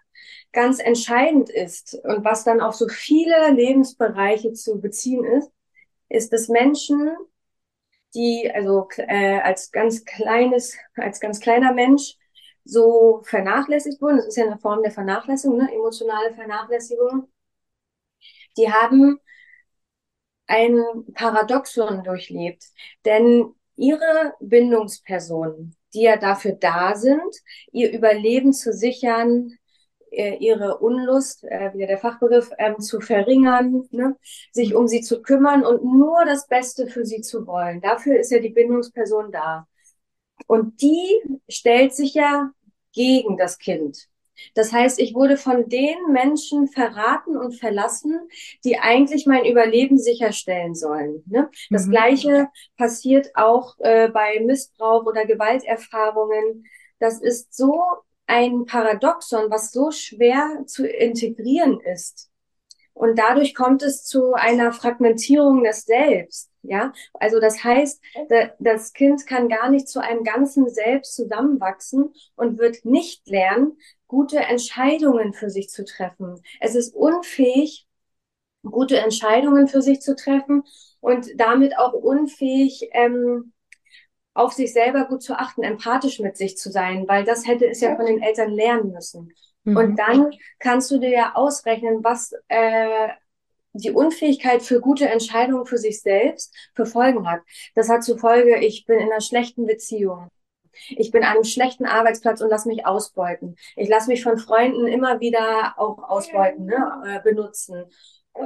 ganz 0.51 0.79
entscheidend 0.79 1.49
ist 1.49 1.97
und 2.03 2.25
was 2.25 2.43
dann 2.43 2.59
auf 2.59 2.75
so 2.75 2.89
viele 2.89 3.51
Lebensbereiche 3.51 4.51
zu 4.51 4.81
beziehen 4.81 5.23
ist, 5.23 5.49
ist, 6.09 6.33
dass 6.33 6.49
Menschen, 6.49 7.15
die 8.15 8.51
also 8.53 8.89
äh, 8.97 9.39
als 9.39 9.71
ganz 9.71 10.03
kleines, 10.03 10.77
als 10.97 11.21
ganz 11.21 11.39
kleiner 11.39 11.71
Mensch 11.71 12.17
so 12.65 13.21
vernachlässigt 13.23 14.01
wurden, 14.01 14.17
das 14.17 14.27
ist 14.27 14.35
ja 14.35 14.45
eine 14.45 14.59
Form 14.59 14.83
der 14.83 14.91
Vernachlässigung, 14.91 15.57
ne? 15.57 15.71
emotionale 15.73 16.33
Vernachlässigung, 16.33 17.29
die 18.57 18.69
haben 18.69 19.21
ein 20.47 20.83
Paradoxon 21.13 22.03
durchlebt. 22.03 22.65
Denn 23.05 23.55
ihre 23.75 24.33
Bindungspersonen, 24.39 25.75
die 25.93 26.03
ja 26.03 26.17
dafür 26.17 26.53
da 26.53 26.95
sind, 26.95 27.35
ihr 27.71 27.91
Überleben 27.91 28.53
zu 28.53 28.73
sichern, 28.73 29.57
äh, 30.11 30.35
ihre 30.37 30.77
Unlust, 30.77 31.43
äh, 31.43 31.73
wieder 31.73 31.87
der 31.87 31.97
Fachbegriff, 31.97 32.51
ähm, 32.57 32.79
zu 32.79 33.01
verringern, 33.01 33.87
ne? 33.91 34.15
sich 34.51 34.75
um 34.75 34.87
sie 34.87 35.01
zu 35.01 35.21
kümmern 35.21 35.65
und 35.65 35.83
nur 35.83 36.25
das 36.25 36.47
Beste 36.47 36.87
für 36.87 37.05
sie 37.05 37.21
zu 37.21 37.45
wollen. 37.47 37.81
Dafür 37.81 38.19
ist 38.19 38.31
ja 38.31 38.39
die 38.39 38.49
Bindungsperson 38.49 39.31
da. 39.31 39.67
Und 40.47 40.81
die 40.81 41.21
stellt 41.49 41.93
sich 41.93 42.13
ja 42.13 42.51
gegen 42.93 43.37
das 43.37 43.57
Kind. 43.57 44.07
Das 44.53 44.71
heißt, 44.71 44.99
ich 44.99 45.13
wurde 45.13 45.37
von 45.37 45.69
den 45.69 45.95
Menschen 46.11 46.67
verraten 46.67 47.37
und 47.37 47.53
verlassen, 47.53 48.27
die 48.63 48.77
eigentlich 48.77 49.25
mein 49.25 49.45
Überleben 49.45 49.97
sicherstellen 49.97 50.75
sollen. 50.75 51.23
Ne? 51.27 51.49
Das 51.69 51.87
mhm. 51.87 51.91
Gleiche 51.91 52.47
passiert 52.77 53.35
auch 53.35 53.75
äh, 53.79 54.09
bei 54.09 54.39
Missbrauch 54.39 55.05
oder 55.05 55.25
Gewalterfahrungen. 55.25 56.65
Das 56.99 57.21
ist 57.21 57.53
so 57.55 57.83
ein 58.27 58.65
Paradoxon, 58.65 59.49
was 59.49 59.71
so 59.71 59.91
schwer 59.91 60.63
zu 60.65 60.87
integrieren 60.87 61.79
ist. 61.79 62.29
Und 62.93 63.19
dadurch 63.19 63.53
kommt 63.53 63.83
es 63.83 64.05
zu 64.05 64.33
einer 64.33 64.71
Fragmentierung 64.71 65.63
des 65.63 65.83
Selbst. 65.83 66.49
Ja, 66.67 66.93
also 67.13 67.39
das 67.39 67.63
heißt, 67.63 68.01
das 68.57 68.93
Kind 68.93 69.27
kann 69.27 69.49
gar 69.49 69.69
nicht 69.69 69.87
zu 69.87 70.01
einem 70.01 70.23
ganzen 70.23 70.67
Selbst 70.69 71.13
zusammenwachsen 71.13 72.13
und 72.35 72.57
wird 72.57 72.85
nicht 72.85 73.27
lernen, 73.27 73.77
gute 74.15 74.39
Entscheidungen 74.39 75.33
für 75.33 75.49
sich 75.49 75.69
zu 75.69 75.83
treffen. 75.83 76.41
Es 76.61 76.73
ist 76.73 76.95
unfähig, 76.95 77.85
gute 78.63 78.97
Entscheidungen 78.97 79.67
für 79.67 79.81
sich 79.81 79.99
zu 79.99 80.15
treffen 80.15 80.63
und 81.01 81.27
damit 81.35 81.77
auch 81.77 81.91
unfähig, 81.91 82.89
ähm, 82.93 83.51
auf 84.33 84.53
sich 84.53 84.71
selber 84.71 85.05
gut 85.05 85.21
zu 85.21 85.37
achten, 85.37 85.63
empathisch 85.63 86.19
mit 86.19 86.37
sich 86.37 86.57
zu 86.57 86.71
sein, 86.71 87.05
weil 87.09 87.25
das 87.25 87.45
hätte 87.45 87.67
es 87.67 87.81
ja 87.81 87.93
von 87.97 88.05
den 88.05 88.21
Eltern 88.21 88.51
lernen 88.51 88.93
müssen. 88.93 89.33
Mhm. 89.65 89.77
Und 89.77 89.95
dann 89.97 90.31
kannst 90.59 90.89
du 90.91 90.97
dir 90.97 91.09
ja 91.09 91.35
ausrechnen, 91.35 92.01
was 92.01 92.31
äh, 92.47 93.09
die 93.73 93.91
Unfähigkeit 93.91 94.61
für 94.61 94.79
gute 94.79 95.09
Entscheidungen 95.09 95.65
für 95.65 95.77
sich 95.77 96.01
selbst 96.01 96.55
für 96.73 96.85
Folgen 96.85 97.29
hat. 97.29 97.41
Das 97.75 97.89
hat 97.89 98.05
zur 98.05 98.17
Folge, 98.17 98.59
ich 98.59 98.85
bin 98.85 98.97
in 98.99 99.11
einer 99.11 99.19
schlechten 99.19 99.65
Beziehung. 99.65 100.29
Ich 100.89 101.11
bin 101.11 101.23
an 101.23 101.35
einem 101.35 101.43
schlechten 101.43 101.85
Arbeitsplatz 101.85 102.41
und 102.41 102.49
lass 102.49 102.65
mich 102.65 102.85
ausbeuten. 102.85 103.55
Ich 103.75 103.89
lasse 103.89 104.09
mich 104.09 104.23
von 104.23 104.37
Freunden 104.37 104.87
immer 104.87 105.19
wieder 105.19 105.75
auch 105.77 105.97
ausbeuten, 106.09 106.65
ne, 106.65 107.03
äh, 107.05 107.19
benutzen. 107.21 107.85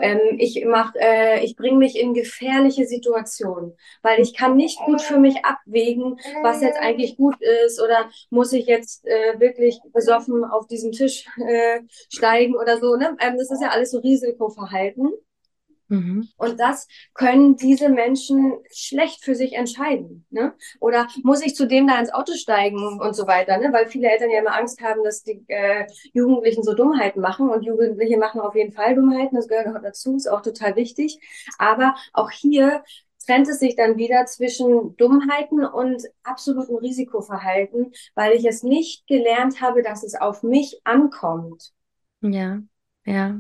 Ähm, 0.02 0.20
ich 0.38 0.64
mach, 0.66 0.94
äh, 0.96 1.44
ich 1.44 1.56
bringe 1.56 1.78
mich 1.78 1.98
in 1.98 2.14
gefährliche 2.14 2.86
Situationen, 2.86 3.76
weil 4.04 4.20
ich 4.20 4.36
kann 4.36 4.56
nicht 4.56 4.80
gut 4.86 5.02
für 5.02 5.18
mich 5.18 5.44
abwägen, 5.44 6.20
was 6.44 6.62
jetzt 6.62 6.80
eigentlich 6.80 7.18
gut 7.18 7.36
ist 7.66 7.82
oder 7.82 8.10
muss 8.30 8.54
ich 8.54 8.68
jetzt 8.68 9.06
äh, 9.08 9.40
wirklich 9.40 9.80
besoffen 9.92 10.44
auf 10.46 10.68
diesen 10.68 10.92
Tisch 10.92 11.26
äh, 11.38 11.82
steigen 12.14 12.56
oder 12.56 12.78
so. 12.78 12.96
Ne? 12.96 13.18
Ähm, 13.20 13.38
das 13.38 13.50
ist 13.50 13.62
ja 13.62 13.70
alles 13.70 13.92
so 13.92 14.00
Risikoverhalten. 14.00 15.12
Mhm. 15.90 16.30
Und 16.38 16.60
das 16.60 16.88
können 17.14 17.58
diese 17.58 17.90
Menschen 17.90 18.54
schlecht 18.72 19.24
für 19.24 19.36
sich 19.36 19.54
entscheiden. 19.54 20.26
Ne? 20.30 20.54
Oder 20.80 21.08
muss 21.24 21.44
ich 21.44 21.56
zudem 21.56 21.88
da 21.88 22.00
ins 22.00 22.14
Auto 22.14 22.34
steigen 22.34 23.00
und 23.00 23.16
so 23.16 23.28
weiter, 23.28 23.58
ne? 23.58 23.74
weil 23.74 23.88
viele 23.88 24.10
Eltern 24.10 24.30
ja 24.30 24.40
immer 24.40 24.56
Angst 24.56 24.82
haben, 24.82 25.04
dass 25.04 25.24
die 25.24 25.44
äh, 25.48 25.88
Jugendlichen 26.14 26.64
so 26.64 26.74
Dummheiten 26.74 27.22
machen. 27.22 27.50
Und 27.50 27.64
Jugendliche 27.64 28.18
machen 28.18 28.40
auf 28.40 28.56
jeden 28.56 28.72
Fall 28.72 28.96
Dummheiten, 28.96 29.36
das 29.36 29.48
gehört 29.48 29.68
auch 29.68 29.82
dazu, 29.82 30.16
ist 30.16 30.30
auch 30.30 30.42
total 30.42 30.76
wichtig. 30.76 31.20
Aber 31.58 31.96
auch 32.14 32.30
hier 32.30 32.84
trennt 33.26 33.48
es 33.48 33.60
sich 33.60 33.76
dann 33.76 33.98
wieder 33.98 34.26
zwischen 34.26 34.96
Dummheiten 34.98 35.66
und 35.66 36.04
absolutem 36.24 36.78
Risikoverhalten, 36.78 37.94
weil 38.16 38.34
ich 38.34 38.46
es 38.46 38.64
nicht 38.64 39.08
gelernt 39.08 39.62
habe, 39.62 39.82
dass 39.82 40.04
es 40.04 40.16
auf 40.16 40.44
mich 40.44 40.82
ankommt. 40.84 41.72
Ja, 42.22 42.62
ja. 43.06 43.40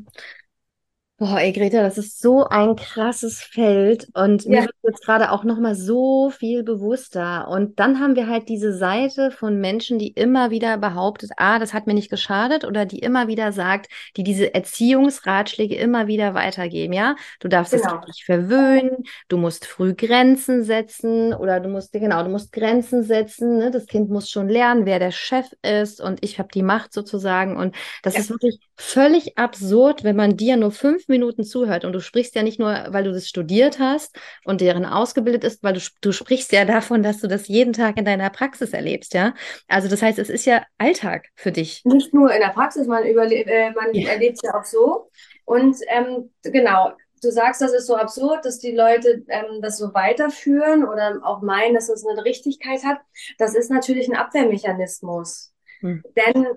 Boah, 1.19 1.37
ey, 1.37 1.51
Greta, 1.51 1.81
das 1.81 1.97
ist 1.97 2.21
so 2.21 2.45
ein 2.45 2.77
krasses 2.77 3.41
Feld 3.41 4.07
und 4.13 4.45
ja. 4.45 4.51
mir 4.51 4.61
wird 4.61 4.75
jetzt 4.83 5.03
gerade 5.03 5.33
auch 5.33 5.43
nochmal 5.43 5.75
so 5.75 6.29
viel 6.29 6.63
bewusster. 6.63 7.49
Und 7.49 7.77
dann 7.77 7.99
haben 7.99 8.15
wir 8.15 8.27
halt 8.27 8.47
diese 8.47 8.71
Seite 8.71 9.29
von 9.29 9.59
Menschen, 9.59 9.99
die 9.99 10.13
immer 10.13 10.49
wieder 10.49 10.77
behauptet, 10.77 11.31
ah, 11.35 11.59
das 11.59 11.73
hat 11.73 11.87
mir 11.87 11.93
nicht 11.93 12.09
geschadet 12.09 12.63
oder 12.63 12.85
die 12.85 12.99
immer 12.99 13.27
wieder 13.27 13.51
sagt, 13.51 13.87
die 14.15 14.23
diese 14.23 14.53
Erziehungsratschläge 14.53 15.75
immer 15.75 16.07
wieder 16.07 16.35
weitergeben, 16.35 16.93
ja? 16.93 17.17
Du 17.41 17.49
darfst 17.49 17.73
genau. 17.73 17.99
es 17.99 18.07
nicht 18.07 18.23
verwöhnen, 18.23 19.03
du 19.27 19.35
musst 19.35 19.65
früh 19.65 19.93
Grenzen 19.93 20.63
setzen 20.63 21.33
oder 21.33 21.59
du 21.59 21.67
musst, 21.67 21.91
genau, 21.91 22.23
du 22.23 22.29
musst 22.29 22.53
Grenzen 22.53 23.03
setzen, 23.03 23.57
ne? 23.57 23.71
Das 23.71 23.87
Kind 23.87 24.09
muss 24.09 24.29
schon 24.29 24.47
lernen, 24.47 24.85
wer 24.85 24.99
der 24.99 25.11
Chef 25.11 25.47
ist 25.63 25.99
und 25.99 26.23
ich 26.23 26.39
habe 26.39 26.47
die 26.53 26.63
Macht 26.63 26.93
sozusagen. 26.93 27.57
Und 27.57 27.75
das 28.03 28.13
ja. 28.13 28.21
ist 28.21 28.29
wirklich 28.29 28.61
völlig 28.77 29.37
absurd, 29.37 30.05
wenn 30.05 30.15
man 30.15 30.37
dir 30.37 30.55
nur 30.55 30.71
fünf 30.71 31.08
Minuten 31.09 31.43
zuhört 31.43 31.85
und 31.85 31.93
du 31.93 31.99
sprichst 31.99 32.35
ja 32.35 32.43
nicht 32.43 32.59
nur, 32.59 32.69
weil 32.89 33.03
du 33.03 33.11
das 33.11 33.27
studiert 33.27 33.79
hast 33.79 34.17
und 34.45 34.61
deren 34.61 34.85
ausgebildet 34.85 35.43
ist, 35.43 35.63
weil 35.63 35.73
du, 35.73 35.81
du 36.01 36.11
sprichst 36.11 36.51
ja 36.51 36.65
davon, 36.65 37.03
dass 37.03 37.19
du 37.19 37.27
das 37.27 37.47
jeden 37.47 37.73
Tag 37.73 37.97
in 37.97 38.05
deiner 38.05 38.29
Praxis 38.29 38.71
erlebst, 38.71 39.13
ja. 39.13 39.33
Also 39.67 39.87
das 39.87 40.01
heißt, 40.01 40.19
es 40.19 40.29
ist 40.29 40.45
ja 40.45 40.63
Alltag 40.77 41.27
für 41.35 41.51
dich. 41.51 41.81
Nicht 41.85 42.13
nur 42.13 42.31
in 42.31 42.39
der 42.39 42.49
Praxis, 42.49 42.87
man, 42.87 43.03
äh, 43.03 43.71
man 43.71 43.93
ja. 43.93 44.09
erlebt 44.09 44.37
es 44.37 44.41
ja 44.43 44.57
auch 44.57 44.65
so. 44.65 45.09
Und 45.45 45.77
ähm, 45.89 46.31
genau, 46.43 46.91
du 47.21 47.31
sagst, 47.31 47.61
das 47.61 47.73
ist 47.73 47.87
so 47.87 47.95
absurd, 47.95 48.45
dass 48.45 48.59
die 48.59 48.71
Leute 48.71 49.23
ähm, 49.27 49.61
das 49.61 49.77
so 49.77 49.93
weiterführen 49.93 50.87
oder 50.87 51.19
auch 51.23 51.41
meinen, 51.41 51.73
dass 51.73 51.89
es 51.89 52.05
eine 52.05 52.23
Richtigkeit 52.23 52.83
hat. 52.83 52.99
Das 53.37 53.55
ist 53.55 53.69
natürlich 53.69 54.07
ein 54.09 54.15
Abwehrmechanismus. 54.15 55.53
Hm. 55.81 56.03
Denn 56.15 56.47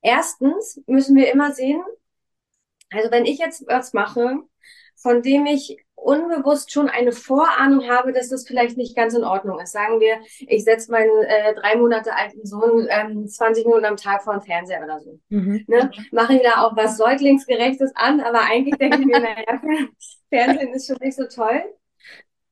erstens 0.00 0.80
müssen 0.86 1.16
wir 1.16 1.32
immer 1.32 1.52
sehen, 1.52 1.82
also 2.92 3.10
wenn 3.10 3.24
ich 3.24 3.38
jetzt 3.38 3.64
was 3.66 3.92
mache, 3.92 4.38
von 4.96 5.22
dem 5.22 5.46
ich 5.46 5.76
unbewusst 5.94 6.72
schon 6.72 6.88
eine 6.88 7.12
Vorahnung 7.12 7.88
habe, 7.88 8.12
dass 8.12 8.28
das 8.28 8.46
vielleicht 8.46 8.76
nicht 8.76 8.96
ganz 8.96 9.14
in 9.14 9.24
Ordnung 9.24 9.60
ist. 9.60 9.72
Sagen 9.72 10.00
wir, 10.00 10.16
ich 10.40 10.64
setze 10.64 10.90
meinen 10.90 11.22
äh, 11.22 11.54
drei 11.54 11.76
Monate 11.76 12.14
alten 12.16 12.44
Sohn 12.44 12.88
ähm, 12.90 13.28
20 13.28 13.66
Minuten 13.66 13.84
am 13.84 13.96
Tag 13.96 14.24
vor 14.24 14.34
den 14.34 14.42
Fernseher 14.42 14.82
oder 14.82 15.00
so. 15.00 15.18
Mhm. 15.28 15.64
Ne? 15.68 15.90
Mache 16.10 16.34
ich 16.34 16.42
da 16.42 16.62
auch 16.62 16.76
was 16.76 16.96
Säuglingsgerechtes 16.96 17.92
an, 17.94 18.20
aber 18.20 18.40
eigentlich 18.40 18.76
denke 18.78 18.98
ich 19.00 19.06
mir, 19.06 19.20
naja, 19.20 19.60
Fernsehen 20.28 20.74
ist 20.74 20.88
schon 20.88 20.98
nicht 21.00 21.16
so 21.16 21.26
toll 21.26 21.62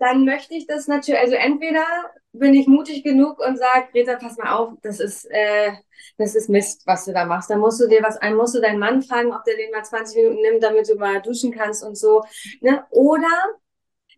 dann 0.01 0.25
möchte 0.25 0.55
ich 0.55 0.67
das 0.67 0.89
natürlich, 0.89 1.21
also 1.21 1.35
entweder 1.35 1.85
bin 2.33 2.55
ich 2.55 2.67
mutig 2.67 3.05
genug 3.05 3.39
und 3.39 3.59
sage, 3.59 3.89
Greta, 3.93 4.17
pass 4.17 4.39
mal 4.39 4.55
auf, 4.57 4.73
das 4.83 4.99
ist, 4.99 5.27
äh, 5.31 5.73
das 6.17 6.35
ist 6.35 6.49
Mist, 6.49 6.87
was 6.87 7.05
du 7.05 7.13
da 7.13 7.27
machst. 7.27 7.51
Dann 7.51 7.61
musst 7.61 7.81
du 7.81 7.87
dir 7.87 8.03
was 8.03 8.17
ein, 8.17 8.35
musst 8.35 8.55
du 8.55 8.61
deinen 8.61 8.79
Mann 8.79 9.03
fragen, 9.03 9.33
ob 9.33 9.45
der 9.45 9.57
den 9.57 9.71
mal 9.71 9.85
20 9.85 10.17
Minuten 10.17 10.41
nimmt, 10.41 10.63
damit 10.63 10.89
du 10.89 10.95
mal 10.95 11.21
duschen 11.21 11.53
kannst 11.53 11.85
und 11.85 11.99
so. 11.99 12.25
Ne? 12.63 12.83
Oder 12.91 13.29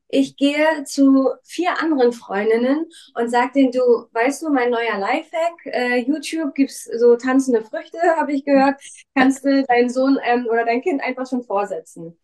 ich 0.07 0.37
gehe 0.37 0.85
zu 0.85 1.31
vier 1.43 1.81
anderen 1.81 2.13
Freundinnen 2.13 2.87
und 3.15 3.31
sag 3.31 3.53
denen, 3.55 3.73
du, 3.73 3.81
weißt 4.13 4.43
du, 4.43 4.51
mein 4.51 4.71
neuer 4.71 4.99
Lifehack, 4.99 5.67
äh, 5.67 5.99
YouTube 5.99 6.55
gibt's 6.55 6.85
so 6.85 7.17
tanzende 7.17 7.63
Früchte, 7.63 7.99
habe 8.17 8.33
ich 8.33 8.45
gehört, 8.45 8.81
kannst 9.17 9.45
du 9.45 9.65
deinen 9.65 9.91
Sohn 9.91 10.19
ähm, 10.23 10.47
oder 10.49 10.65
dein 10.65 10.83
Kind 10.83 11.03
einfach 11.03 11.27
schon 11.29 11.43
vorsetzen. 11.43 12.17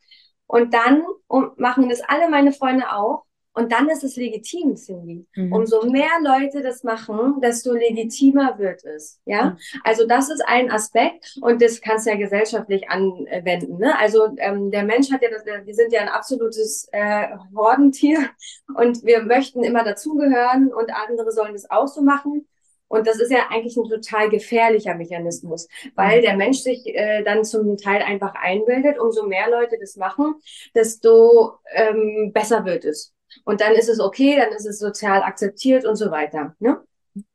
Und 0.47 0.75
dann 0.75 1.03
um, 1.27 1.53
machen 1.57 1.89
das 1.89 2.03
alle 2.03 2.29
meine 2.29 2.53
Freunde 2.53 2.93
auch 2.93 3.25
Und 3.55 3.73
dann 3.73 3.89
ist 3.89 4.05
es 4.05 4.17
legitim, 4.17 4.77
Cindy. 4.77 5.27
Mhm. 5.35 5.53
Umso 5.53 5.91
mehr 5.91 6.11
Leute 6.23 6.63
das 6.63 6.85
machen, 6.85 7.41
desto 7.43 7.73
legitimer 7.73 8.57
wird 8.59 8.85
es. 8.85 9.21
Ja, 9.25 9.51
mhm. 9.51 9.59
also 9.83 10.07
das 10.07 10.31
ist 10.31 10.43
ein 10.47 10.71
Aspekt 10.71 11.37
und 11.41 11.61
das 11.61 11.81
kannst 11.81 12.07
du 12.07 12.11
ja 12.11 12.17
gesellschaftlich 12.17 12.89
anwenden. 12.89 13.79
Ne? 13.79 13.99
Also 13.99 14.29
ähm, 14.37 14.71
der 14.71 14.85
Mensch 14.85 15.11
hat 15.11 15.23
ja, 15.23 15.29
das, 15.31 15.45
wir 15.45 15.75
sind 15.75 15.93
ja 15.93 16.03
ein 16.03 16.09
absolutes 16.09 16.89
äh, 16.93 17.29
Hordentier 17.55 18.31
und 18.77 19.05
wir 19.05 19.23
möchten 19.23 19.65
immer 19.65 19.83
dazugehören 19.83 20.73
und 20.73 20.95
andere 20.95 21.33
sollen 21.33 21.53
das 21.53 21.69
auch 21.71 21.89
so 21.89 22.03
machen. 22.03 22.47
Und 22.87 23.07
das 23.07 23.21
ist 23.21 23.31
ja 23.31 23.49
eigentlich 23.51 23.77
ein 23.77 23.89
total 23.89 24.31
gefährlicher 24.31 24.95
Mechanismus, 24.95 25.69
weil 25.95 26.19
mhm. 26.19 26.23
der 26.23 26.37
Mensch 26.37 26.59
sich 26.59 26.87
äh, 26.87 27.23
dann 27.23 27.45
zum 27.45 27.77
Teil 27.77 28.03
einfach 28.03 28.35
einbildet, 28.35 28.99
umso 28.99 29.27
mehr 29.27 29.51
Leute 29.51 29.77
das 29.79 29.97
machen, 29.97 30.37
desto 30.75 31.59
ähm, 31.75 32.31
besser 32.33 32.65
wird 32.65 32.85
es. 32.85 33.13
Und 33.45 33.61
dann 33.61 33.75
ist 33.75 33.89
es 33.89 34.01
okay, 34.01 34.37
dann 34.37 34.53
ist 34.53 34.67
es 34.67 34.79
sozial 34.79 35.23
akzeptiert 35.23 35.85
und 35.85 35.97
so 35.97 36.11
weiter. 36.11 36.55
Ne? 36.59 36.81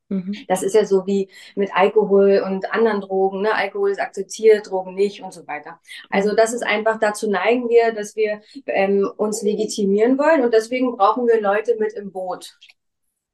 Mhm. 0.10 0.36
Das 0.48 0.64
ist 0.64 0.76
ja 0.76 0.86
so 0.86 1.06
wie 1.06 1.30
mit 1.56 1.76
Alkohol 1.76 2.44
und 2.46 2.72
anderen 2.72 3.02
Drogen. 3.02 3.42
Ne? 3.42 3.54
Alkohol 3.54 3.92
ist 3.92 4.00
akzeptiert, 4.00 4.70
Drogen 4.70 4.94
nicht 4.94 5.22
und 5.22 5.34
so 5.34 5.48
weiter. 5.48 5.80
Also 6.10 6.36
das 6.36 6.54
ist 6.54 6.64
einfach, 6.64 7.00
dazu 7.00 7.30
neigen 7.30 7.70
wir, 7.70 7.94
dass 7.94 8.16
wir 8.16 8.42
ähm, 8.68 9.10
uns 9.18 9.42
legitimieren 9.42 10.18
wollen 10.18 10.44
und 10.44 10.54
deswegen 10.54 10.96
brauchen 10.96 11.28
wir 11.28 11.42
Leute 11.42 11.76
mit 11.80 11.94
im 11.94 12.12
Boot. 12.12 12.58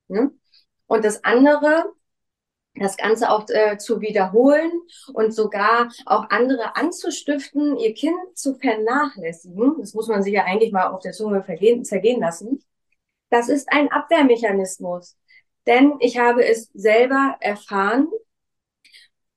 Ne? 0.08 0.32
Und 0.88 1.06
das 1.06 1.24
andere, 1.24 1.92
das 2.76 2.98
Ganze 2.98 3.30
auch 3.30 3.46
äh, 3.50 3.78
zu 3.78 4.00
wiederholen 4.02 4.72
und 5.14 5.34
sogar 5.34 5.90
auch 6.06 6.30
andere 6.30 6.76
anzustiften, 6.76 7.78
ihr 7.78 7.94
Kind 7.94 8.16
zu 8.36 8.56
vernachlässigen, 8.56 9.76
das 9.80 9.94
muss 9.94 10.08
man 10.08 10.24
sich 10.24 10.34
ja 10.34 10.46
eigentlich 10.46 10.72
mal 10.72 10.88
auf 10.88 11.02
der 11.02 11.12
Zunge 11.12 11.44
vergehen, 11.44 11.84
zergehen 11.84 12.22
lassen, 12.22 12.64
das 13.30 13.50
ist 13.50 13.72
ein 13.72 13.92
Abwehrmechanismus. 13.92 15.18
Denn 15.68 15.94
ich 16.00 16.18
habe 16.18 16.46
es 16.46 16.70
selber 16.74 17.36
erfahren 17.42 18.08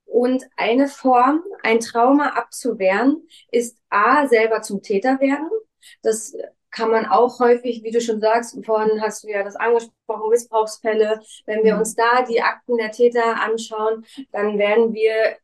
und 0.04 0.44
eine 0.56 0.88
Form, 0.88 1.42
ein 1.62 1.80
Trauma 1.80 2.28
abzuwehren, 2.30 3.26
ist 3.50 3.78
A, 3.90 4.26
selber 4.28 4.62
zum 4.62 4.82
Täter 4.82 5.20
werden. 5.20 5.50
Das 6.02 6.34
kann 6.72 6.90
man 6.90 7.06
auch 7.06 7.38
häufig, 7.38 7.84
wie 7.84 7.90
du 7.90 8.00
schon 8.00 8.20
sagst, 8.20 8.58
vorhin 8.64 9.00
hast 9.00 9.22
du 9.22 9.28
ja 9.28 9.44
das 9.44 9.56
angesprochen, 9.56 10.30
Missbrauchsfälle. 10.30 11.20
Wenn 11.46 11.62
wir 11.62 11.74
mhm. 11.74 11.80
uns 11.80 11.94
da 11.94 12.22
die 12.22 12.42
Akten 12.42 12.78
der 12.78 12.90
Täter 12.90 13.40
anschauen, 13.40 14.04
dann 14.32 14.58
werden 14.58 14.92
wir 14.92 15.36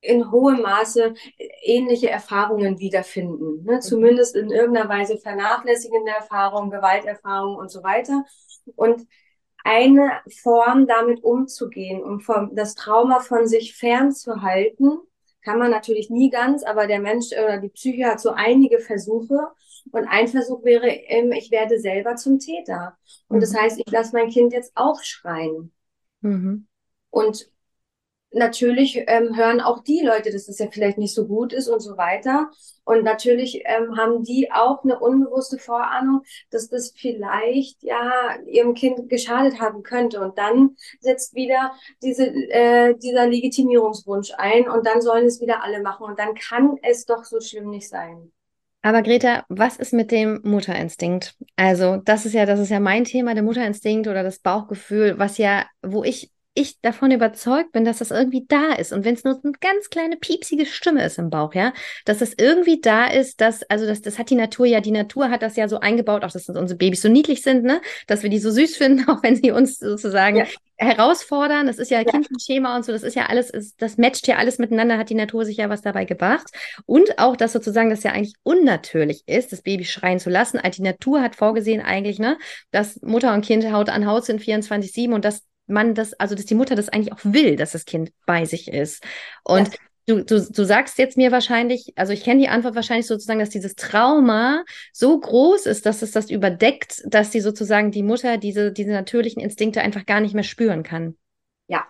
in 0.00 0.32
hohem 0.32 0.60
Maße 0.62 1.14
ähnliche 1.62 2.10
Erfahrungen 2.10 2.80
wiederfinden. 2.80 3.64
Ne? 3.64 3.76
Mhm. 3.76 3.80
Zumindest 3.80 4.36
in 4.36 4.50
irgendeiner 4.50 4.88
Weise 4.88 5.16
vernachlässigende 5.16 6.10
Erfahrungen, 6.10 6.70
Gewalterfahrungen 6.70 7.58
und 7.58 7.70
so 7.70 7.82
weiter. 7.82 8.24
Und 8.74 9.06
eine 9.64 10.20
Form, 10.42 10.88
damit 10.88 11.22
umzugehen 11.22 12.02
um 12.02 12.20
das 12.54 12.74
Trauma 12.74 13.20
von 13.20 13.46
sich 13.46 13.76
fernzuhalten, 13.76 14.98
kann 15.44 15.58
man 15.58 15.70
natürlich 15.70 16.10
nie 16.10 16.30
ganz, 16.30 16.64
aber 16.64 16.86
der 16.86 17.00
Mensch 17.00 17.32
oder 17.32 17.58
die 17.58 17.68
Psyche 17.68 18.06
hat 18.06 18.20
so 18.20 18.30
einige 18.30 18.78
Versuche. 18.78 19.48
Und 19.90 20.06
ein 20.06 20.28
Versuch 20.28 20.64
wäre, 20.64 20.88
ähm, 20.88 21.32
ich 21.32 21.50
werde 21.50 21.78
selber 21.78 22.16
zum 22.16 22.38
Täter. 22.38 22.96
Und 23.28 23.38
mhm. 23.38 23.40
das 23.40 23.54
heißt, 23.54 23.80
ich 23.84 23.90
lasse 23.90 24.14
mein 24.14 24.28
Kind 24.28 24.52
jetzt 24.52 24.72
auch 24.74 25.02
schreien. 25.02 25.72
Mhm. 26.20 26.66
Und 27.10 27.50
natürlich 28.32 29.04
ähm, 29.06 29.36
hören 29.36 29.60
auch 29.60 29.82
die 29.82 30.00
Leute, 30.00 30.30
dass 30.32 30.46
das 30.46 30.58
ja 30.58 30.68
vielleicht 30.70 30.98
nicht 30.98 31.14
so 31.14 31.26
gut 31.26 31.52
ist 31.52 31.68
und 31.68 31.80
so 31.80 31.96
weiter. 31.96 32.50
Und 32.84 33.04
natürlich 33.04 33.62
ähm, 33.64 33.96
haben 33.96 34.24
die 34.24 34.50
auch 34.50 34.82
eine 34.82 34.98
unbewusste 34.98 35.58
Vorahnung, 35.58 36.22
dass 36.50 36.68
das 36.68 36.92
vielleicht 36.96 37.82
ja 37.82 38.10
ihrem 38.46 38.74
Kind 38.74 39.08
geschadet 39.08 39.60
haben 39.60 39.82
könnte. 39.82 40.20
Und 40.20 40.38
dann 40.38 40.76
setzt 41.00 41.34
wieder 41.34 41.72
diese, 42.02 42.26
äh, 42.26 42.94
dieser 42.96 43.26
Legitimierungswunsch 43.26 44.32
ein 44.36 44.68
und 44.68 44.86
dann 44.86 45.00
sollen 45.00 45.26
es 45.26 45.40
wieder 45.40 45.62
alle 45.62 45.82
machen. 45.82 46.04
Und 46.04 46.18
dann 46.18 46.34
kann 46.34 46.76
es 46.82 47.04
doch 47.04 47.24
so 47.24 47.40
schlimm 47.40 47.70
nicht 47.70 47.88
sein. 47.88 48.32
Aber 48.82 49.02
Greta, 49.02 49.44
was 49.48 49.76
ist 49.76 49.92
mit 49.92 50.10
dem 50.10 50.40
Mutterinstinkt? 50.42 51.36
Also, 51.54 51.98
das 51.98 52.26
ist 52.26 52.32
ja, 52.32 52.46
das 52.46 52.58
ist 52.58 52.70
ja 52.70 52.80
mein 52.80 53.04
Thema, 53.04 53.34
der 53.34 53.44
Mutterinstinkt 53.44 54.08
oder 54.08 54.24
das 54.24 54.40
Bauchgefühl, 54.40 55.18
was 55.18 55.38
ja, 55.38 55.66
wo 55.82 56.02
ich 56.02 56.32
ich 56.54 56.80
davon 56.80 57.10
überzeugt 57.10 57.72
bin, 57.72 57.84
dass 57.84 57.98
das 57.98 58.10
irgendwie 58.10 58.44
da 58.46 58.74
ist. 58.74 58.92
Und 58.92 59.04
wenn 59.04 59.14
es 59.14 59.24
nur 59.24 59.40
eine 59.42 59.52
ganz 59.60 59.88
kleine 59.88 60.16
piepsige 60.16 60.66
Stimme 60.66 61.04
ist 61.04 61.18
im 61.18 61.30
Bauch, 61.30 61.54
ja, 61.54 61.72
dass 62.04 62.20
es 62.20 62.34
irgendwie 62.36 62.80
da 62.80 63.06
ist, 63.06 63.40
dass, 63.40 63.62
also 63.64 63.86
das, 63.86 64.02
das 64.02 64.18
hat 64.18 64.28
die 64.28 64.34
Natur 64.34 64.66
ja, 64.66 64.80
die 64.80 64.90
Natur 64.90 65.30
hat 65.30 65.42
das 65.42 65.56
ja 65.56 65.66
so 65.66 65.80
eingebaut, 65.80 66.24
auch 66.24 66.30
dass 66.30 66.48
unsere 66.48 66.76
Babys 66.76 67.00
so 67.00 67.08
niedlich 67.08 67.42
sind, 67.42 67.64
ne, 67.64 67.80
dass 68.06 68.22
wir 68.22 68.28
die 68.28 68.38
so 68.38 68.50
süß 68.50 68.76
finden, 68.82 69.08
auch 69.08 69.22
wenn 69.22 69.36
sie 69.36 69.50
uns 69.50 69.78
sozusagen 69.78 70.36
ja. 70.36 70.46
herausfordern. 70.76 71.66
Das 71.66 71.78
ist 71.78 71.90
ja, 71.90 72.00
ja. 72.00 72.04
Kindchenschema 72.04 72.76
und 72.76 72.84
so, 72.84 72.92
das 72.92 73.02
ist 73.02 73.16
ja 73.16 73.26
alles, 73.26 73.48
ist, 73.48 73.80
das 73.80 73.96
matcht 73.96 74.26
ja 74.26 74.36
alles 74.36 74.58
miteinander, 74.58 74.98
hat 74.98 75.08
die 75.08 75.14
Natur 75.14 75.46
sich 75.46 75.56
ja 75.56 75.70
was 75.70 75.80
dabei 75.80 76.04
gebracht. 76.04 76.48
Und 76.84 77.18
auch, 77.18 77.36
dass 77.36 77.52
sozusagen 77.52 77.88
das 77.88 78.02
ja 78.02 78.12
eigentlich 78.12 78.34
unnatürlich 78.42 79.22
ist, 79.26 79.52
das 79.52 79.62
Baby 79.62 79.86
schreien 79.86 80.18
zu 80.18 80.28
lassen. 80.28 80.58
Also 80.58 80.76
die 80.76 80.88
Natur 80.88 81.22
hat 81.22 81.34
vorgesehen 81.34 81.80
eigentlich, 81.80 82.18
ne, 82.18 82.36
dass 82.72 83.00
Mutter 83.00 83.32
und 83.32 83.44
Kind 83.44 83.72
Haut 83.72 83.88
an 83.88 84.06
Haut 84.06 84.26
sind 84.26 84.42
24-7 84.42 85.14
und 85.14 85.24
das 85.24 85.44
man 85.66 85.94
das, 85.94 86.12
also 86.14 86.34
dass 86.34 86.46
die 86.46 86.54
Mutter 86.54 86.74
das 86.74 86.88
eigentlich 86.88 87.12
auch 87.12 87.20
will, 87.22 87.56
dass 87.56 87.72
das 87.72 87.84
Kind 87.84 88.12
bei 88.26 88.44
sich 88.44 88.68
ist. 88.68 89.04
Und 89.44 89.68
ja. 89.68 89.74
Du, 90.06 90.24
du, 90.24 90.44
du 90.44 90.64
sagst 90.64 90.98
jetzt 90.98 91.16
mir 91.16 91.30
wahrscheinlich, 91.30 91.92
also 91.94 92.12
ich 92.12 92.24
kenne 92.24 92.40
die 92.40 92.48
Antwort 92.48 92.74
wahrscheinlich 92.74 93.06
sozusagen, 93.06 93.38
dass 93.38 93.50
dieses 93.50 93.76
Trauma 93.76 94.64
so 94.92 95.18
groß 95.18 95.66
ist, 95.66 95.86
dass 95.86 96.02
es 96.02 96.10
das 96.10 96.28
überdeckt, 96.28 97.04
dass 97.06 97.30
sie 97.30 97.38
sozusagen 97.38 97.92
die 97.92 98.02
Mutter 98.02 98.36
diese, 98.36 98.72
diese 98.72 98.90
natürlichen 98.90 99.40
Instinkte 99.40 99.80
einfach 99.80 100.04
gar 100.04 100.18
nicht 100.18 100.34
mehr 100.34 100.42
spüren 100.42 100.82
kann. 100.82 101.16
Ja, 101.68 101.86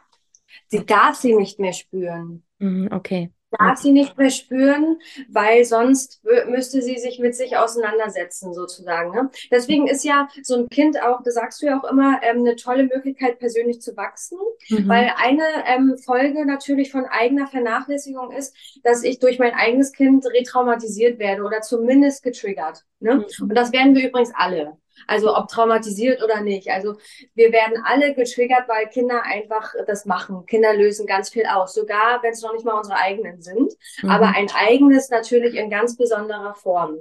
sie 0.68 0.84
darf 0.84 1.16
sie 1.16 1.34
nicht 1.34 1.58
mehr 1.58 1.72
spüren. 1.72 2.42
Mhm, 2.58 2.90
okay 2.92 3.30
darf 3.58 3.78
sie 3.78 3.92
nicht 3.92 4.16
mehr 4.16 4.30
spüren, 4.30 4.98
weil 5.28 5.64
sonst 5.64 6.22
müsste 6.48 6.82
sie 6.82 6.98
sich 6.98 7.18
mit 7.18 7.34
sich 7.34 7.56
auseinandersetzen, 7.56 8.54
sozusagen. 8.54 9.12
Ne? 9.12 9.30
Deswegen 9.50 9.86
ist 9.86 10.04
ja 10.04 10.28
so 10.42 10.56
ein 10.56 10.68
Kind 10.68 11.02
auch, 11.02 11.22
das 11.22 11.34
sagst 11.34 11.62
du 11.62 11.66
ja 11.66 11.78
auch 11.78 11.90
immer, 11.90 12.20
ähm, 12.22 12.38
eine 12.38 12.56
tolle 12.56 12.84
Möglichkeit, 12.84 13.38
persönlich 13.38 13.80
zu 13.80 13.96
wachsen, 13.96 14.38
mhm. 14.68 14.88
weil 14.88 15.12
eine 15.16 15.44
ähm, 15.66 15.96
Folge 15.98 16.46
natürlich 16.46 16.90
von 16.90 17.04
eigener 17.04 17.46
Vernachlässigung 17.46 18.32
ist, 18.32 18.54
dass 18.82 19.02
ich 19.02 19.18
durch 19.18 19.38
mein 19.38 19.54
eigenes 19.54 19.92
Kind 19.92 20.24
retraumatisiert 20.26 21.18
werde 21.18 21.42
oder 21.42 21.60
zumindest 21.60 22.22
getriggert. 22.22 22.84
Ne? 23.00 23.16
Mhm. 23.16 23.24
Und 23.48 23.54
das 23.54 23.72
werden 23.72 23.94
wir 23.94 24.08
übrigens 24.08 24.32
alle. 24.34 24.76
Also 25.06 25.36
ob 25.36 25.48
traumatisiert 25.48 26.22
oder 26.22 26.40
nicht. 26.40 26.70
Also 26.70 26.96
wir 27.34 27.52
werden 27.52 27.82
alle 27.84 28.14
getriggert, 28.14 28.68
weil 28.68 28.88
Kinder 28.88 29.22
einfach 29.24 29.74
das 29.86 30.06
machen. 30.06 30.46
Kinder 30.46 30.74
lösen 30.74 31.06
ganz 31.06 31.30
viel 31.30 31.46
aus, 31.46 31.74
sogar 31.74 32.22
wenn 32.22 32.32
es 32.32 32.42
noch 32.42 32.52
nicht 32.52 32.64
mal 32.64 32.78
unsere 32.78 32.96
eigenen 32.96 33.42
sind. 33.42 33.72
Mhm. 34.02 34.10
Aber 34.10 34.28
ein 34.28 34.48
eigenes 34.54 35.10
natürlich 35.10 35.54
in 35.54 35.70
ganz 35.70 35.96
besonderer 35.96 36.54
Form. 36.54 36.98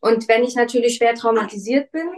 Und 0.00 0.28
wenn 0.28 0.44
ich 0.44 0.54
natürlich 0.54 0.96
schwer 0.96 1.14
traumatisiert 1.14 1.90
bin, 1.92 2.08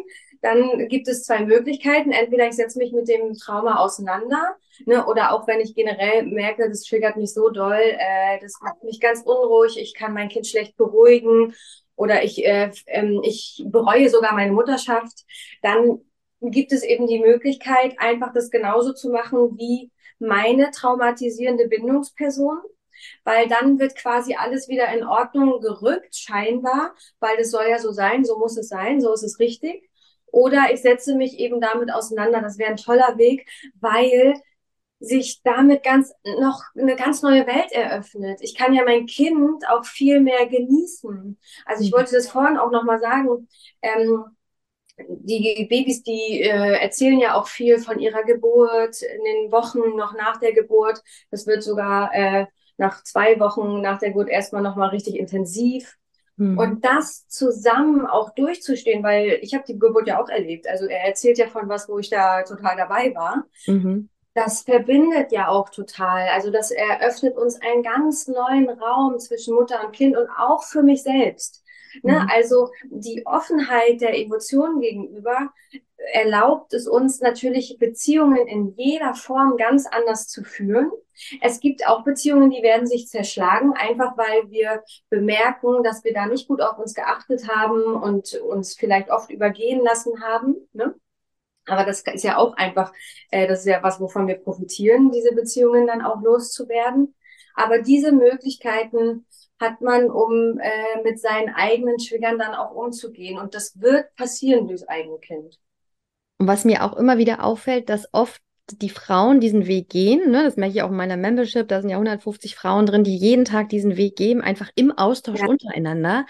dann 0.40 0.88
gibt 0.88 1.08
es 1.08 1.24
zwei 1.24 1.44
Möglichkeiten. 1.44 2.10
Entweder 2.10 2.48
ich 2.48 2.54
setze 2.54 2.78
mich 2.78 2.92
mit 2.92 3.08
dem 3.08 3.34
Trauma 3.34 3.76
auseinander, 3.76 4.56
ne, 4.86 5.06
oder 5.06 5.32
auch 5.32 5.46
wenn 5.46 5.60
ich 5.60 5.74
generell 5.74 6.24
merke, 6.24 6.68
das 6.68 6.82
triggert 6.82 7.16
mich 7.16 7.32
so 7.32 7.48
doll, 7.50 7.80
äh, 7.80 8.40
das 8.40 8.54
macht 8.60 8.82
mich 8.82 9.00
ganz 9.00 9.22
unruhig, 9.22 9.78
ich 9.78 9.94
kann 9.94 10.12
mein 10.12 10.28
Kind 10.28 10.46
schlecht 10.46 10.76
beruhigen 10.76 11.54
oder 12.02 12.24
ich, 12.24 12.44
äh, 12.44 12.72
ähm, 12.86 13.20
ich 13.22 13.62
bereue 13.64 14.08
sogar 14.10 14.34
meine 14.34 14.50
Mutterschaft, 14.50 15.24
dann 15.62 16.00
gibt 16.40 16.72
es 16.72 16.82
eben 16.82 17.06
die 17.06 17.20
Möglichkeit, 17.20 17.94
einfach 17.98 18.32
das 18.32 18.50
genauso 18.50 18.92
zu 18.92 19.10
machen 19.10 19.56
wie 19.56 19.92
meine 20.18 20.72
traumatisierende 20.72 21.68
Bindungsperson, 21.68 22.58
weil 23.22 23.46
dann 23.46 23.78
wird 23.78 23.94
quasi 23.94 24.34
alles 24.34 24.68
wieder 24.68 24.92
in 24.92 25.04
Ordnung 25.04 25.60
gerückt, 25.60 26.16
scheinbar, 26.16 26.92
weil 27.20 27.36
das 27.36 27.52
soll 27.52 27.66
ja 27.70 27.78
so 27.78 27.92
sein, 27.92 28.24
so 28.24 28.36
muss 28.36 28.56
es 28.56 28.66
sein, 28.66 29.00
so 29.00 29.12
ist 29.12 29.22
es 29.22 29.38
richtig. 29.38 29.88
Oder 30.26 30.72
ich 30.72 30.82
setze 30.82 31.14
mich 31.14 31.38
eben 31.38 31.60
damit 31.60 31.92
auseinander. 31.92 32.40
Das 32.40 32.58
wäre 32.58 32.70
ein 32.70 32.76
toller 32.76 33.16
Weg, 33.16 33.46
weil 33.78 34.34
sich 35.02 35.42
damit 35.42 35.82
ganz 35.82 36.12
noch 36.38 36.62
eine 36.78 36.94
ganz 36.94 37.22
neue 37.22 37.46
Welt 37.46 37.72
eröffnet. 37.72 38.38
Ich 38.40 38.54
kann 38.54 38.72
ja 38.72 38.84
mein 38.84 39.06
Kind 39.06 39.68
auch 39.68 39.84
viel 39.84 40.20
mehr 40.20 40.46
genießen. 40.46 41.38
Also 41.66 41.82
ich 41.82 41.90
mhm. 41.90 41.96
wollte 41.96 42.14
das 42.14 42.30
vorhin 42.30 42.56
auch 42.56 42.70
noch 42.70 42.84
mal 42.84 43.00
sagen. 43.00 43.48
Ähm, 43.82 44.24
die 45.08 45.66
Babys, 45.68 46.04
die 46.04 46.42
äh, 46.42 46.80
erzählen 46.80 47.18
ja 47.18 47.34
auch 47.34 47.48
viel 47.48 47.78
von 47.78 47.98
ihrer 47.98 48.22
Geburt 48.22 49.02
in 49.02 49.24
den 49.24 49.50
Wochen 49.50 49.96
noch 49.96 50.14
nach 50.14 50.38
der 50.38 50.52
Geburt. 50.52 51.02
Das 51.32 51.48
wird 51.48 51.64
sogar 51.64 52.14
äh, 52.14 52.46
nach 52.76 53.02
zwei 53.02 53.40
Wochen 53.40 53.80
nach 53.80 53.98
der 53.98 54.10
Geburt 54.10 54.28
erstmal 54.28 54.62
noch 54.62 54.76
mal 54.76 54.90
richtig 54.90 55.16
intensiv. 55.16 55.96
Mhm. 56.36 56.58
Und 56.58 56.84
das 56.84 57.26
zusammen 57.26 58.06
auch 58.06 58.34
durchzustehen, 58.34 59.02
weil 59.02 59.40
ich 59.42 59.54
habe 59.54 59.64
die 59.66 59.78
Geburt 59.80 60.06
ja 60.06 60.22
auch 60.22 60.28
erlebt. 60.28 60.68
Also 60.68 60.86
er 60.86 61.04
erzählt 61.04 61.38
ja 61.38 61.48
von 61.48 61.68
was, 61.68 61.88
wo 61.88 61.98
ich 61.98 62.08
da 62.08 62.42
total 62.42 62.76
dabei 62.76 63.12
war. 63.16 63.46
Mhm 63.66 64.08
das 64.34 64.62
verbindet 64.62 65.32
ja 65.32 65.48
auch 65.48 65.68
total. 65.68 66.28
Also 66.28 66.50
das 66.50 66.70
eröffnet 66.70 67.36
uns 67.36 67.60
einen 67.60 67.82
ganz 67.82 68.28
neuen 68.28 68.70
Raum 68.70 69.18
zwischen 69.18 69.54
Mutter 69.54 69.84
und 69.84 69.92
Kind 69.92 70.16
und 70.16 70.28
auch 70.30 70.64
für 70.64 70.82
mich 70.82 71.02
selbst. 71.02 71.62
Ne? 72.02 72.20
Mhm. 72.20 72.28
Also 72.32 72.70
die 72.84 73.26
Offenheit 73.26 74.00
der 74.00 74.18
Emotionen 74.18 74.80
gegenüber 74.80 75.52
erlaubt 76.12 76.72
es 76.74 76.88
uns 76.88 77.20
natürlich, 77.20 77.76
Beziehungen 77.78 78.46
in 78.46 78.74
jeder 78.76 79.14
Form 79.14 79.56
ganz 79.56 79.86
anders 79.86 80.28
zu 80.28 80.42
führen. 80.42 80.90
Es 81.40 81.60
gibt 81.60 81.86
auch 81.86 82.02
Beziehungen, 82.02 82.50
die 82.50 82.62
werden 82.62 82.86
sich 82.86 83.08
zerschlagen, 83.08 83.74
einfach 83.74 84.16
weil 84.16 84.50
wir 84.50 84.82
bemerken, 85.10 85.82
dass 85.84 86.02
wir 86.02 86.12
da 86.12 86.26
nicht 86.26 86.48
gut 86.48 86.60
auf 86.60 86.78
uns 86.78 86.94
geachtet 86.94 87.48
haben 87.48 87.94
und 87.94 88.34
uns 88.34 88.74
vielleicht 88.74 89.10
oft 89.10 89.30
übergehen 89.30 89.80
lassen 89.80 90.22
haben. 90.22 90.56
Ne? 90.72 90.94
Aber 91.66 91.84
das 91.84 92.00
ist 92.00 92.24
ja 92.24 92.38
auch 92.38 92.54
einfach, 92.56 92.92
äh, 93.30 93.46
das 93.46 93.60
ist 93.60 93.66
ja 93.66 93.82
was, 93.82 94.00
wovon 94.00 94.26
wir 94.26 94.36
profitieren, 94.36 95.10
diese 95.10 95.34
Beziehungen 95.34 95.86
dann 95.86 96.02
auch 96.02 96.20
loszuwerden. 96.20 97.14
Aber 97.54 97.80
diese 97.80 98.12
Möglichkeiten 98.12 99.26
hat 99.60 99.80
man, 99.80 100.10
um 100.10 100.58
äh, 100.58 101.02
mit 101.04 101.20
seinen 101.20 101.50
eigenen 101.54 101.98
Triggern 101.98 102.38
dann 102.38 102.54
auch 102.54 102.72
umzugehen. 102.72 103.38
Und 103.38 103.54
das 103.54 103.80
wird 103.80 104.14
passieren 104.16 104.66
durchs 104.66 104.88
eigene 104.88 105.18
Kind. 105.18 105.58
Und 106.38 106.48
was 106.48 106.64
mir 106.64 106.82
auch 106.84 106.96
immer 106.96 107.18
wieder 107.18 107.44
auffällt, 107.44 107.88
dass 107.88 108.08
oft 108.12 108.40
die 108.70 108.90
Frauen 108.90 109.40
diesen 109.40 109.66
Weg 109.66 109.88
gehen, 109.88 110.30
ne, 110.30 110.42
das 110.44 110.56
merke 110.56 110.74
ich 110.74 110.82
auch 110.82 110.90
in 110.90 110.96
meiner 110.96 111.16
Membership, 111.16 111.68
da 111.68 111.80
sind 111.80 111.90
ja 111.90 111.96
150 111.96 112.56
Frauen 112.56 112.86
drin, 112.86 113.04
die 113.04 113.16
jeden 113.16 113.44
Tag 113.44 113.68
diesen 113.68 113.96
Weg 113.96 114.16
gehen, 114.16 114.40
einfach 114.40 114.70
im 114.74 114.96
Austausch 114.96 115.40
ja. 115.40 115.46
untereinander, 115.46 116.26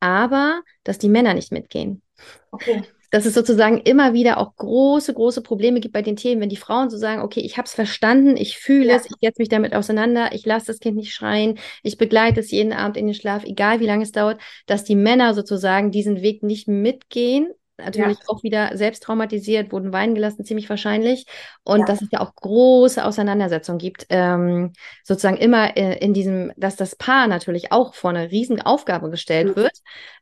aber 0.00 0.62
dass 0.82 0.98
die 0.98 1.08
Männer 1.08 1.34
nicht 1.34 1.52
mitgehen. 1.52 2.02
Okay 2.50 2.82
dass 3.14 3.26
es 3.26 3.34
sozusagen 3.34 3.78
immer 3.78 4.12
wieder 4.12 4.38
auch 4.38 4.56
große, 4.56 5.14
große 5.14 5.40
Probleme 5.40 5.78
gibt 5.78 5.92
bei 5.94 6.02
den 6.02 6.16
Themen, 6.16 6.40
wenn 6.40 6.48
die 6.48 6.56
Frauen 6.56 6.90
so 6.90 6.96
sagen, 6.96 7.22
okay, 7.22 7.38
ich 7.38 7.56
habe 7.56 7.66
es 7.66 7.72
verstanden, 7.72 8.36
ich 8.36 8.58
fühle 8.58 8.88
ja. 8.88 8.96
es, 8.96 9.06
ich 9.06 9.14
setze 9.22 9.40
mich 9.40 9.48
damit 9.48 9.72
auseinander, 9.72 10.30
ich 10.32 10.44
lasse 10.44 10.66
das 10.66 10.80
Kind 10.80 10.96
nicht 10.96 11.14
schreien, 11.14 11.56
ich 11.84 11.96
begleite 11.96 12.40
es 12.40 12.50
jeden 12.50 12.72
Abend 12.72 12.96
in 12.96 13.06
den 13.06 13.14
Schlaf, 13.14 13.44
egal 13.44 13.78
wie 13.78 13.86
lange 13.86 14.02
es 14.02 14.10
dauert, 14.10 14.40
dass 14.66 14.82
die 14.82 14.96
Männer 14.96 15.32
sozusagen 15.32 15.92
diesen 15.92 16.22
Weg 16.22 16.42
nicht 16.42 16.66
mitgehen 16.66 17.46
natürlich 17.78 18.18
ja. 18.18 18.24
auch 18.28 18.42
wieder 18.42 18.76
selbst 18.76 19.02
traumatisiert, 19.02 19.72
wurden 19.72 19.92
weinen 19.92 20.14
gelassen, 20.14 20.44
ziemlich 20.44 20.68
wahrscheinlich. 20.70 21.26
Und 21.64 21.80
ja. 21.80 21.86
dass 21.86 22.02
es 22.02 22.08
ja 22.10 22.20
auch 22.20 22.34
große 22.34 23.04
Auseinandersetzungen 23.04 23.78
gibt, 23.78 24.06
ähm, 24.10 24.72
sozusagen 25.02 25.36
immer 25.36 25.76
äh, 25.76 25.98
in 25.98 26.14
diesem, 26.14 26.52
dass 26.56 26.76
das 26.76 26.96
Paar 26.96 27.26
natürlich 27.26 27.72
auch 27.72 27.94
vor 27.94 28.10
eine 28.10 28.30
riesen 28.30 28.60
Aufgabe 28.60 29.10
gestellt 29.10 29.48
mhm. 29.48 29.56
wird, 29.56 29.72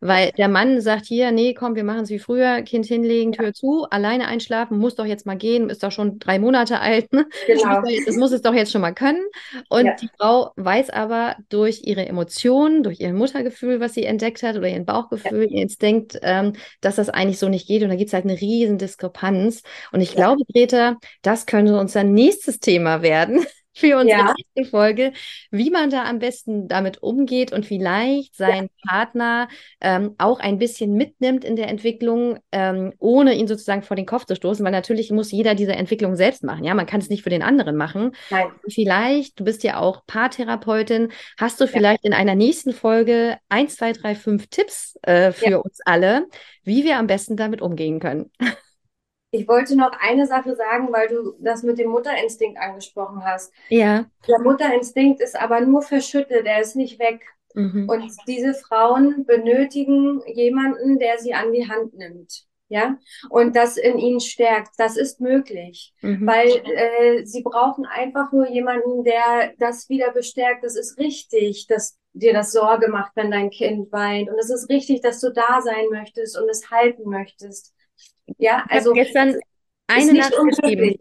weil 0.00 0.32
der 0.32 0.48
Mann 0.48 0.80
sagt 0.80 1.06
hier, 1.06 1.30
nee, 1.32 1.54
komm, 1.54 1.74
wir 1.74 1.84
machen 1.84 2.02
es 2.02 2.10
wie 2.10 2.18
früher, 2.18 2.62
Kind 2.62 2.86
hinlegen, 2.86 3.32
Tür 3.32 3.52
zu, 3.52 3.86
alleine 3.90 4.26
einschlafen, 4.28 4.78
muss 4.78 4.94
doch 4.94 5.06
jetzt 5.06 5.26
mal 5.26 5.36
gehen, 5.36 5.68
ist 5.68 5.82
doch 5.82 5.92
schon 5.92 6.18
drei 6.18 6.38
Monate 6.38 6.80
alt, 6.80 7.12
ne? 7.12 7.26
Genau. 7.46 7.82
Das 8.06 8.16
muss 8.16 8.32
es 8.32 8.42
doch 8.42 8.54
jetzt 8.54 8.72
schon 8.72 8.80
mal 8.80 8.94
können. 8.94 9.22
Und 9.68 9.86
ja. 9.86 9.96
die 10.00 10.08
Frau 10.18 10.52
weiß 10.56 10.90
aber 10.90 11.36
durch 11.48 11.82
ihre 11.84 12.06
Emotionen, 12.06 12.82
durch 12.82 13.00
ihr 13.00 13.12
Muttergefühl, 13.12 13.80
was 13.80 13.94
sie 13.94 14.04
entdeckt 14.04 14.42
hat, 14.42 14.56
oder 14.56 14.68
ihren 14.68 14.86
Bauchgefühl, 14.86 15.46
ihr 15.50 15.62
Instinkt, 15.62 16.18
ähm, 16.22 16.54
dass 16.80 16.96
das 16.96 17.10
eigentlich 17.10 17.38
so 17.38 17.41
nicht 17.48 17.66
geht. 17.66 17.82
Und 17.82 17.88
da 17.90 17.96
gibt 17.96 18.08
es 18.08 18.14
halt 18.14 18.24
eine 18.24 18.40
riesen 18.40 18.78
Diskrepanz. 18.78 19.62
Und 19.92 20.00
ich 20.00 20.14
glaube, 20.14 20.42
Greta, 20.52 20.96
das 21.22 21.46
könnte 21.46 21.78
unser 21.78 22.04
nächstes 22.04 22.60
Thema 22.60 23.02
werden 23.02 23.44
für 23.74 23.96
unsere 23.98 24.20
ja. 24.20 24.34
nächste 24.36 24.70
Folge, 24.70 25.12
wie 25.50 25.70
man 25.70 25.90
da 25.90 26.04
am 26.04 26.18
besten 26.18 26.68
damit 26.68 27.02
umgeht 27.02 27.52
und 27.52 27.64
vielleicht 27.64 28.36
seinen 28.36 28.68
ja. 28.84 28.90
Partner 28.90 29.48
ähm, 29.80 30.14
auch 30.18 30.40
ein 30.40 30.58
bisschen 30.58 30.94
mitnimmt 30.94 31.44
in 31.44 31.56
der 31.56 31.68
Entwicklung, 31.68 32.38
ähm, 32.52 32.92
ohne 32.98 33.34
ihn 33.34 33.48
sozusagen 33.48 33.82
vor 33.82 33.96
den 33.96 34.06
Kopf 34.06 34.26
zu 34.26 34.36
stoßen, 34.36 34.64
weil 34.64 34.72
natürlich 34.72 35.10
muss 35.10 35.32
jeder 35.32 35.54
diese 35.54 35.72
Entwicklung 35.72 36.16
selbst 36.16 36.44
machen. 36.44 36.64
Ja, 36.64 36.74
man 36.74 36.86
kann 36.86 37.00
es 37.00 37.08
nicht 37.08 37.22
für 37.22 37.30
den 37.30 37.42
anderen 37.42 37.76
machen. 37.76 38.12
Nein. 38.30 38.48
Vielleicht, 38.68 39.40
du 39.40 39.44
bist 39.44 39.62
ja 39.64 39.78
auch 39.78 40.04
Paartherapeutin, 40.06 41.10
hast 41.38 41.60
du 41.60 41.66
vielleicht 41.66 42.04
ja. 42.04 42.08
in 42.08 42.14
einer 42.14 42.34
nächsten 42.34 42.72
Folge 42.72 43.38
eins, 43.48 43.76
zwei, 43.76 43.92
drei, 43.92 44.14
fünf 44.14 44.48
Tipps 44.48 44.98
äh, 45.02 45.32
für 45.32 45.62
uns 45.62 45.80
alle, 45.84 46.26
wie 46.62 46.84
wir 46.84 46.98
am 46.98 47.06
besten 47.06 47.36
damit 47.36 47.62
umgehen 47.62 48.00
können. 48.00 48.30
Ich 49.34 49.48
wollte 49.48 49.76
noch 49.76 49.92
eine 49.98 50.26
Sache 50.26 50.54
sagen, 50.54 50.92
weil 50.92 51.08
du 51.08 51.32
das 51.40 51.62
mit 51.62 51.78
dem 51.78 51.88
Mutterinstinkt 51.88 52.60
angesprochen 52.60 53.24
hast. 53.24 53.50
Ja. 53.70 54.04
Der 54.28 54.38
Mutterinstinkt 54.40 55.22
ist 55.22 55.40
aber 55.40 55.62
nur 55.62 55.80
verschüttet, 55.80 56.44
der 56.44 56.60
ist 56.60 56.76
nicht 56.76 56.98
weg. 56.98 57.24
Mhm. 57.54 57.88
Und 57.88 58.12
diese 58.26 58.52
Frauen 58.52 59.24
benötigen 59.24 60.22
jemanden, 60.26 60.98
der 60.98 61.18
sie 61.18 61.32
an 61.32 61.52
die 61.52 61.68
Hand 61.68 61.94
nimmt. 61.94 62.44
Ja, 62.68 62.98
und 63.28 63.54
das 63.54 63.76
in 63.76 63.98
ihnen 63.98 64.20
stärkt. 64.20 64.70
Das 64.78 64.96
ist 64.96 65.20
möglich, 65.20 65.92
mhm. 66.00 66.26
weil 66.26 66.48
äh, 66.48 67.26
sie 67.26 67.42
brauchen 67.42 67.84
einfach 67.84 68.32
nur 68.32 68.48
jemanden, 68.48 69.04
der 69.04 69.52
das 69.58 69.90
wieder 69.90 70.10
bestärkt. 70.12 70.64
Das 70.64 70.76
ist 70.76 70.98
richtig, 70.98 71.66
dass 71.66 71.98
dir 72.14 72.32
das 72.32 72.52
Sorge 72.52 72.88
macht, 72.88 73.12
wenn 73.14 73.30
dein 73.30 73.50
Kind 73.50 73.92
weint. 73.92 74.30
Und 74.30 74.38
es 74.38 74.48
ist 74.48 74.70
richtig, 74.70 75.02
dass 75.02 75.20
du 75.20 75.30
da 75.30 75.60
sein 75.60 75.86
möchtest 75.90 76.38
und 76.38 76.48
es 76.48 76.70
halten 76.70 77.10
möchtest. 77.10 77.74
Ja, 78.38 78.64
also 78.68 78.92
gestern 78.92 79.36
eine 79.92 80.12
Nachricht 80.14 80.48
geschrieben. 80.48 80.96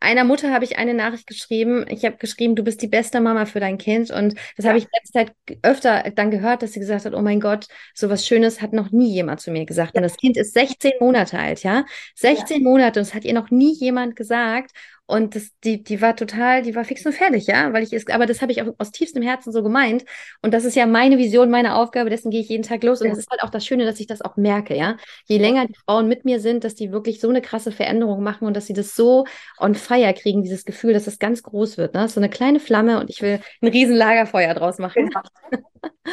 Einer 0.00 0.24
Mutter 0.24 0.52
habe 0.52 0.64
ich 0.64 0.78
eine 0.78 0.94
Nachricht 0.94 1.26
geschrieben. 1.26 1.86
Ich 1.88 2.04
habe 2.04 2.16
geschrieben, 2.16 2.54
du 2.54 2.64
bist 2.64 2.82
die 2.82 2.88
beste 2.88 3.20
Mama 3.20 3.46
für 3.46 3.60
dein 3.60 3.78
Kind. 3.78 4.10
Und 4.10 4.34
das 4.56 4.64
ja. 4.64 4.70
habe 4.70 4.78
ich 4.78 4.86
letzte 4.92 5.12
Zeit 5.12 5.32
öfter 5.62 6.10
dann 6.14 6.30
gehört, 6.30 6.62
dass 6.62 6.72
sie 6.72 6.80
gesagt 6.80 7.04
hat, 7.04 7.14
oh 7.14 7.22
mein 7.22 7.40
Gott, 7.40 7.66
so 7.94 8.10
was 8.10 8.26
Schönes 8.26 8.60
hat 8.60 8.72
noch 8.72 8.90
nie 8.90 9.12
jemand 9.12 9.40
zu 9.40 9.50
mir 9.50 9.64
gesagt. 9.64 9.94
Ja. 9.94 10.00
Und 10.00 10.02
das 10.02 10.16
Kind 10.16 10.36
ist 10.36 10.54
16 10.54 10.92
Monate 11.00 11.38
alt, 11.38 11.62
ja? 11.62 11.84
16 12.16 12.62
ja. 12.62 12.68
Monate 12.68 13.00
und 13.00 13.06
es 13.06 13.14
hat 13.14 13.24
ihr 13.24 13.34
noch 13.34 13.50
nie 13.50 13.74
jemand 13.74 14.16
gesagt. 14.16 14.72
Und 15.06 15.36
das, 15.36 15.50
die, 15.62 15.84
die 15.84 16.00
war 16.02 16.16
total, 16.16 16.62
die 16.62 16.74
war 16.74 16.84
fix 16.84 17.06
und 17.06 17.12
fertig, 17.12 17.46
ja, 17.46 17.72
weil 17.72 17.84
ich 17.84 17.92
es, 17.92 18.08
aber 18.08 18.26
das 18.26 18.42
habe 18.42 18.50
ich 18.50 18.62
auch 18.62 18.74
aus 18.78 18.90
tiefstem 18.90 19.22
Herzen 19.22 19.52
so 19.52 19.62
gemeint. 19.62 20.04
Und 20.42 20.52
das 20.52 20.64
ist 20.64 20.74
ja 20.74 20.84
meine 20.84 21.16
Vision, 21.16 21.48
meine 21.48 21.76
Aufgabe, 21.76 22.10
dessen 22.10 22.30
gehe 22.30 22.40
ich 22.40 22.48
jeden 22.48 22.64
Tag 22.64 22.82
los. 22.82 23.00
Und 23.00 23.06
ja. 23.06 23.12
das 23.12 23.20
ist 23.20 23.30
halt 23.30 23.42
auch 23.42 23.50
das 23.50 23.64
Schöne, 23.64 23.84
dass 23.84 24.00
ich 24.00 24.08
das 24.08 24.20
auch 24.20 24.36
merke, 24.36 24.76
ja. 24.76 24.96
Je 25.26 25.38
länger 25.38 25.66
die 25.66 25.76
Frauen 25.86 26.08
mit 26.08 26.24
mir 26.24 26.40
sind, 26.40 26.64
dass 26.64 26.74
die 26.74 26.90
wirklich 26.90 27.20
so 27.20 27.28
eine 27.28 27.40
krasse 27.40 27.70
Veränderung 27.70 28.24
machen 28.24 28.46
und 28.46 28.56
dass 28.56 28.66
sie 28.66 28.72
das 28.72 28.96
so 28.96 29.26
on 29.60 29.76
fire 29.76 30.12
kriegen, 30.12 30.42
dieses 30.42 30.64
Gefühl, 30.64 30.92
dass 30.92 31.04
das 31.04 31.20
ganz 31.20 31.44
groß 31.44 31.78
wird, 31.78 31.94
ne? 31.94 32.08
So 32.08 32.18
eine 32.18 32.28
kleine 32.28 32.58
Flamme 32.58 32.98
und 32.98 33.08
ich 33.08 33.22
will 33.22 33.40
ein 33.62 33.68
riesen 33.68 33.94
Lagerfeuer 33.94 34.54
draus 34.54 34.78
machen. 34.78 35.06
Genau. 35.06 35.20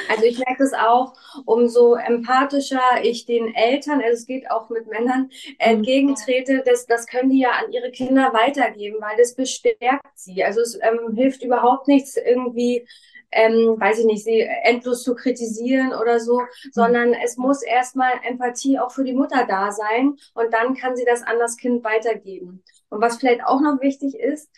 Also 0.10 0.26
ich 0.26 0.40
merke 0.40 0.64
es 0.64 0.74
auch, 0.74 1.14
umso 1.46 1.96
empathischer 1.96 2.82
ich 3.04 3.26
den 3.26 3.54
Eltern, 3.54 4.02
also 4.02 4.14
es 4.14 4.26
geht 4.26 4.50
auch 4.52 4.70
mit 4.70 4.88
Männern, 4.88 5.24
mhm. 5.24 5.56
entgegentrete, 5.60 6.64
das, 6.66 6.86
das 6.86 7.08
können 7.08 7.30
die 7.30 7.40
ja 7.40 7.52
an 7.52 7.72
ihre 7.72 7.92
Kinder 7.92 8.34
weitergeben, 8.34 8.83
weil 9.00 9.18
das 9.18 9.36
bestärkt 9.36 10.18
sie. 10.18 10.44
Also 10.44 10.62
es 10.62 10.76
ähm, 10.76 11.16
hilft 11.16 11.44
überhaupt 11.44 11.88
nichts 11.88 12.18
irgendwie, 12.18 12.88
ähm, 13.32 13.76
weiß 13.80 14.00
ich 14.00 14.06
nicht, 14.06 14.24
sie 14.24 14.42
endlos 14.42 15.04
zu 15.04 15.16
kritisieren 15.16 15.94
oder 15.94 16.20
so, 16.20 16.40
mhm. 16.40 16.48
sondern 16.72 17.14
es 17.14 17.38
muss 17.38 17.62
erstmal 17.64 18.14
Empathie 18.24 18.80
auch 18.80 18.92
für 18.92 19.04
die 19.04 19.14
Mutter 19.14 19.46
da 19.48 19.72
sein 19.72 20.16
und 20.34 20.54
dann 20.54 20.76
kann 20.76 20.96
sie 20.96 21.06
das 21.06 21.24
an 21.24 21.40
das 21.40 21.58
Kind 21.58 21.84
weitergeben. 21.84 22.64
Und 22.90 23.02
was 23.02 23.18
vielleicht 23.18 23.44
auch 23.44 23.62
noch 23.62 23.82
wichtig 23.82 24.16
ist, 24.16 24.50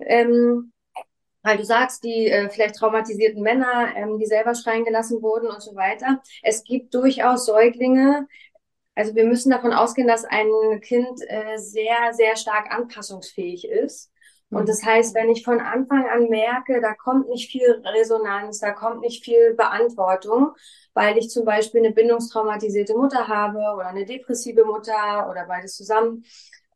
ähm, 0.00 0.72
weil 1.42 1.56
du 1.56 1.64
sagst, 1.64 2.04
die 2.04 2.28
äh, 2.28 2.48
vielleicht 2.50 2.76
traumatisierten 2.76 3.42
Männer, 3.42 3.94
ähm, 3.96 4.18
die 4.18 4.26
selber 4.26 4.54
schreien 4.54 4.84
gelassen 4.84 5.22
wurden 5.22 5.48
und 5.48 5.62
so 5.62 5.74
weiter. 5.74 6.20
Es 6.42 6.64
gibt 6.64 6.94
durchaus 6.94 7.46
Säuglinge, 7.46 8.26
also 8.94 9.14
wir 9.14 9.24
müssen 9.24 9.50
davon 9.50 9.72
ausgehen, 9.72 10.08
dass 10.08 10.24
ein 10.24 10.80
Kind 10.80 11.20
äh, 11.28 11.56
sehr, 11.56 12.12
sehr 12.12 12.36
stark 12.36 12.72
anpassungsfähig 12.72 13.66
ist. 13.66 14.10
Und 14.50 14.68
das 14.68 14.84
heißt, 14.84 15.14
wenn 15.14 15.30
ich 15.30 15.44
von 15.44 15.60
Anfang 15.60 16.08
an 16.08 16.28
merke, 16.28 16.80
da 16.80 16.92
kommt 16.94 17.28
nicht 17.28 17.50
viel 17.50 17.82
Resonanz, 17.84 18.58
da 18.58 18.72
kommt 18.72 19.00
nicht 19.00 19.24
viel 19.24 19.54
Beantwortung, 19.54 20.54
weil 20.92 21.16
ich 21.18 21.30
zum 21.30 21.44
Beispiel 21.44 21.84
eine 21.84 21.94
bindungstraumatisierte 21.94 22.96
Mutter 22.96 23.28
habe 23.28 23.58
oder 23.58 23.86
eine 23.86 24.04
depressive 24.04 24.64
Mutter 24.64 25.28
oder 25.30 25.46
beides 25.46 25.76
zusammen, 25.76 26.24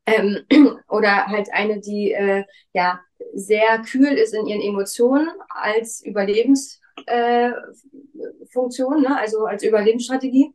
ähm, 0.07 0.45
oder 0.89 1.27
halt 1.27 1.53
eine, 1.53 1.81
die 1.81 2.12
äh, 2.12 2.45
ja 2.73 3.01
sehr 3.33 3.81
kühl 3.81 4.12
ist 4.12 4.35
in 4.35 4.47
ihren 4.47 4.61
Emotionen 4.61 5.29
als 5.49 6.05
Überlebensfunktion, 6.05 6.81
äh, 7.07 7.51
ne? 9.03 9.18
also 9.18 9.45
als 9.45 9.62
Überlebensstrategie, 9.62 10.53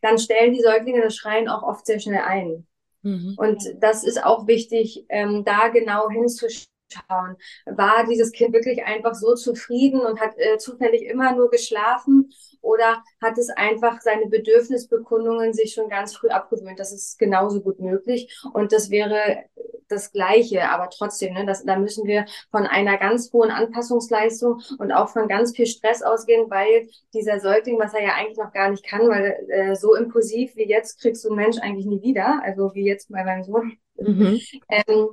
dann 0.00 0.18
stellen 0.18 0.52
die 0.52 0.60
Säuglinge 0.62 1.02
das 1.02 1.16
Schreien 1.16 1.48
auch 1.48 1.62
oft 1.62 1.86
sehr 1.86 2.00
schnell 2.00 2.22
ein. 2.22 2.66
Mhm. 3.02 3.34
Und 3.36 3.62
das 3.80 4.04
ist 4.04 4.24
auch 4.24 4.46
wichtig, 4.46 5.04
ähm, 5.08 5.44
da 5.44 5.68
genau 5.68 6.08
hinzuschauen 6.08 6.71
schauen. 6.92 7.36
War 7.66 8.06
dieses 8.08 8.32
Kind 8.32 8.52
wirklich 8.54 8.84
einfach 8.84 9.14
so 9.14 9.34
zufrieden 9.34 10.00
und 10.00 10.20
hat 10.20 10.34
äh, 10.36 10.58
zufällig 10.58 11.02
immer 11.02 11.34
nur 11.34 11.50
geschlafen 11.50 12.30
oder 12.60 13.02
hat 13.20 13.38
es 13.38 13.50
einfach 13.50 14.00
seine 14.00 14.26
Bedürfnisbekundungen 14.26 15.52
sich 15.52 15.74
schon 15.74 15.88
ganz 15.88 16.14
früh 16.14 16.28
abgewöhnt? 16.28 16.78
Das 16.78 16.92
ist 16.92 17.18
genauso 17.18 17.60
gut 17.60 17.80
möglich 17.80 18.40
und 18.52 18.72
das 18.72 18.90
wäre 18.90 19.44
das 19.92 20.12
Gleiche, 20.12 20.68
aber 20.70 20.88
trotzdem, 20.90 21.34
ne, 21.34 21.46
das, 21.46 21.64
da 21.64 21.78
müssen 21.78 22.06
wir 22.06 22.24
von 22.50 22.66
einer 22.66 22.98
ganz 22.98 23.32
hohen 23.32 23.50
Anpassungsleistung 23.50 24.60
und 24.78 24.90
auch 24.90 25.10
von 25.10 25.28
ganz 25.28 25.54
viel 25.54 25.66
Stress 25.66 26.02
ausgehen, 26.02 26.50
weil 26.50 26.88
dieser 27.14 27.40
Säugling, 27.40 27.78
was 27.78 27.94
er 27.94 28.02
ja 28.02 28.14
eigentlich 28.14 28.38
noch 28.38 28.52
gar 28.52 28.70
nicht 28.70 28.84
kann, 28.84 29.08
weil 29.08 29.36
äh, 29.48 29.76
so 29.76 29.94
impulsiv 29.94 30.56
wie 30.56 30.68
jetzt 30.68 31.00
kriegst 31.00 31.24
du 31.24 31.28
einen 31.28 31.36
Mensch 31.36 31.58
eigentlich 31.58 31.86
nie 31.86 32.02
wieder, 32.02 32.40
also 32.42 32.74
wie 32.74 32.84
jetzt 32.84 33.10
bei 33.10 33.22
meinem 33.22 33.44
Sohn. 33.44 33.76
Mhm. 33.96 34.40
Ähm, 34.68 35.08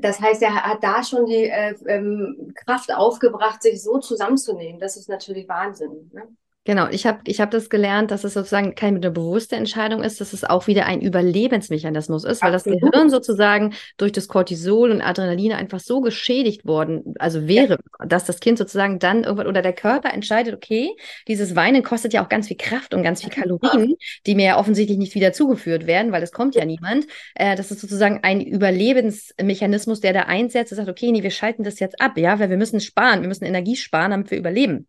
das 0.00 0.20
heißt, 0.20 0.42
er 0.42 0.54
hat 0.54 0.82
da 0.82 1.02
schon 1.02 1.26
die 1.26 1.44
äh, 1.44 1.74
ähm, 1.86 2.52
Kraft 2.54 2.92
aufgebracht, 2.92 3.62
sich 3.62 3.82
so 3.82 3.98
zusammenzunehmen. 3.98 4.80
Das 4.80 4.96
ist 4.96 5.08
natürlich 5.08 5.48
Wahnsinn. 5.48 6.10
Ne? 6.12 6.28
Genau, 6.66 6.88
ich 6.90 7.06
habe 7.06 7.20
ich 7.26 7.40
hab 7.40 7.52
das 7.52 7.70
gelernt, 7.70 8.10
dass 8.10 8.24
es 8.24 8.34
sozusagen 8.34 8.74
keine 8.74 8.98
bewusste 8.98 9.54
Entscheidung 9.54 10.02
ist, 10.02 10.20
dass 10.20 10.32
es 10.32 10.42
auch 10.42 10.66
wieder 10.66 10.84
ein 10.86 11.00
Überlebensmechanismus 11.00 12.24
ist, 12.24 12.42
weil 12.42 12.52
Absolut. 12.52 12.82
das 12.82 12.90
Gehirn 12.90 13.08
sozusagen 13.08 13.74
durch 13.98 14.10
das 14.10 14.26
Cortisol 14.26 14.90
und 14.90 15.00
Adrenalin 15.00 15.52
einfach 15.52 15.78
so 15.78 16.00
geschädigt 16.00 16.66
worden, 16.66 17.14
also 17.20 17.46
wäre, 17.46 17.78
ja. 18.00 18.06
dass 18.06 18.24
das 18.24 18.40
Kind 18.40 18.58
sozusagen 18.58 18.98
dann 18.98 19.22
irgendwann 19.22 19.46
oder 19.46 19.62
der 19.62 19.74
Körper 19.74 20.12
entscheidet, 20.12 20.54
okay, 20.54 20.90
dieses 21.28 21.54
Weinen 21.54 21.84
kostet 21.84 22.12
ja 22.12 22.24
auch 22.24 22.28
ganz 22.28 22.48
viel 22.48 22.56
Kraft 22.56 22.94
und 22.94 23.04
ganz 23.04 23.22
viel 23.22 23.30
Kalorien, 23.30 23.94
die 24.26 24.34
mir 24.34 24.46
ja 24.46 24.58
offensichtlich 24.58 24.98
nicht 24.98 25.14
wieder 25.14 25.32
zugeführt 25.32 25.86
werden, 25.86 26.10
weil 26.10 26.24
es 26.24 26.32
kommt 26.32 26.56
ja 26.56 26.64
niemand. 26.64 27.06
Äh, 27.36 27.54
das 27.54 27.70
ist 27.70 27.80
sozusagen 27.80 28.24
ein 28.24 28.40
Überlebensmechanismus, 28.40 30.00
der 30.00 30.12
da 30.12 30.22
einsetzt 30.22 30.72
und 30.72 30.78
sagt, 30.78 30.88
okay, 30.88 31.12
nee, 31.12 31.22
wir 31.22 31.30
schalten 31.30 31.62
das 31.62 31.78
jetzt 31.78 32.00
ab, 32.00 32.18
ja, 32.18 32.40
weil 32.40 32.50
wir 32.50 32.56
müssen 32.56 32.80
sparen, 32.80 33.20
wir 33.20 33.28
müssen 33.28 33.44
Energie 33.44 33.76
sparen, 33.76 34.10
damit 34.10 34.32
wir 34.32 34.38
überleben. 34.38 34.88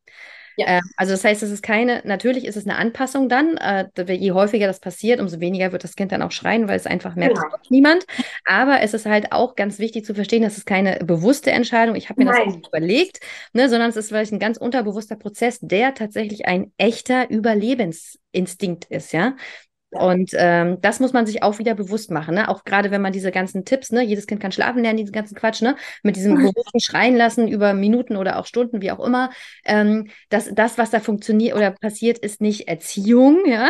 Ja. 0.57 0.77
Äh, 0.77 0.81
also 0.95 1.13
das 1.13 1.23
heißt, 1.23 1.43
es 1.43 1.51
ist 1.51 1.61
keine, 1.61 2.01
natürlich 2.03 2.45
ist 2.45 2.57
es 2.57 2.65
eine 2.65 2.77
Anpassung 2.77 3.29
dann. 3.29 3.57
Äh, 3.57 3.87
je 4.13 4.31
häufiger 4.31 4.67
das 4.67 4.79
passiert, 4.79 5.19
umso 5.19 5.39
weniger 5.39 5.71
wird 5.71 5.83
das 5.83 5.95
Kind 5.95 6.11
dann 6.11 6.23
auch 6.23 6.31
schreien, 6.31 6.67
weil 6.67 6.75
es 6.75 6.87
einfach 6.87 7.15
merkt, 7.15 7.35
genau. 7.35 7.55
es 7.61 7.69
niemand. 7.69 8.05
Aber 8.45 8.81
es 8.81 8.93
ist 8.93 9.05
halt 9.05 9.31
auch 9.31 9.55
ganz 9.55 9.77
wichtig 9.79 10.03
zu 10.03 10.15
verstehen, 10.15 10.41
dass 10.41 10.57
es 10.57 10.65
keine 10.65 10.97
bewusste 11.05 11.51
Entscheidung, 11.51 11.95
ich 11.95 12.09
habe 12.09 12.23
mir 12.23 12.31
Nein. 12.31 12.45
das 12.45 12.55
nicht 12.55 12.67
überlegt, 12.67 13.19
ne, 13.53 13.69
sondern 13.69 13.91
es 13.91 13.95
ist 13.95 14.09
vielleicht 14.09 14.33
ein 14.33 14.39
ganz 14.39 14.57
unterbewusster 14.57 15.15
Prozess, 15.15 15.59
der 15.61 15.93
tatsächlich 15.93 16.47
ein 16.47 16.73
echter 16.77 17.29
Überlebensinstinkt 17.29 18.85
ist, 18.85 19.13
ja. 19.13 19.35
Und 19.91 20.31
ähm, 20.33 20.81
das 20.81 20.99
muss 20.99 21.13
man 21.13 21.25
sich 21.25 21.43
auch 21.43 21.59
wieder 21.59 21.73
bewusst 21.73 22.11
machen, 22.11 22.35
ne? 22.35 22.49
Auch 22.49 22.65
gerade 22.65 22.91
wenn 22.91 23.01
man 23.01 23.13
diese 23.13 23.31
ganzen 23.31 23.63
Tipps, 23.63 23.91
ne, 23.91 24.03
jedes 24.03 24.27
Kind 24.27 24.41
kann 24.41 24.51
schlafen 24.51 24.83
lernen, 24.83 24.97
diesen 24.97 25.13
ganzen 25.13 25.35
Quatsch, 25.35 25.61
ne, 25.61 25.77
mit 26.03 26.17
diesem 26.17 26.35
bewussten 26.35 26.81
Schreien 26.81 27.15
lassen 27.15 27.47
über 27.47 27.73
Minuten 27.73 28.17
oder 28.17 28.37
auch 28.37 28.45
Stunden, 28.45 28.81
wie 28.81 28.91
auch 28.91 28.99
immer. 28.99 29.29
Ähm, 29.63 30.09
das, 30.27 30.49
das, 30.53 30.77
was 30.77 30.89
da 30.89 30.99
funktioniert 30.99 31.55
oder 31.55 31.71
passiert, 31.71 32.17
ist 32.17 32.41
nicht 32.41 32.67
Erziehung, 32.67 33.45
ja, 33.47 33.69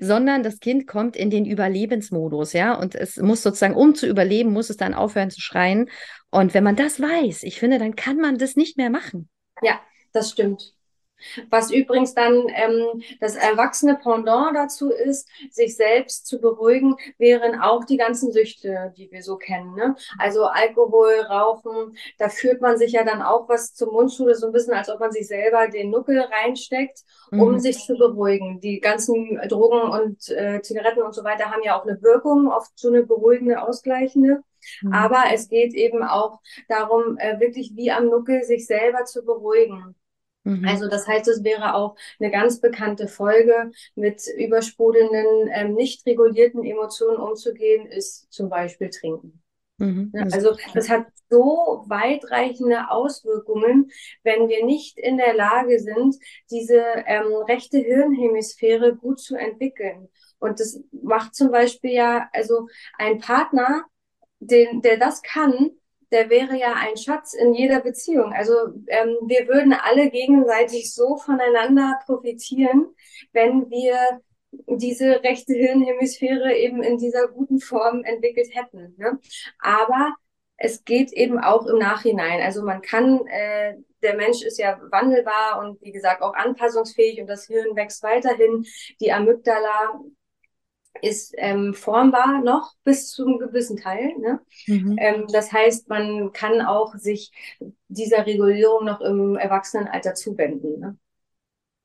sondern 0.00 0.44
das 0.44 0.60
Kind 0.60 0.86
kommt 0.86 1.16
in 1.16 1.30
den 1.30 1.44
Überlebensmodus, 1.44 2.52
ja. 2.52 2.74
Und 2.74 2.94
es 2.94 3.16
muss 3.16 3.42
sozusagen, 3.42 3.74
um 3.74 3.96
zu 3.96 4.06
überleben, 4.06 4.52
muss 4.52 4.70
es 4.70 4.76
dann 4.76 4.94
aufhören 4.94 5.30
zu 5.30 5.40
schreien. 5.40 5.90
Und 6.30 6.54
wenn 6.54 6.62
man 6.64 6.76
das 6.76 7.00
weiß, 7.00 7.42
ich 7.42 7.58
finde, 7.58 7.78
dann 7.78 7.96
kann 7.96 8.18
man 8.18 8.38
das 8.38 8.54
nicht 8.54 8.76
mehr 8.76 8.90
machen. 8.90 9.28
Ja, 9.62 9.80
das 10.12 10.30
stimmt. 10.30 10.75
Was 11.50 11.70
übrigens 11.70 12.14
dann 12.14 12.46
ähm, 12.54 13.02
das 13.20 13.36
erwachsene 13.36 13.96
Pendant 13.96 14.56
dazu 14.56 14.90
ist, 14.90 15.28
sich 15.50 15.76
selbst 15.76 16.26
zu 16.26 16.40
beruhigen, 16.40 16.96
wären 17.18 17.60
auch 17.60 17.84
die 17.84 17.96
ganzen 17.96 18.32
Süchte, 18.32 18.92
die 18.96 19.10
wir 19.10 19.22
so 19.22 19.36
kennen. 19.36 19.74
Ne? 19.74 19.96
Also 20.18 20.44
Alkohol, 20.44 21.20
Rauchen, 21.28 21.96
da 22.18 22.28
führt 22.28 22.60
man 22.60 22.76
sich 22.76 22.92
ja 22.92 23.04
dann 23.04 23.22
auch 23.22 23.48
was 23.48 23.74
zum 23.74 23.92
Mundschule, 23.92 24.34
so 24.34 24.46
ein 24.46 24.52
bisschen, 24.52 24.74
als 24.74 24.88
ob 24.88 25.00
man 25.00 25.12
sich 25.12 25.26
selber 25.26 25.68
den 25.68 25.90
Nuckel 25.90 26.20
reinsteckt, 26.20 27.00
um 27.30 27.52
mhm. 27.52 27.58
sich 27.58 27.78
zu 27.78 27.96
beruhigen. 27.96 28.60
Die 28.60 28.80
ganzen 28.80 29.40
Drogen 29.48 29.90
und 29.90 30.28
äh, 30.30 30.60
Zigaretten 30.62 31.02
und 31.02 31.14
so 31.14 31.24
weiter 31.24 31.50
haben 31.50 31.62
ja 31.62 31.78
auch 31.78 31.86
eine 31.86 32.00
Wirkung, 32.02 32.48
oft 32.48 32.70
so 32.76 32.88
eine 32.88 33.02
beruhigende, 33.04 33.62
ausgleichende. 33.62 34.42
Mhm. 34.82 34.92
Aber 34.92 35.24
es 35.32 35.48
geht 35.48 35.74
eben 35.74 36.02
auch 36.02 36.40
darum, 36.68 37.18
äh, 37.18 37.38
wirklich 37.40 37.72
wie 37.74 37.90
am 37.90 38.06
Nuckel 38.06 38.42
sich 38.42 38.66
selber 38.66 39.04
zu 39.04 39.24
beruhigen. 39.24 39.94
Mhm. 40.46 40.64
Also 40.64 40.88
das 40.88 41.08
heißt, 41.08 41.26
es 41.26 41.42
wäre 41.42 41.74
auch 41.74 41.96
eine 42.20 42.30
ganz 42.30 42.60
bekannte 42.60 43.08
Folge, 43.08 43.72
mit 43.96 44.22
übersprudelnden, 44.38 45.50
ähm, 45.52 45.74
nicht 45.74 46.06
regulierten 46.06 46.64
Emotionen 46.64 47.18
umzugehen, 47.18 47.86
ist 47.86 48.32
zum 48.32 48.48
Beispiel 48.48 48.90
Trinken. 48.90 49.42
Mhm. 49.78 50.12
Also 50.30 50.56
das 50.72 50.88
hat 50.88 51.06
so 51.28 51.82
weitreichende 51.88 52.90
Auswirkungen, 52.90 53.90
wenn 54.22 54.48
wir 54.48 54.64
nicht 54.64 54.98
in 54.98 55.16
der 55.16 55.34
Lage 55.34 55.80
sind, 55.80 56.14
diese 56.48 56.80
ähm, 57.06 57.34
rechte 57.48 57.78
Hirnhemisphäre 57.78 58.94
gut 58.94 59.18
zu 59.18 59.34
entwickeln. 59.34 60.08
Und 60.38 60.60
das 60.60 60.80
macht 60.92 61.34
zum 61.34 61.50
Beispiel 61.50 61.90
ja, 61.90 62.28
also 62.32 62.68
ein 62.98 63.18
Partner, 63.18 63.84
den, 64.38 64.80
der 64.80 64.96
das 64.96 65.22
kann, 65.22 65.70
der 66.12 66.30
wäre 66.30 66.56
ja 66.56 66.74
ein 66.74 66.96
Schatz 66.96 67.34
in 67.34 67.54
jeder 67.54 67.80
Beziehung. 67.80 68.32
Also 68.32 68.54
ähm, 68.86 69.16
wir 69.26 69.48
würden 69.48 69.72
alle 69.72 70.10
gegenseitig 70.10 70.94
so 70.94 71.16
voneinander 71.16 71.98
profitieren, 72.06 72.86
wenn 73.32 73.68
wir 73.70 74.20
diese 74.68 75.22
rechte 75.22 75.52
Hirnhemisphäre 75.54 76.54
eben 76.54 76.82
in 76.82 76.98
dieser 76.98 77.28
guten 77.28 77.60
Form 77.60 78.04
entwickelt 78.04 78.48
hätten. 78.54 78.94
Ne? 78.96 79.18
Aber 79.58 80.14
es 80.56 80.84
geht 80.84 81.12
eben 81.12 81.38
auch 81.38 81.66
im 81.66 81.78
Nachhinein. 81.78 82.40
Also 82.40 82.62
man 82.62 82.80
kann, 82.80 83.26
äh, 83.26 83.74
der 84.02 84.16
Mensch 84.16 84.42
ist 84.42 84.58
ja 84.58 84.80
wandelbar 84.90 85.60
und 85.60 85.80
wie 85.82 85.92
gesagt 85.92 86.22
auch 86.22 86.34
anpassungsfähig 86.34 87.20
und 87.20 87.26
das 87.26 87.46
Hirn 87.46 87.76
wächst 87.76 88.02
weiterhin. 88.02 88.64
Die 89.00 89.12
Amygdala 89.12 90.00
ist 91.02 91.34
ähm, 91.38 91.74
formbar 91.74 92.42
noch 92.42 92.74
bis 92.84 93.10
zum 93.10 93.38
gewissen 93.38 93.76
Teil. 93.76 94.12
Ne? 94.18 94.40
Mhm. 94.66 94.96
Ähm, 94.98 95.26
das 95.32 95.52
heißt, 95.52 95.88
man 95.88 96.32
kann 96.32 96.60
auch 96.60 96.94
sich 96.94 97.32
dieser 97.88 98.26
Regulierung 98.26 98.84
noch 98.84 99.00
im 99.00 99.36
Erwachsenenalter 99.36 100.14
zuwenden. 100.14 100.80
Ne? 100.80 100.96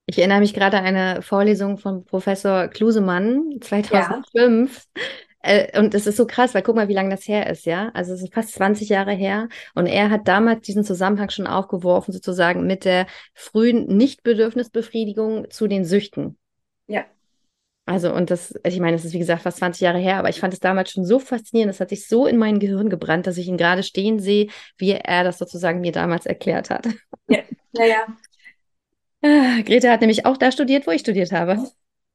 Ich 0.06 0.18
erinnere 0.18 0.40
mich 0.40 0.54
gerade 0.54 0.78
an 0.78 0.86
eine 0.86 1.22
Vorlesung 1.22 1.78
von 1.78 2.04
Professor 2.04 2.68
Klusemann 2.68 3.60
2005. 3.62 4.86
Ja. 4.96 5.02
Äh, 5.44 5.80
und 5.80 5.94
es 5.96 6.08
ist 6.08 6.18
so 6.18 6.28
krass, 6.28 6.54
weil 6.54 6.62
guck 6.62 6.76
mal, 6.76 6.88
wie 6.88 6.94
lange 6.94 7.10
das 7.10 7.28
her 7.28 7.50
ist, 7.50 7.66
ja. 7.66 7.90
Also 7.94 8.14
es 8.14 8.22
ist 8.22 8.34
fast 8.34 8.54
20 8.54 8.90
Jahre 8.90 9.14
her. 9.14 9.48
Und 9.74 9.88
er 9.88 10.10
hat 10.10 10.28
damals 10.28 10.62
diesen 10.62 10.84
Zusammenhang 10.84 11.30
schon 11.30 11.48
aufgeworfen, 11.48 12.14
sozusagen 12.14 12.68
mit 12.68 12.86
der 12.86 13.08
frühen 13.34 13.86
Nichtbedürfnisbefriedigung 13.98 15.50
zu 15.50 15.68
den 15.68 15.86
Süchten. 15.86 16.38
Ja. 16.88 17.06
Also, 17.86 18.14
und 18.14 18.30
das, 18.30 18.54
ich 18.64 18.80
meine, 18.80 18.96
es 18.96 19.06
ist 19.06 19.14
wie 19.14 19.20
gesagt 19.20 19.42
fast 19.42 19.58
20 19.58 19.82
Jahre 19.82 19.98
her, 19.98 20.18
aber 20.18 20.30
ich 20.30 20.40
fand 20.40 20.54
es 20.54 20.60
damals 20.60 20.92
schon 20.92 21.04
so 21.04 21.20
faszinierend. 21.20 21.74
Das 21.74 21.80
hat 21.80 21.90
sich 21.90 22.08
so 22.08 22.28
in 22.28 22.38
mein 22.38 22.60
Gehirn 22.60 22.90
gebrannt, 22.90 23.28
dass 23.28 23.38
ich 23.38 23.48
ihn 23.48 23.58
gerade 23.58 23.84
stehen 23.84 24.20
sehe, 24.20 24.48
wie 24.78 24.92
er 24.92 25.24
das 25.24 25.40
sozusagen 25.40 25.82
mir 25.82 25.92
damals 25.92 26.26
erklärt 26.26 26.70
hat. 26.70 26.88
Ja, 27.28 27.40
naja. 27.74 28.06
Ah, 29.24 29.62
Greta 29.64 29.90
hat 29.90 30.02
nämlich 30.02 30.26
auch 30.26 30.38
da 30.38 30.52
studiert, 30.52 30.88
wo 30.88 30.92
ich 30.92 31.02
studiert 31.02 31.32
habe. 31.32 31.58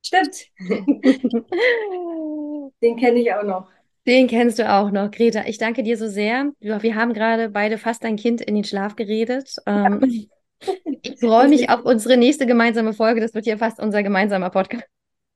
Stimmt. 0.04 0.46
Den 2.82 2.96
kenne 2.96 3.20
ich 3.20 3.32
auch 3.32 3.44
noch. 3.44 3.68
Den 4.06 4.28
kennst 4.28 4.58
du 4.60 4.72
auch 4.72 4.90
noch, 4.92 5.10
Greta. 5.10 5.44
Ich 5.46 5.58
danke 5.58 5.82
dir 5.82 5.96
so 5.98 6.06
sehr. 6.06 6.52
Wir 6.60 6.94
haben 6.94 7.12
gerade 7.12 7.48
beide 7.48 7.76
fast 7.76 8.04
dein 8.04 8.16
Kind 8.16 8.40
in 8.40 8.54
den 8.54 8.64
Schlaf 8.64 8.94
geredet. 8.94 9.56
Ja. 9.66 9.86
Ähm, 9.86 10.28
ich 11.02 11.18
freue 11.18 11.48
mich 11.48 11.68
auf 11.70 11.84
unsere 11.84 12.16
nächste 12.16 12.46
gemeinsame 12.46 12.92
Folge. 12.92 13.20
Das 13.20 13.34
wird 13.34 13.46
ja 13.46 13.56
fast 13.56 13.80
unser 13.80 14.04
gemeinsamer 14.04 14.50
Podcast. 14.50 14.84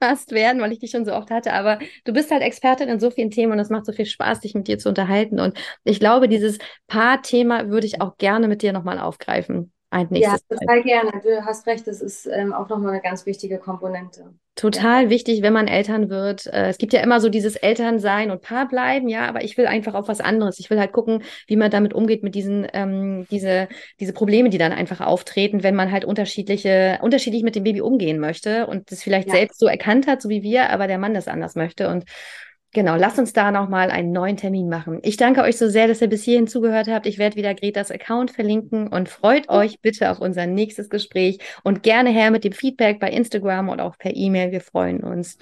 Gast 0.00 0.32
werden, 0.32 0.60
weil 0.60 0.72
ich 0.72 0.78
dich 0.80 0.90
schon 0.90 1.04
so 1.04 1.12
oft 1.14 1.30
hatte. 1.30 1.52
Aber 1.52 1.78
du 2.04 2.12
bist 2.12 2.30
halt 2.30 2.42
Expertin 2.42 2.88
in 2.88 3.00
so 3.00 3.10
vielen 3.10 3.30
Themen 3.30 3.52
und 3.52 3.58
es 3.58 3.70
macht 3.70 3.86
so 3.86 3.92
viel 3.92 4.06
Spaß, 4.06 4.40
dich 4.40 4.54
mit 4.54 4.68
dir 4.68 4.78
zu 4.78 4.88
unterhalten. 4.88 5.40
Und 5.40 5.58
ich 5.84 6.00
glaube, 6.00 6.28
dieses 6.28 6.58
Paar-Thema 6.88 7.68
würde 7.68 7.86
ich 7.86 8.00
auch 8.00 8.16
gerne 8.18 8.48
mit 8.48 8.62
dir 8.62 8.72
nochmal 8.72 8.98
aufgreifen 8.98 9.72
ein 9.90 10.06
nächstes 10.10 10.42
Ja, 10.48 10.56
total 10.56 10.76
Mal. 10.76 10.82
gerne. 10.82 11.10
Du 11.22 11.44
hast 11.44 11.66
recht, 11.66 11.86
das 11.86 12.00
ist 12.00 12.26
ähm, 12.26 12.52
auch 12.52 12.68
nochmal 12.68 12.92
eine 12.92 13.00
ganz 13.00 13.26
wichtige 13.26 13.58
Komponente. 13.58 14.32
Total 14.54 15.04
ja. 15.04 15.10
wichtig, 15.10 15.42
wenn 15.42 15.52
man 15.52 15.68
Eltern 15.68 16.10
wird. 16.10 16.46
Äh, 16.46 16.68
es 16.68 16.78
gibt 16.78 16.92
ja 16.92 17.00
immer 17.00 17.20
so 17.20 17.28
dieses 17.28 17.56
Elternsein 17.56 18.30
und 18.30 18.40
Paar 18.40 18.68
bleiben, 18.68 19.08
ja, 19.08 19.26
aber 19.26 19.42
ich 19.42 19.56
will 19.56 19.66
einfach 19.66 19.94
auf 19.94 20.06
was 20.06 20.20
anderes. 20.20 20.60
Ich 20.60 20.70
will 20.70 20.78
halt 20.78 20.92
gucken, 20.92 21.22
wie 21.46 21.56
man 21.56 21.70
damit 21.70 21.92
umgeht 21.92 22.22
mit 22.22 22.34
diesen, 22.34 22.66
ähm, 22.72 23.26
diese, 23.30 23.68
diese 23.98 24.12
Probleme, 24.12 24.48
die 24.48 24.58
dann 24.58 24.72
einfach 24.72 25.00
auftreten, 25.00 25.62
wenn 25.62 25.74
man 25.74 25.90
halt 25.90 26.04
unterschiedliche, 26.04 26.98
unterschiedlich 27.02 27.42
mit 27.42 27.56
dem 27.56 27.64
Baby 27.64 27.80
umgehen 27.80 28.20
möchte 28.20 28.66
und 28.66 28.90
das 28.92 29.02
vielleicht 29.02 29.28
ja. 29.28 29.34
selbst 29.34 29.58
so 29.58 29.66
erkannt 29.66 30.06
hat, 30.06 30.22
so 30.22 30.28
wie 30.28 30.42
wir, 30.42 30.70
aber 30.70 30.86
der 30.86 30.98
Mann 30.98 31.14
das 31.14 31.26
anders 31.26 31.56
möchte. 31.56 31.88
Und 31.88 32.04
Genau, 32.72 32.94
lasst 32.94 33.18
uns 33.18 33.32
da 33.32 33.50
nochmal 33.50 33.90
einen 33.90 34.12
neuen 34.12 34.36
Termin 34.36 34.68
machen. 34.68 35.00
Ich 35.02 35.16
danke 35.16 35.42
euch 35.42 35.58
so 35.58 35.68
sehr, 35.68 35.88
dass 35.88 36.00
ihr 36.00 36.08
bis 36.08 36.22
hierhin 36.22 36.46
zugehört 36.46 36.86
habt. 36.86 37.06
Ich 37.06 37.18
werde 37.18 37.34
wieder 37.34 37.52
Gretas 37.52 37.90
Account 37.90 38.30
verlinken 38.30 38.86
und 38.86 39.08
freut 39.08 39.48
euch 39.48 39.80
bitte 39.80 40.08
auf 40.10 40.20
unser 40.20 40.46
nächstes 40.46 40.88
Gespräch 40.88 41.40
und 41.64 41.82
gerne 41.82 42.10
her 42.10 42.30
mit 42.30 42.44
dem 42.44 42.52
Feedback 42.52 43.00
bei 43.00 43.10
Instagram 43.10 43.70
und 43.70 43.80
auch 43.80 43.98
per 43.98 44.14
E-Mail. 44.14 44.52
Wir 44.52 44.60
freuen 44.60 45.00
uns. 45.00 45.36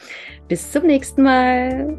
Bis 0.48 0.72
zum 0.72 0.86
nächsten 0.86 1.22
Mal. 1.22 1.98